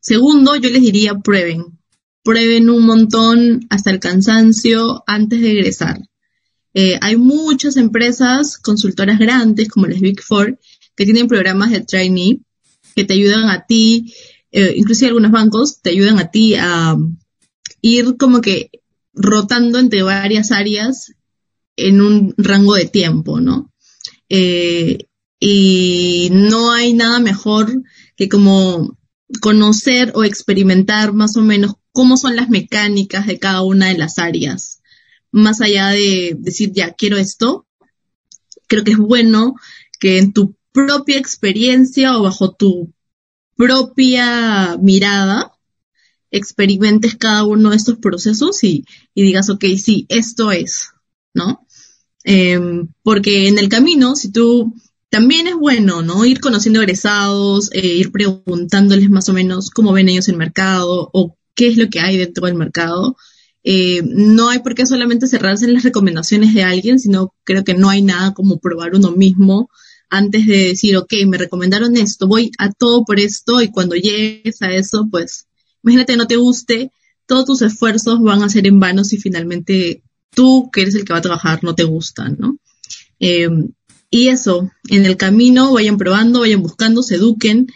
Segundo, 0.00 0.54
yo 0.56 0.70
les 0.70 0.80
diría 0.80 1.14
prueben, 1.16 1.78
prueben 2.22 2.70
un 2.70 2.86
montón 2.86 3.66
hasta 3.68 3.90
el 3.90 3.98
cansancio 3.98 5.02
antes 5.06 5.40
de 5.40 5.50
egresar. 5.50 5.98
Eh, 6.74 6.98
hay 7.00 7.16
muchas 7.16 7.76
empresas 7.76 8.58
consultoras 8.58 9.20
grandes 9.20 9.68
como 9.68 9.86
las 9.86 10.00
Big 10.00 10.20
Four 10.20 10.58
que 10.96 11.04
tienen 11.04 11.28
programas 11.28 11.70
de 11.70 11.80
trainee 11.80 12.40
que 12.96 13.04
te 13.04 13.14
ayudan 13.14 13.48
a 13.48 13.64
ti, 13.64 14.12
eh, 14.50 14.74
inclusive 14.76 15.08
algunos 15.08 15.30
bancos 15.30 15.80
te 15.80 15.90
ayudan 15.90 16.18
a 16.18 16.30
ti 16.30 16.54
a 16.56 16.96
ir 17.80 18.16
como 18.16 18.40
que 18.40 18.70
rotando 19.12 19.78
entre 19.78 20.02
varias 20.02 20.50
áreas 20.50 21.12
en 21.76 22.00
un 22.00 22.34
rango 22.36 22.74
de 22.74 22.86
tiempo, 22.86 23.40
¿no? 23.40 23.72
Eh, 24.28 24.98
y 25.38 26.28
no 26.32 26.72
hay 26.72 26.92
nada 26.92 27.20
mejor 27.20 27.82
que 28.16 28.28
como 28.28 28.96
conocer 29.40 30.12
o 30.14 30.24
experimentar 30.24 31.12
más 31.12 31.36
o 31.36 31.42
menos 31.42 31.74
cómo 31.92 32.16
son 32.16 32.36
las 32.36 32.48
mecánicas 32.48 33.26
de 33.26 33.38
cada 33.38 33.62
una 33.62 33.88
de 33.88 33.98
las 33.98 34.18
áreas 34.18 34.73
más 35.34 35.60
allá 35.60 35.88
de 35.88 36.36
decir, 36.38 36.70
ya 36.72 36.92
quiero 36.92 37.16
esto, 37.16 37.66
creo 38.68 38.84
que 38.84 38.92
es 38.92 38.98
bueno 38.98 39.56
que 39.98 40.18
en 40.18 40.32
tu 40.32 40.54
propia 40.70 41.18
experiencia 41.18 42.16
o 42.16 42.22
bajo 42.22 42.52
tu 42.52 42.92
propia 43.56 44.76
mirada 44.80 45.50
experimentes 46.30 47.16
cada 47.16 47.44
uno 47.44 47.70
de 47.70 47.76
estos 47.76 47.98
procesos 47.98 48.62
y, 48.62 48.84
digas, 49.16 49.50
ok, 49.50 49.64
sí, 49.76 50.06
esto 50.08 50.52
es, 50.52 50.90
¿no? 51.34 51.66
Em, 52.22 52.86
porque 53.02 53.48
en 53.48 53.58
el 53.58 53.68
camino, 53.68 54.14
si 54.14 54.30
tú 54.30 54.72
también 55.08 55.48
es 55.48 55.56
bueno, 55.56 56.02
¿no? 56.02 56.24
Ir 56.24 56.38
conociendo 56.38 56.80
egresados, 56.80 57.70
eh, 57.72 57.84
ir 57.84 58.12
preguntándoles 58.12 59.10
más 59.10 59.28
o 59.28 59.32
menos 59.32 59.70
cómo 59.70 59.92
ven 59.92 60.08
ellos 60.08 60.28
el 60.28 60.36
mercado 60.36 61.10
o 61.12 61.36
qué 61.56 61.66
es 61.66 61.76
lo 61.76 61.90
que 61.90 61.98
hay 61.98 62.18
dentro 62.18 62.46
del 62.46 62.54
mercado 62.54 63.16
eh, 63.64 64.02
no 64.04 64.50
hay 64.50 64.58
por 64.58 64.74
qué 64.74 64.84
solamente 64.84 65.26
cerrarse 65.26 65.64
en 65.64 65.72
las 65.72 65.82
recomendaciones 65.82 66.52
de 66.52 66.62
alguien, 66.62 66.98
sino 66.98 67.34
creo 67.44 67.64
que 67.64 67.74
no 67.74 67.88
hay 67.88 68.02
nada 68.02 68.34
como 68.34 68.58
probar 68.58 68.94
uno 68.94 69.10
mismo 69.12 69.70
antes 70.10 70.46
de 70.46 70.68
decir, 70.68 70.96
ok, 70.98 71.12
me 71.26 71.38
recomendaron 71.38 71.96
esto, 71.96 72.28
voy 72.28 72.52
a 72.58 72.70
todo 72.70 73.04
por 73.04 73.18
esto 73.18 73.62
y 73.62 73.70
cuando 73.70 73.96
llegues 73.96 74.60
a 74.60 74.70
eso, 74.72 75.08
pues 75.10 75.46
imagínate 75.82 76.16
no 76.16 76.26
te 76.26 76.36
guste, 76.36 76.92
todos 77.26 77.46
tus 77.46 77.62
esfuerzos 77.62 78.20
van 78.20 78.42
a 78.42 78.50
ser 78.50 78.66
en 78.66 78.78
vano 78.78 79.02
si 79.02 79.16
finalmente 79.16 80.02
tú, 80.30 80.70
que 80.70 80.82
eres 80.82 80.94
el 80.94 81.04
que 81.04 81.14
va 81.14 81.20
a 81.20 81.22
trabajar, 81.22 81.64
no 81.64 81.74
te 81.74 81.84
gustan, 81.84 82.36
¿no? 82.38 82.58
Eh, 83.18 83.48
y 84.10 84.28
eso, 84.28 84.70
en 84.88 85.06
el 85.06 85.16
camino 85.16 85.72
vayan 85.72 85.96
probando, 85.96 86.40
vayan 86.40 86.62
buscando, 86.62 87.02
se 87.02 87.16
eduquen, 87.16 87.68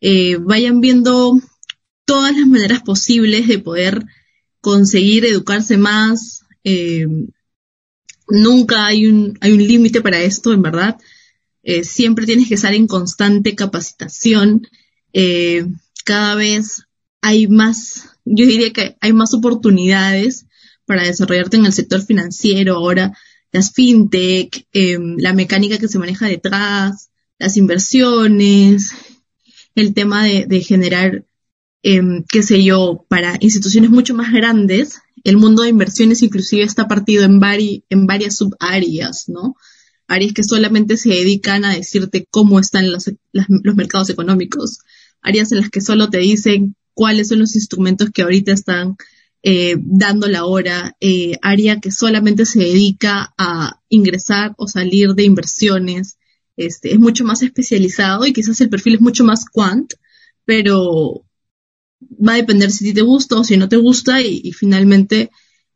eh, 0.00 0.36
vayan 0.36 0.80
viendo 0.80 1.38
todas 2.04 2.36
las 2.36 2.46
maneras 2.46 2.82
posibles 2.82 3.48
de 3.48 3.58
poder 3.58 4.04
conseguir 4.62 5.26
educarse 5.26 5.76
más. 5.76 6.46
Eh, 6.64 7.06
nunca 8.28 8.86
hay 8.86 9.06
un, 9.06 9.36
hay 9.42 9.52
un 9.52 9.66
límite 9.66 10.00
para 10.00 10.22
esto, 10.22 10.54
en 10.54 10.62
verdad. 10.62 10.96
siempre 11.82 12.24
tienes 12.24 12.48
que 12.48 12.54
estar 12.54 12.72
en 12.72 12.86
constante 12.86 13.54
capacitación. 13.54 14.66
cada 16.04 16.34
vez 16.34 16.86
hay 17.20 17.46
más, 17.46 18.08
yo 18.24 18.46
diría 18.46 18.72
que 18.72 18.96
hay 19.00 19.12
más 19.12 19.34
oportunidades 19.34 20.46
para 20.86 21.04
desarrollarte 21.04 21.58
en 21.58 21.66
el 21.66 21.72
sector 21.74 22.02
financiero. 22.02 22.76
Ahora, 22.76 23.16
las 23.52 23.72
fintech, 23.72 24.66
la 24.72 25.34
mecánica 25.34 25.78
que 25.78 25.88
se 25.88 25.98
maneja 25.98 26.26
detrás, 26.26 27.10
las 27.38 27.56
inversiones, 27.56 28.92
el 29.74 29.94
tema 29.94 30.24
de, 30.24 30.60
generar, 30.60 31.24
em, 31.82 32.24
qué 32.28 32.42
sé 32.42 32.62
yo, 32.62 33.04
para 33.08 33.36
instituciones 33.40 33.90
mucho 33.90 34.14
más 34.14 34.32
grandes, 34.32 35.00
el 35.24 35.36
mundo 35.36 35.62
de 35.62 35.68
inversiones 35.68 36.22
inclusive 36.22 36.62
está 36.62 36.88
partido 36.88 37.24
en, 37.24 37.40
en 37.90 38.06
varias 38.06 38.36
subáreas, 38.36 39.28
¿no? 39.28 39.56
Áreas 40.08 40.32
que 40.32 40.44
solamente 40.44 40.96
se 40.96 41.10
dedican 41.10 41.64
a 41.64 41.74
decirte 41.74 42.26
cómo 42.30 42.58
están 42.58 42.90
los, 42.90 43.10
los 43.32 43.74
mercados 43.76 44.10
económicos, 44.10 44.78
áreas 45.22 45.52
en 45.52 45.58
las 45.58 45.70
que 45.70 45.80
solo 45.80 46.10
te 46.10 46.18
dicen 46.18 46.76
cuáles 46.94 47.28
son 47.28 47.38
los 47.38 47.54
instrumentos 47.54 48.10
que 48.10 48.22
ahorita 48.22 48.52
están 48.52 48.96
eh, 49.44 49.76
dando 49.78 50.28
la 50.28 50.44
hora, 50.44 50.96
eh, 51.00 51.36
área 51.42 51.80
que 51.80 51.90
solamente 51.90 52.46
se 52.46 52.60
dedica 52.60 53.34
a 53.36 53.80
ingresar 53.88 54.54
o 54.56 54.68
salir 54.68 55.14
de 55.14 55.24
inversiones. 55.24 56.16
Este, 56.56 56.92
es 56.92 57.00
mucho 57.00 57.24
más 57.24 57.42
especializado 57.42 58.26
y 58.26 58.32
quizás 58.32 58.60
el 58.60 58.68
perfil 58.68 58.96
es 58.96 59.00
mucho 59.00 59.24
más 59.24 59.46
quant, 59.50 59.94
pero 60.44 61.24
va 62.10 62.34
a 62.34 62.36
depender 62.36 62.70
si 62.70 62.92
te 62.92 63.02
gusta 63.02 63.36
o 63.36 63.44
si 63.44 63.56
no 63.56 63.68
te 63.68 63.76
gusta 63.76 64.20
y, 64.20 64.52
finalmente 64.52 65.30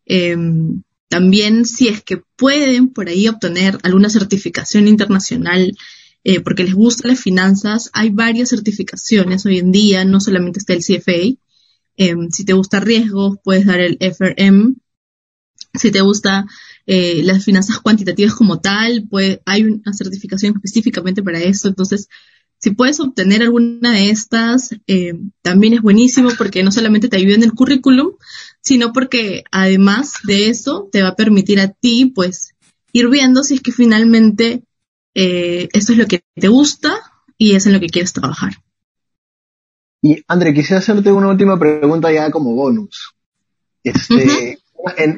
em, 0.05 0.83
también 1.09 1.65
si 1.65 1.89
es 1.89 2.03
que 2.03 2.23
pueden 2.37 2.93
por 2.93 3.09
ahí 3.09 3.29
obtener 3.29 3.79
alguna 3.83 4.11
certificación 4.11 4.89
internacional 4.89 5.73
eh, 6.25 6.41
porque 6.41 6.65
les 6.65 6.75
gustan 6.75 7.13
las 7.13 7.21
finanzas, 7.21 7.91
hay 7.93 8.11
varias 8.11 8.49
certificaciones 8.49 9.47
hoy 9.47 9.59
en 9.59 9.71
día, 9.71 10.05
no 10.05 10.21
solamente 10.21 10.59
está 10.59 10.73
el 10.73 10.83
CFA, 10.83 11.39
Em, 11.97 12.31
si 12.31 12.45
te 12.45 12.53
gusta 12.53 12.81
riesgos, 12.81 13.39
puedes 13.43 13.67
dar 13.67 13.81
el 13.81 13.97
FRM. 14.01 14.77
Si 15.75 15.91
te 15.91 16.01
gusta 16.01 16.47
eh, 16.87 17.23
las 17.25 17.45
finanzas 17.45 17.81
cuantitativas 17.81 18.35
como 18.35 18.61
tal, 18.61 19.07
pues 19.11 19.41
hay 19.47 19.65
una 19.65 19.93
certificación 19.95 20.55
específicamente 20.57 21.23
para 21.23 21.41
eso. 21.41 21.69
Entonces, 21.69 22.09
si 22.59 22.71
puedes 22.71 23.01
obtener 23.01 23.43
alguna 23.43 23.93
de 23.93 24.11
estas, 24.11 24.71
em, 24.87 25.31
también 25.43 25.75
es 25.75 25.83
buenísimo 25.83 26.31
porque 26.37 26.63
no 26.63 26.73
solamente 26.73 27.09
te 27.09 27.17
ayuda 27.17 27.35
en 27.35 27.43
el 27.43 27.53
currículum, 27.53 28.13
sino 28.61 28.93
porque 28.93 29.45
además 29.53 30.15
de 30.25 30.49
eso 30.49 30.89
te 30.91 31.03
va 31.03 31.11
a 31.11 31.17
permitir 31.17 31.61
a 31.61 31.69
ti, 31.69 32.07
pues, 32.07 32.55
ir 32.93 33.09
viendo 33.09 33.43
si 33.43 33.55
es 33.55 33.61
que 33.61 33.73
finalmente 33.73 34.63
eh, 35.15 35.69
esto 35.73 35.93
es 35.93 35.99
lo 35.99 36.07
que 36.07 36.23
te 36.35 36.49
gusta 36.49 36.95
y 37.39 37.55
es 37.55 37.67
en 37.67 37.73
lo 37.73 37.81
que 37.81 37.89
quieres 37.89 38.13
trabajar. 38.13 38.55
Y 40.03 40.23
André, 40.29 40.55
quisiera 40.55 40.79
hacerte 40.79 41.11
una 41.11 41.29
última 41.29 41.59
pregunta 41.59 42.13
ya 42.13 42.31
como 42.31 42.55
bonus. 42.55 43.15
Este, 43.83 44.59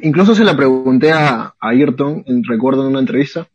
incluso 0.02 0.34
se 0.34 0.44
la 0.44 0.56
pregunté 0.56 1.12
a, 1.12 1.54
Ayrton, 1.60 2.24
en, 2.26 2.44
recuerdo 2.44 2.82
en 2.82 2.88
una 2.88 3.00
entrevista. 3.00 3.48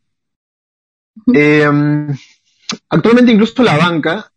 Actualmente 2.88 3.32
incluso 3.32 3.62
la 3.62 3.76
banca 3.76 4.30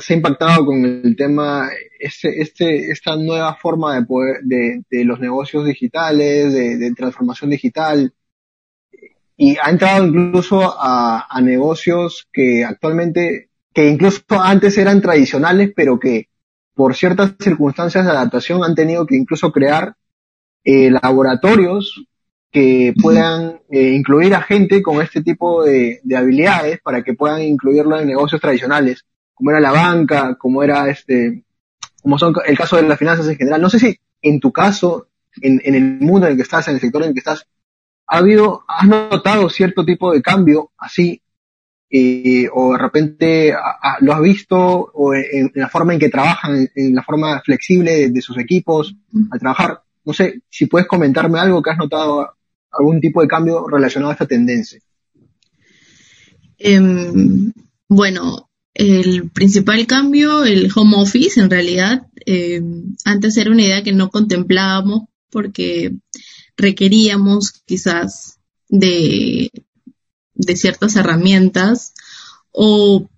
se 0.00 0.12
ha 0.12 0.16
impactado 0.16 0.66
con 0.66 0.84
el 0.84 1.16
tema, 1.16 1.70
este, 1.98 2.42
este, 2.42 2.90
esta 2.90 3.16
nueva 3.16 3.54
forma 3.54 3.94
de 3.94 4.04
poder, 4.04 4.40
de, 4.42 5.04
los 5.04 5.18
negocios 5.18 5.64
digitales, 5.64 6.52
de, 6.52 6.92
transformación 6.94 7.50
digital, 7.50 8.12
y 9.36 9.56
ha 9.56 9.70
entrado 9.70 10.06
incluso 10.06 10.60
a, 10.62 11.26
a 11.28 11.40
negocios 11.40 12.28
que 12.30 12.64
actualmente 12.64 13.48
que 13.72 13.88
incluso 13.88 14.22
antes 14.40 14.78
eran 14.78 15.00
tradicionales, 15.00 15.72
pero 15.74 15.98
que 15.98 16.28
por 16.74 16.94
ciertas 16.94 17.34
circunstancias 17.40 18.04
de 18.04 18.12
adaptación 18.12 18.62
han 18.64 18.74
tenido 18.74 19.06
que 19.06 19.16
incluso 19.16 19.50
crear 19.50 19.96
eh, 20.62 20.90
laboratorios 20.90 22.04
que 22.54 22.94
puedan 23.02 23.60
eh, 23.68 23.90
incluir 23.90 24.32
a 24.32 24.40
gente 24.40 24.80
con 24.80 25.02
este 25.02 25.22
tipo 25.22 25.64
de, 25.64 26.00
habilidades 26.16 26.80
para 26.80 27.02
que 27.02 27.14
puedan 27.14 27.42
incluirlo 27.42 27.98
en 27.98 28.06
negocios 28.06 28.40
tradicionales, 28.40 29.04
como 29.34 29.50
era 29.50 29.58
la 29.58 29.72
banca, 29.72 30.36
como 30.36 30.62
era 30.62 30.88
este, 30.88 31.42
como 32.00 32.16
son 32.16 32.32
el 32.46 32.56
caso 32.56 32.76
de 32.76 32.84
las 32.84 32.98
finanzas 32.98 33.26
en 33.26 33.36
general. 33.36 33.60
No 33.60 33.68
sé 33.68 33.80
si 33.80 33.98
en 34.22 34.38
tu 34.38 34.52
caso, 34.52 35.08
en, 35.42 35.60
en 35.64 35.74
el 35.74 35.82
mundo 36.00 36.26
en 36.26 36.32
el 36.32 36.36
que 36.36 36.44
estás, 36.44 36.68
en 36.68 36.74
el 36.76 36.80
sector 36.80 37.02
en 37.02 37.08
el 37.08 37.14
que 37.14 37.18
estás, 37.18 37.44
ha 38.06 38.18
habido, 38.18 38.62
has 38.68 38.86
notado 38.86 39.50
cierto 39.50 39.84
tipo 39.84 40.12
de 40.12 40.22
cambio 40.22 40.70
así 40.78 41.20
eh, 41.90 42.48
o 42.52 42.72
de 42.72 42.78
repente 42.78 43.54
lo 44.00 44.12
has 44.12 44.20
visto 44.20 44.56
o 44.56 45.12
en, 45.12 45.50
la 45.54 45.68
forma 45.68 45.92
en 45.92 45.98
que 45.98 46.08
trabajan, 46.08 46.68
en, 46.74 46.94
la 46.94 47.02
forma 47.02 47.40
flexible 47.40 48.10
de, 48.10 48.22
sus 48.22 48.38
equipos 48.38 48.94
al 49.30 49.40
trabajar. 49.40 49.82
No 50.04 50.12
sé 50.12 50.42
si 50.48 50.66
puedes 50.66 50.86
comentarme 50.86 51.40
algo 51.40 51.62
que 51.62 51.70
has 51.70 51.78
notado, 51.78 52.36
algún 52.78 53.00
tipo 53.00 53.20
de 53.22 53.28
cambio 53.28 53.66
relacionado 53.68 54.10
a 54.10 54.14
esta 54.14 54.26
tendencia. 54.26 54.80
Em, 56.58 57.52
bueno, 57.88 58.50
el 58.74 59.30
principal 59.30 59.86
cambio, 59.86 60.44
el 60.44 60.70
home 60.74 60.96
office, 60.96 61.40
en 61.40 61.50
realidad, 61.50 62.06
em, 62.26 62.96
antes 63.04 63.36
era 63.36 63.50
una 63.50 63.62
idea 63.62 63.82
que 63.82 63.92
no 63.92 64.10
contemplábamos 64.10 65.02
porque 65.30 65.92
requeríamos 66.56 67.62
quizás 67.66 68.38
de 68.68 69.50
de 70.34 70.56
ciertas 70.56 70.96
herramientas 70.96 71.94
o 72.50 73.08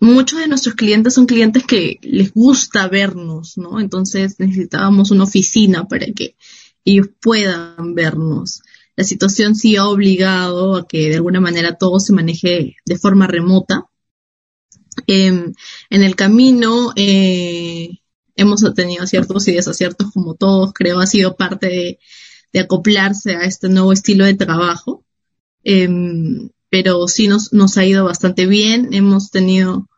muchos 0.00 0.40
de 0.40 0.48
nuestros 0.48 0.74
clientes 0.74 1.14
son 1.14 1.26
clientes 1.26 1.64
que 1.64 1.98
les 2.02 2.32
gusta 2.32 2.88
vernos, 2.88 3.56
¿no? 3.56 3.80
Entonces 3.80 4.36
necesitábamos 4.38 5.10
una 5.10 5.24
oficina 5.24 5.86
para 5.86 6.06
que 6.06 6.36
ellos 6.84 7.08
puedan 7.20 7.94
vernos. 7.94 8.62
La 8.96 9.04
situación 9.04 9.54
sí 9.54 9.76
ha 9.76 9.86
obligado 9.86 10.76
a 10.76 10.88
que 10.88 11.10
de 11.10 11.16
alguna 11.16 11.40
manera 11.40 11.76
todo 11.76 12.00
se 12.00 12.14
maneje 12.14 12.76
de 12.84 12.98
forma 12.98 13.26
remota. 13.26 13.84
Em, 15.06 15.52
en 15.90 16.02
el 16.02 16.16
camino 16.16 16.92
eh, 16.96 17.98
hemos 18.34 18.64
tenido 18.74 19.06
ciertos 19.06 19.46
y 19.48 19.52
desaciertos 19.52 20.10
como 20.12 20.34
todos, 20.34 20.72
creo, 20.72 21.00
ha 21.00 21.06
sido 21.06 21.36
parte 21.36 21.66
de, 21.68 21.98
acoplarse 22.58 23.36
a 23.36 23.42
este 23.44 23.68
nuevo 23.68 23.92
estilo 23.92 24.24
de 24.24 24.32
trabajo. 24.34 25.04
Em, 25.62 26.48
pero 26.70 27.06
sí 27.06 27.28
nos, 27.28 27.52
nos 27.52 27.76
ha 27.76 27.84
ido 27.84 28.04
bastante 28.04 28.46
bien. 28.46 28.94
Hemos 28.94 29.30
tenido 29.30 29.88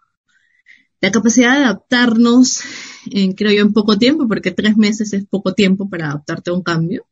la 1.01 1.13
capacidad 1.13 1.57
de 1.57 1.65
adaptarnos, 1.65 2.63
creo 3.37 3.53
yo, 3.53 3.63
en 3.63 3.73
poco 3.73 3.97
tiempo, 3.99 4.27
porque 4.27 4.51
tres 4.51 4.77
meses 4.77 5.13
es 5.13 5.25
poco 5.27 5.55
tiempo 5.55 5.89
para 5.89 6.07
adaptarte 6.07 6.51
a 6.51 6.55
un 6.55 6.63
cambio. 6.63 7.07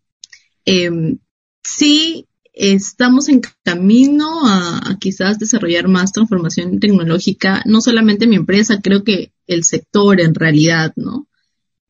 Em, 0.64 1.18
sí, 1.66 2.26
estamos 2.52 3.28
en 3.28 3.42
camino 3.62 4.46
a, 4.46 4.96
quizás 5.00 5.38
desarrollar 5.38 5.88
más 5.88 6.12
transformación 6.12 6.80
tecnológica, 6.80 7.62
no 7.66 7.80
solamente 7.80 8.26
mi 8.26 8.36
empresa, 8.36 8.80
creo 8.82 9.04
que 9.04 9.32
el 9.46 9.64
sector 9.64 10.20
en 10.20 10.34
realidad, 10.34 10.92
¿no? 10.96 11.28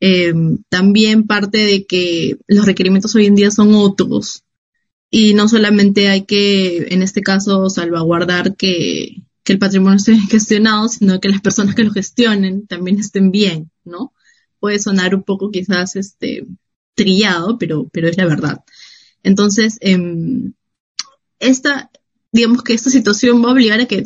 Em, 0.01 0.59
también 0.69 1.27
parte 1.27 1.59
de 1.59 1.87
que 1.87 2.39
los 2.49 2.67
requerimientos 2.67 3.15
hoy 3.15 3.27
en 3.27 3.35
día 3.35 3.51
son 3.51 3.75
otros 3.75 4.45
y 5.11 5.35
no 5.35 5.49
solamente 5.49 6.09
hay 6.09 6.25
que, 6.25 6.89
en 6.91 7.03
este 7.03 7.23
caso, 7.23 7.71
salvaguardar 7.71 8.57
que, 8.57 9.23
el 9.47 9.61
patrimonio 9.61 9.97
esté 9.97 10.17
gestionado, 10.29 10.89
sino 10.89 11.21
que 11.21 11.29
las 11.29 11.41
personas 11.41 11.77
que 11.77 11.85
lo 11.85 11.93
gestionen 11.93 12.67
también 12.67 12.99
estén 12.99 13.31
bien, 13.31 13.71
¿no? 13.85 14.13
Puede 14.59 14.81
sonar 14.81 15.15
un 15.15 15.23
poco 15.23 15.53
quizás 15.53 15.95
este 15.95 16.45
trillado, 16.97 17.57
pero, 17.57 17.89
pero 17.93 18.09
es 18.09 18.17
la 18.17 18.27
verdad. 18.27 18.65
Entonces, 19.27 19.79
em, 19.81 20.53
esta, 21.41 21.91
digamos 22.31 22.63
que 22.63 22.75
esta 22.75 22.91
situación 22.91 23.43
va 23.45 23.49
a 23.49 23.55
obligar 23.55 23.81
a 23.81 23.87
que 23.87 24.05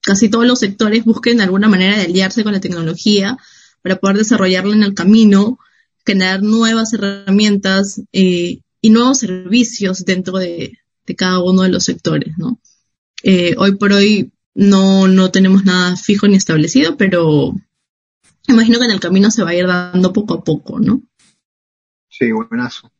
casi 0.00 0.28
todos 0.28 0.46
los 0.46 0.60
sectores 0.60 1.04
busquen 1.04 1.40
alguna 1.40 1.68
manera 1.68 1.96
de 1.96 2.04
aliarse 2.04 2.44
con 2.44 2.52
la 2.52 2.60
tecnología 2.60 3.36
para 3.82 3.96
poder 3.96 4.18
desarrollarla 4.18 4.76
en 4.76 4.84
el 4.84 4.94
camino, 4.94 5.58
generar 6.06 6.40
nuevas 6.44 6.92
herramientas 6.92 8.00
eh, 8.12 8.60
y 8.80 8.90
nuevos 8.90 9.18
servicios 9.18 10.04
dentro 10.04 10.38
de, 10.38 10.78
cada 11.16 11.42
uno 11.42 11.62
de 11.62 11.70
los 11.70 11.82
sectores, 11.82 12.34
¿no? 12.38 12.60
Eh, 13.24 13.56
hoy 13.58 13.74
por 13.74 13.92
hoy 13.92 14.30
no, 14.54 15.08
no 15.08 15.32
tenemos 15.32 15.64
nada 15.64 15.96
fijo 15.96 16.28
ni 16.28 16.36
establecido, 16.36 16.96
pero 16.96 17.56
imagino 18.46 18.78
que 18.78 18.84
en 18.84 18.92
el 18.92 19.00
camino 19.00 19.32
se 19.32 19.42
va 19.42 19.50
a 19.50 19.56
ir 19.56 19.66
dando 19.66 20.12
poco 20.12 20.34
a 20.34 20.44
poco, 20.44 20.78
¿no? 20.78 21.02
Sí, 22.08 22.30
buenazo. 22.30 22.92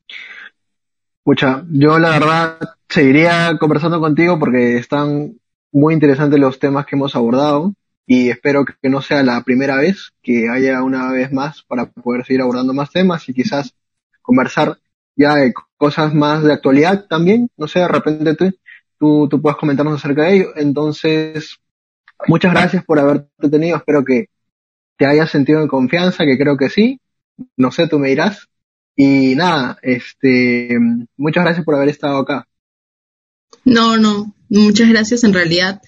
Mucha, 1.28 1.62
yo 1.70 1.98
la 1.98 2.08
verdad 2.08 2.58
seguiría 2.88 3.58
conversando 3.60 4.00
contigo 4.00 4.38
porque 4.38 4.78
están 4.78 5.38
muy 5.70 5.92
interesantes 5.92 6.40
los 6.40 6.58
temas 6.58 6.86
que 6.86 6.96
hemos 6.96 7.14
abordado 7.14 7.74
y 8.06 8.30
espero 8.30 8.64
que 8.64 8.88
no 8.88 9.02
sea 9.02 9.22
la 9.22 9.42
primera 9.42 9.76
vez, 9.76 10.14
que 10.22 10.48
haya 10.48 10.82
una 10.82 11.12
vez 11.12 11.30
más 11.30 11.64
para 11.64 11.84
poder 11.84 12.24
seguir 12.24 12.40
abordando 12.40 12.72
más 12.72 12.90
temas 12.92 13.28
y 13.28 13.34
quizás 13.34 13.74
conversar 14.22 14.78
ya 15.16 15.34
de 15.34 15.52
cosas 15.76 16.14
más 16.14 16.44
de 16.44 16.54
actualidad 16.54 17.04
también, 17.10 17.50
no 17.58 17.68
sé, 17.68 17.80
de 17.80 17.88
repente 17.88 18.34
tú, 18.34 18.54
tú, 18.98 19.28
tú 19.28 19.42
puedas 19.42 19.58
comentarnos 19.58 20.02
acerca 20.02 20.22
de 20.22 20.34
ello. 20.34 20.46
Entonces, 20.56 21.58
muchas 22.26 22.52
gracias 22.52 22.82
por 22.86 22.98
haberte 23.00 23.50
tenido, 23.50 23.76
espero 23.76 24.02
que 24.02 24.30
te 24.96 25.04
hayas 25.04 25.30
sentido 25.30 25.60
en 25.60 25.68
confianza, 25.68 26.24
que 26.24 26.38
creo 26.38 26.56
que 26.56 26.70
sí, 26.70 27.02
no 27.54 27.70
sé, 27.70 27.86
tú 27.86 27.98
me 27.98 28.08
dirás. 28.08 28.48
Y 29.00 29.36
nada, 29.36 29.78
este, 29.80 30.76
muchas 31.16 31.44
gracias 31.44 31.64
por 31.64 31.76
haber 31.76 31.88
estado 31.88 32.18
acá. 32.18 32.48
No, 33.64 33.96
no, 33.96 34.34
muchas 34.48 34.88
gracias 34.88 35.22
en 35.22 35.32
realidad 35.32 35.80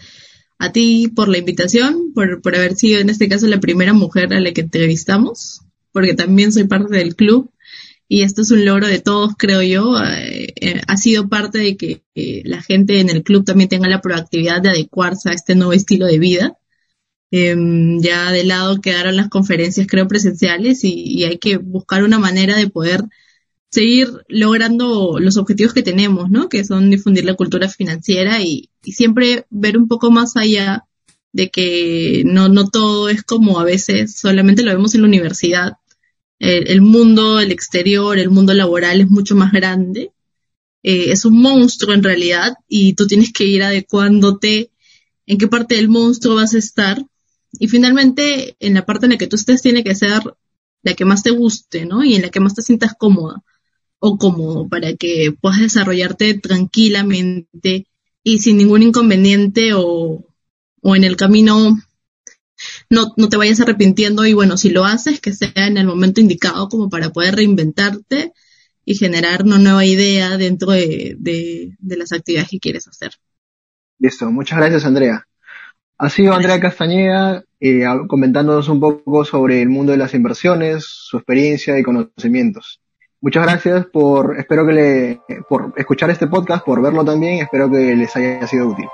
a 0.61 0.71
ti 0.71 1.09
por 1.09 1.29
la 1.29 1.39
invitación, 1.39 2.13
por, 2.15 2.41
por 2.41 2.55
haber 2.55 2.77
sido 2.77 3.01
en 3.01 3.11
este 3.11 3.29
caso 3.29 3.49
la 3.49 3.59
primera 3.59 3.95
mujer 3.95 4.33
a 4.33 4.39
la 4.39 4.53
que 4.53 4.61
entrevistamos, 4.61 5.63
porque 5.91 6.15
también 6.15 6.53
soy 6.53 6.69
parte 6.69 6.97
del 6.97 7.17
club 7.17 7.51
y 8.07 8.23
esto 8.23 8.43
es 8.43 8.53
un 8.53 8.65
logro 8.65 8.87
de 8.87 9.01
todos, 9.01 9.33
creo 9.37 9.61
yo. 9.63 10.01
Eh, 10.01 10.55
eh, 10.61 10.81
ha 10.87 10.97
sido 10.97 11.29
parte 11.29 11.59
de 11.59 11.77
que 11.77 12.03
la 12.45 12.63
gente 12.63 13.01
en 13.01 13.11
el 13.11 13.25
club 13.25 13.45
también 13.45 13.69
tenga 13.69 13.89
la 13.89 14.01
proactividad 14.01 14.63
de 14.63 14.71
adecuarse 14.71 15.31
a 15.31 15.33
este 15.33 15.57
nuevo 15.57 15.73
estilo 15.73 16.07
de 16.07 16.21
vida. 16.21 16.59
Em, 17.33 18.01
ya 18.01 18.33
de 18.33 18.45
lado 18.45 18.81
quedaron 18.81 19.17
las 19.17 19.29
conferencias, 19.29 19.87
creo, 19.87 20.09
presenciales 20.09 20.83
y, 20.85 21.25
hay 21.25 21.39
que 21.39 21.59
buscar 21.59 22.03
una 22.03 22.19
manera 22.19 22.57
de 22.57 22.69
poder 22.69 23.05
seguir 23.71 24.09
logrando 24.29 25.19
los 25.21 25.37
objetivos 25.37 25.73
que 25.73 25.83
tenemos, 25.83 26.31
¿no? 26.31 26.49
Que 26.49 26.65
son 26.65 26.91
difundir 26.91 27.25
la 27.25 27.35
cultura 27.35 27.69
financiera 27.69 28.43
y, 28.43 28.71
siempre 28.83 29.47
ver 29.51 29.79
un 29.79 29.89
poco 29.89 30.11
más 30.11 30.37
allá 30.37 30.87
de 31.33 31.51
que 31.51 32.23
no, 32.27 32.49
no 32.49 32.69
todo 32.69 33.09
es 33.09 33.23
como 33.23 33.61
a 33.61 33.65
veces 33.65 34.17
solamente 34.17 34.63
lo 34.63 34.73
vemos 34.73 34.95
en 34.95 35.03
la 35.03 35.09
universidad. 35.09 35.73
El, 36.39 36.69
el 36.69 36.81
mundo, 36.83 37.41
el 37.41 37.53
exterior, 37.53 38.19
el 38.19 38.31
mundo 38.31 38.55
laboral 38.55 39.01
es 39.01 39.11
mucho 39.11 39.37
más 39.37 39.53
grande. 39.53 40.13
Eh, 40.83 41.13
es 41.13 41.25
un 41.25 41.41
monstruo 41.41 41.95
en 41.95 42.03
realidad 42.03 42.55
y 42.69 42.95
tú 42.95 43.07
tienes 43.07 43.33
que 43.33 43.45
ir 43.45 43.63
adecuándote 43.63 44.71
en 45.27 45.39
qué 45.39 45.49
parte 45.49 45.77
del 45.77 45.89
monstruo 45.89 46.37
vas 46.37 46.55
a 46.55 46.59
estar 46.59 47.05
y 47.53 47.69
finalmente, 47.69 48.57
en 48.61 48.75
la 48.75 48.87
parte 48.87 49.07
en 49.07 49.13
la 49.13 49.19
que 49.19 49.27
tú 49.27 49.37
estés 49.37 49.63
tiene 49.63 49.85
que 49.85 49.95
ser 49.95 50.23
la 50.83 50.95
que 50.95 51.05
más 51.05 51.23
te 51.23 51.31
guste, 51.31 51.85
¿no? 51.85 52.05
Y 52.05 52.15
en 52.15 52.23
la 52.23 52.31
que 52.31 52.41
más 52.41 52.55
te 52.55 52.63
sientas 52.63 52.95
cómoda 52.99 53.43
o 53.99 54.17
cómodo 54.17 54.69
para 54.69 54.95
que 54.95 55.33
puedas 55.39 55.61
desarrollarte 55.61 56.35
tranquilamente 56.35 57.87
y 58.23 58.39
sin 58.39 58.57
ningún 58.57 58.83
inconveniente 58.83 59.73
o, 59.75 60.25
o 60.83 60.97
en 60.97 61.05
el 61.05 61.17
camino 61.17 61.77
no, 62.89 63.15
no 63.17 63.29
te 63.29 63.37
vayas 63.37 63.61
arrepintiendo 63.61 64.25
y 64.27 64.33
bueno, 64.33 64.57
si 64.57 64.71
lo 64.71 64.85
haces, 64.85 65.21
que 65.21 65.33
sea 65.33 65.53
en 65.55 65.77
el 65.77 65.87
momento 65.87 66.21
indicado 66.21 66.69
como 66.69 66.89
para 66.89 67.11
poder 67.11 67.37
reinventarte 67.37 68.33
y 68.85 68.95
generar 68.97 69.43
una 69.45 69.59
nueva 69.59 69.85
idea 69.85 70.37
dentro 70.37 70.73
de, 70.73 71.17
de, 71.19 71.77
de 71.79 71.97
las 71.97 72.13
actividades 72.13 72.51
que 72.51 72.59
quieres 72.59 72.89
hacer. 72.89 73.13
Listo, 73.99 74.31
muchas 74.31 74.59
gracias 74.59 74.85
Andrea. 74.85 75.27
Ha 76.03 76.09
sido 76.09 76.33
Andrea 76.33 76.59
Castañeda 76.59 77.45
eh, 77.61 77.85
comentándonos 78.09 78.71
un 78.71 78.81
poco 78.81 79.23
sobre 79.27 79.61
el 79.61 79.69
mundo 79.69 79.93
de 79.93 79.99
las 79.99 80.15
inversiones, 80.15 80.87
su 80.87 81.19
experiencia 81.19 81.79
y 81.79 81.83
conocimientos. 81.83 82.81
Muchas 83.21 83.45
gracias 83.45 83.85
por, 83.85 84.39
espero 84.39 84.67
que 84.67 84.73
le, 84.73 85.21
por 85.47 85.75
escuchar 85.77 86.09
este 86.09 86.27
podcast, 86.27 86.65
por 86.65 86.81
verlo 86.81 87.05
también, 87.05 87.41
espero 87.41 87.71
que 87.71 87.95
les 87.95 88.17
haya 88.17 88.47
sido 88.47 88.69
útil. 88.69 88.87